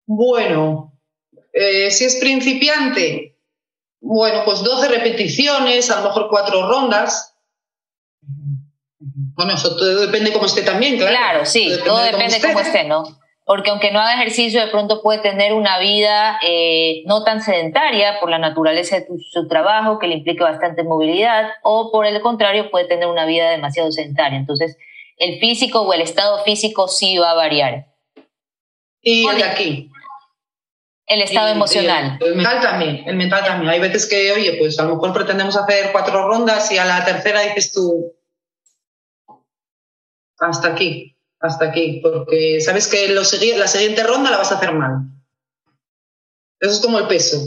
Bueno, 0.06 0.98
eh, 1.52 1.90
si 1.90 2.06
es 2.06 2.16
principiante, 2.16 3.36
bueno, 4.00 4.40
pues 4.46 4.62
12 4.62 4.88
repeticiones, 4.88 5.90
a 5.90 6.00
lo 6.00 6.08
mejor 6.08 6.28
cuatro 6.30 6.66
rondas. 6.66 7.36
Bueno, 9.00 9.52
eso 9.52 9.76
todo 9.76 10.00
depende 10.00 10.32
cómo 10.32 10.46
esté 10.46 10.62
también, 10.62 10.96
claro. 10.96 11.14
Claro, 11.14 11.44
sí, 11.44 11.70
todo 11.84 11.98
depende 11.98 12.40
cómo 12.40 12.60
esté, 12.60 12.84
¿no? 12.84 13.20
Porque 13.46 13.70
aunque 13.70 13.92
no 13.92 14.00
haga 14.00 14.14
ejercicio, 14.14 14.60
de 14.60 14.72
pronto 14.72 15.02
puede 15.02 15.20
tener 15.20 15.52
una 15.54 15.78
vida 15.78 16.40
eh, 16.42 17.04
no 17.06 17.22
tan 17.22 17.40
sedentaria 17.40 18.18
por 18.18 18.28
la 18.28 18.40
naturaleza 18.40 18.96
de 18.96 19.06
su 19.30 19.46
trabajo, 19.46 20.00
que 20.00 20.08
le 20.08 20.16
implica 20.16 20.42
bastante 20.42 20.82
movilidad, 20.82 21.50
o 21.62 21.92
por 21.92 22.06
el 22.06 22.20
contrario, 22.20 22.72
puede 22.72 22.86
tener 22.86 23.06
una 23.06 23.24
vida 23.24 23.48
demasiado 23.48 23.92
sedentaria. 23.92 24.36
Entonces, 24.36 24.76
el 25.16 25.38
físico 25.38 25.82
o 25.82 25.94
el 25.94 26.00
estado 26.00 26.42
físico 26.42 26.88
sí 26.88 27.18
va 27.18 27.30
a 27.30 27.34
variar. 27.34 27.86
Y 29.00 29.28
el 29.28 29.36
de 29.36 29.44
aquí. 29.44 29.90
El 31.06 31.22
estado 31.22 31.46
emocional. 31.46 32.18
El, 32.20 32.34
mental 32.34 32.60
también, 32.60 33.04
el 33.06 33.14
mental 33.14 33.44
también. 33.44 33.70
Hay 33.70 33.78
veces 33.78 34.06
que, 34.06 34.32
oye, 34.32 34.56
pues 34.58 34.76
a 34.80 34.82
lo 34.82 34.96
mejor 34.96 35.12
pretendemos 35.12 35.56
hacer 35.56 35.92
cuatro 35.92 36.26
rondas 36.26 36.72
y 36.72 36.78
a 36.78 36.84
la 36.84 37.04
tercera 37.04 37.42
dices 37.42 37.72
tú, 37.72 38.12
hasta 40.40 40.66
aquí 40.66 41.15
hasta 41.40 41.66
aquí, 41.66 42.00
porque 42.02 42.60
sabes 42.60 42.88
que 42.88 43.08
la 43.08 43.24
siguiente 43.24 44.02
ronda 44.02 44.30
la 44.30 44.38
vas 44.38 44.52
a 44.52 44.56
hacer 44.56 44.72
mal. 44.72 45.10
Eso 46.60 46.72
es 46.72 46.80
como 46.80 46.98
el 46.98 47.06
peso. 47.06 47.38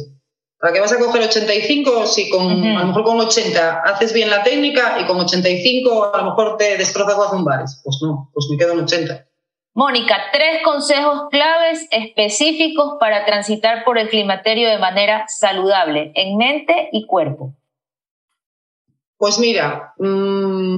¿Para 0.59 0.73
qué 0.73 0.81
vas 0.81 0.91
a 0.91 0.99
coger 0.99 1.23
85 1.23 2.05
si 2.05 2.29
con, 2.29 2.63
a 2.63 2.79
lo 2.81 2.87
mejor 2.87 3.03
con 3.03 3.19
80 3.19 3.81
haces 3.85 4.11
bien 4.11 4.29
la 4.29 4.43
técnica 4.43 4.97
y 4.99 5.05
con 5.05 5.17
85 5.17 6.13
a 6.13 6.17
lo 6.17 6.25
mejor 6.25 6.57
te 6.57 6.77
destrozas 6.77 7.17
los 7.17 7.31
lumbares? 7.31 7.81
Pues 7.83 7.99
no, 8.01 8.29
pues 8.33 8.47
me 8.51 8.57
quedo 8.57 8.73
en 8.73 8.81
80. 8.81 9.25
Mónica, 9.73 10.17
tres 10.33 10.61
consejos 10.63 11.29
claves 11.31 11.87
específicos 11.91 12.97
para 12.99 13.25
transitar 13.25 13.85
por 13.85 13.97
el 13.97 14.09
climaterio 14.09 14.69
de 14.69 14.79
manera 14.79 15.25
saludable 15.29 16.11
en 16.15 16.35
mente 16.35 16.89
y 16.91 17.05
cuerpo. 17.05 17.53
Pues 19.17 19.39
mira, 19.39 19.93
mm, 19.97 20.75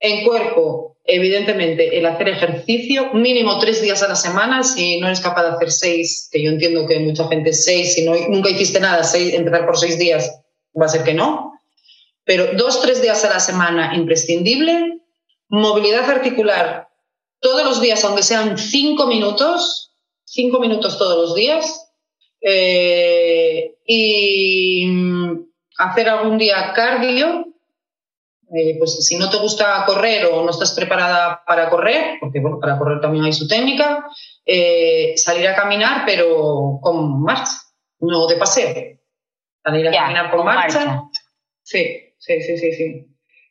en 0.00 0.24
cuerpo 0.24 0.95
evidentemente, 1.06 1.98
el 1.98 2.06
hacer 2.06 2.28
ejercicio 2.28 3.12
mínimo 3.14 3.58
tres 3.58 3.80
días 3.80 4.02
a 4.02 4.08
la 4.08 4.16
semana, 4.16 4.62
si 4.62 4.98
no 5.00 5.06
eres 5.06 5.20
capaz 5.20 5.42
de 5.42 5.56
hacer 5.56 5.70
seis, 5.70 6.28
que 6.30 6.42
yo 6.42 6.50
entiendo 6.50 6.86
que 6.86 6.98
mucha 6.98 7.28
gente 7.28 7.52
seis, 7.52 7.94
si 7.94 8.04
nunca 8.04 8.50
hiciste 8.50 8.80
nada, 8.80 9.04
seis, 9.04 9.34
empezar 9.34 9.66
por 9.66 9.78
seis 9.78 9.98
días, 9.98 10.42
va 10.78 10.86
a 10.86 10.88
ser 10.88 11.04
que 11.04 11.14
no. 11.14 11.52
Pero 12.24 12.54
dos, 12.54 12.82
tres 12.82 13.00
días 13.00 13.24
a 13.24 13.30
la 13.30 13.40
semana, 13.40 13.94
imprescindible. 13.94 15.00
Movilidad 15.48 16.10
articular 16.10 16.88
todos 17.40 17.64
los 17.64 17.80
días, 17.80 18.04
aunque 18.04 18.24
sean 18.24 18.58
cinco 18.58 19.06
minutos, 19.06 19.92
cinco 20.24 20.58
minutos 20.58 20.98
todos 20.98 21.16
los 21.16 21.34
días. 21.36 21.88
Eh, 22.40 23.76
y 23.86 24.88
hacer 25.78 26.08
algún 26.08 26.38
día 26.38 26.72
cardio. 26.74 27.45
Eh, 28.54 28.76
pues 28.78 29.04
si 29.04 29.16
no 29.16 29.28
te 29.28 29.38
gusta 29.38 29.84
correr 29.86 30.26
o 30.26 30.44
no 30.44 30.50
estás 30.50 30.72
preparada 30.72 31.42
para 31.44 31.68
correr, 31.68 32.18
porque 32.20 32.38
bueno, 32.38 32.60
para 32.60 32.78
correr 32.78 33.00
también 33.00 33.24
hay 33.24 33.32
su 33.32 33.48
técnica, 33.48 34.06
eh, 34.44 35.14
salir 35.16 35.48
a 35.48 35.56
caminar, 35.56 36.04
pero 36.06 36.78
con 36.80 37.22
marcha, 37.22 37.52
no 38.00 38.26
de 38.28 38.36
paseo. 38.36 38.72
Salir 39.64 39.88
a 39.88 39.92
caminar 39.92 40.30
con, 40.30 40.44
marcha. 40.44 41.02
Sí, 41.62 42.14
sí, 42.18 42.40
sí, 42.40 42.56
sí, 42.56 42.72
sí. 42.72 43.06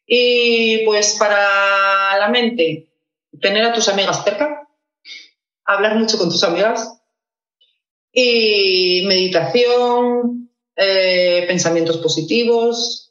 Y 0.06 0.86
pues 0.86 1.18
para 1.20 2.18
la 2.18 2.30
mente, 2.30 2.90
tener 3.42 3.66
a 3.66 3.74
tus 3.74 3.90
amigas 3.90 4.24
cerca, 4.24 4.66
hablar 5.66 5.96
mucho 5.96 6.18
con 6.18 6.30
tus 6.30 6.44
amigas 6.44 7.02
y 8.14 9.04
meditación, 9.08 10.50
eh, 10.78 11.44
pensamientos 11.48 11.98
positivos. 11.98 13.05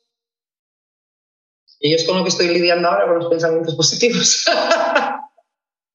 Y 1.85 1.93
es 1.93 2.07
con 2.07 2.17
lo 2.17 2.23
que 2.23 2.31
estoy 2.31 2.49
lidiando 2.49 2.89
ahora, 2.89 3.05
con 3.05 3.19
los 3.19 3.29
pensamientos 3.29 3.75
positivos. 3.75 4.47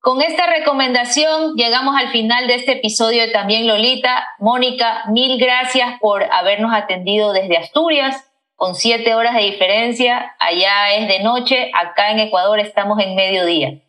Con 0.02 0.22
esta 0.22 0.48
recomendación 0.48 1.56
llegamos 1.56 1.94
al 1.98 2.10
final 2.12 2.48
de 2.48 2.56
este 2.56 2.74
episodio 2.74 3.22
de 3.22 3.34
También 3.34 3.68
Lolita. 3.68 4.26
Mónica, 4.40 5.04
mil 5.10 5.38
gracias 5.38 6.00
por 6.00 6.24
habernos 6.32 6.72
atendido 6.74 7.34
desde 7.34 7.58
Asturias, 7.58 8.24
con 8.56 8.76
siete 8.76 9.14
horas 9.14 9.36
de 9.36 9.42
diferencia. 9.42 10.36
Allá 10.40 10.94
es 10.96 11.10
de 11.10 11.20
noche, 11.20 11.70
acá 11.74 12.12
en 12.12 12.20
Ecuador 12.20 12.60
estamos 12.60 12.98
en 13.02 13.16
mediodía. 13.16 13.80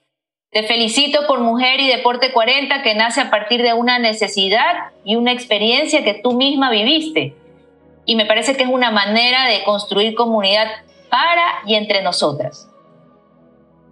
Te 0.51 0.64
felicito 0.64 1.28
por 1.28 1.38
Mujer 1.38 1.78
y 1.78 1.86
Deporte 1.86 2.32
40, 2.32 2.82
que 2.82 2.96
nace 2.96 3.20
a 3.20 3.30
partir 3.30 3.62
de 3.62 3.74
una 3.74 4.01
necesidad 4.01 4.90
y 5.05 5.14
una 5.14 5.30
experiencia 5.30 6.03
que 6.03 6.14
tú 6.14 6.32
misma 6.32 6.72
viviste. 6.72 7.34
Y 8.05 8.16
me 8.16 8.26
parece 8.26 8.57
que 8.57 8.64
es 8.64 8.68
una 8.68 8.90
manera 8.90 9.46
de 9.46 9.62
construir 9.62 10.16
comunidad 10.16 10.66
para 11.11 11.62
y 11.66 11.74
entre 11.74 12.02
nosotras. 12.02 12.68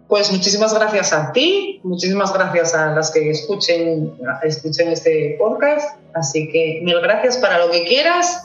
Pues 0.09 0.33
muchísimas 0.33 0.73
gracias 0.73 1.13
a 1.13 1.33
ti, 1.33 1.81
muchísimas 1.83 2.33
gracias 2.33 2.75
a 2.75 2.95
las 2.95 3.11
que 3.11 3.31
escuchen, 3.31 4.15
escuchen 4.43 4.89
este 4.89 5.37
podcast. 5.39 5.99
Así 6.15 6.49
que 6.51 6.81
mil 6.83 6.99
gracias 7.03 7.37
para 7.37 7.59
lo 7.59 7.71
que 7.71 7.85
quieras. 7.85 8.43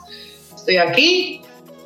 Estoy 0.53 0.77
aquí 0.77 1.41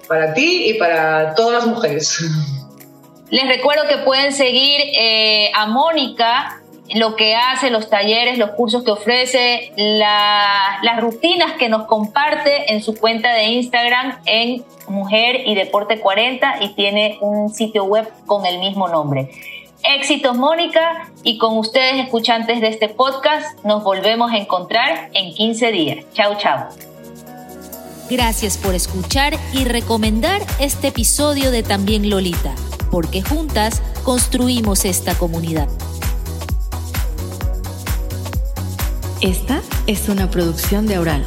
para 0.07 0.33
ti 0.33 0.71
y 0.71 0.73
para 0.75 1.35
todas 1.35 1.53
las 1.53 1.67
mujeres. 1.67 2.19
Les 3.29 3.47
recuerdo 3.47 3.87
que 3.87 3.97
pueden 3.97 4.31
seguir 4.31 4.79
eh, 4.79 5.51
a 5.53 5.67
Mónica, 5.67 6.56
lo 6.95 7.15
que 7.15 7.35
hace, 7.35 7.69
los 7.69 7.89
talleres, 7.89 8.37
los 8.37 8.51
cursos 8.51 8.83
que 8.83 8.91
ofrece, 8.91 9.71
las 9.75 11.01
rutinas 11.01 11.53
que 11.53 11.69
nos 11.69 11.85
comparte 11.85 12.73
en 12.73 12.81
su 12.81 12.95
cuenta 12.95 13.33
de 13.33 13.45
Instagram 13.45 14.19
en 14.25 14.63
Mujer 14.87 15.41
y 15.45 15.55
Deporte 15.55 15.99
40 15.99 16.63
y 16.63 16.69
tiene 16.69 17.17
un 17.21 17.53
sitio 17.53 17.83
web 17.85 18.07
con 18.25 18.45
el 18.45 18.59
mismo 18.59 18.87
nombre. 18.87 19.29
Éxitos, 19.83 20.35
Mónica, 20.35 21.11
y 21.23 21.37
con 21.37 21.57
ustedes, 21.57 22.03
escuchantes 22.03 22.61
de 22.61 22.69
este 22.69 22.89
podcast, 22.89 23.63
nos 23.63 23.83
volvemos 23.83 24.31
a 24.31 24.37
encontrar 24.37 25.09
en 25.13 25.33
15 25.33 25.71
días. 25.71 26.05
Chao, 26.13 26.35
chao. 26.37 26.67
Gracias 28.09 28.57
por 28.57 28.73
escuchar 28.73 29.33
y 29.53 29.65
recomendar 29.65 30.41
este 30.59 30.87
episodio 30.87 31.51
de 31.51 31.61
También 31.61 32.09
Lolita, 32.09 32.55
porque 32.89 33.21
juntas 33.21 33.81
construimos 34.03 34.85
esta 34.85 35.13
comunidad. 35.15 35.67
Esta 39.21 39.63
es 39.87 40.09
una 40.09 40.29
producción 40.29 40.85
de 40.85 40.99
Oral. 40.99 41.23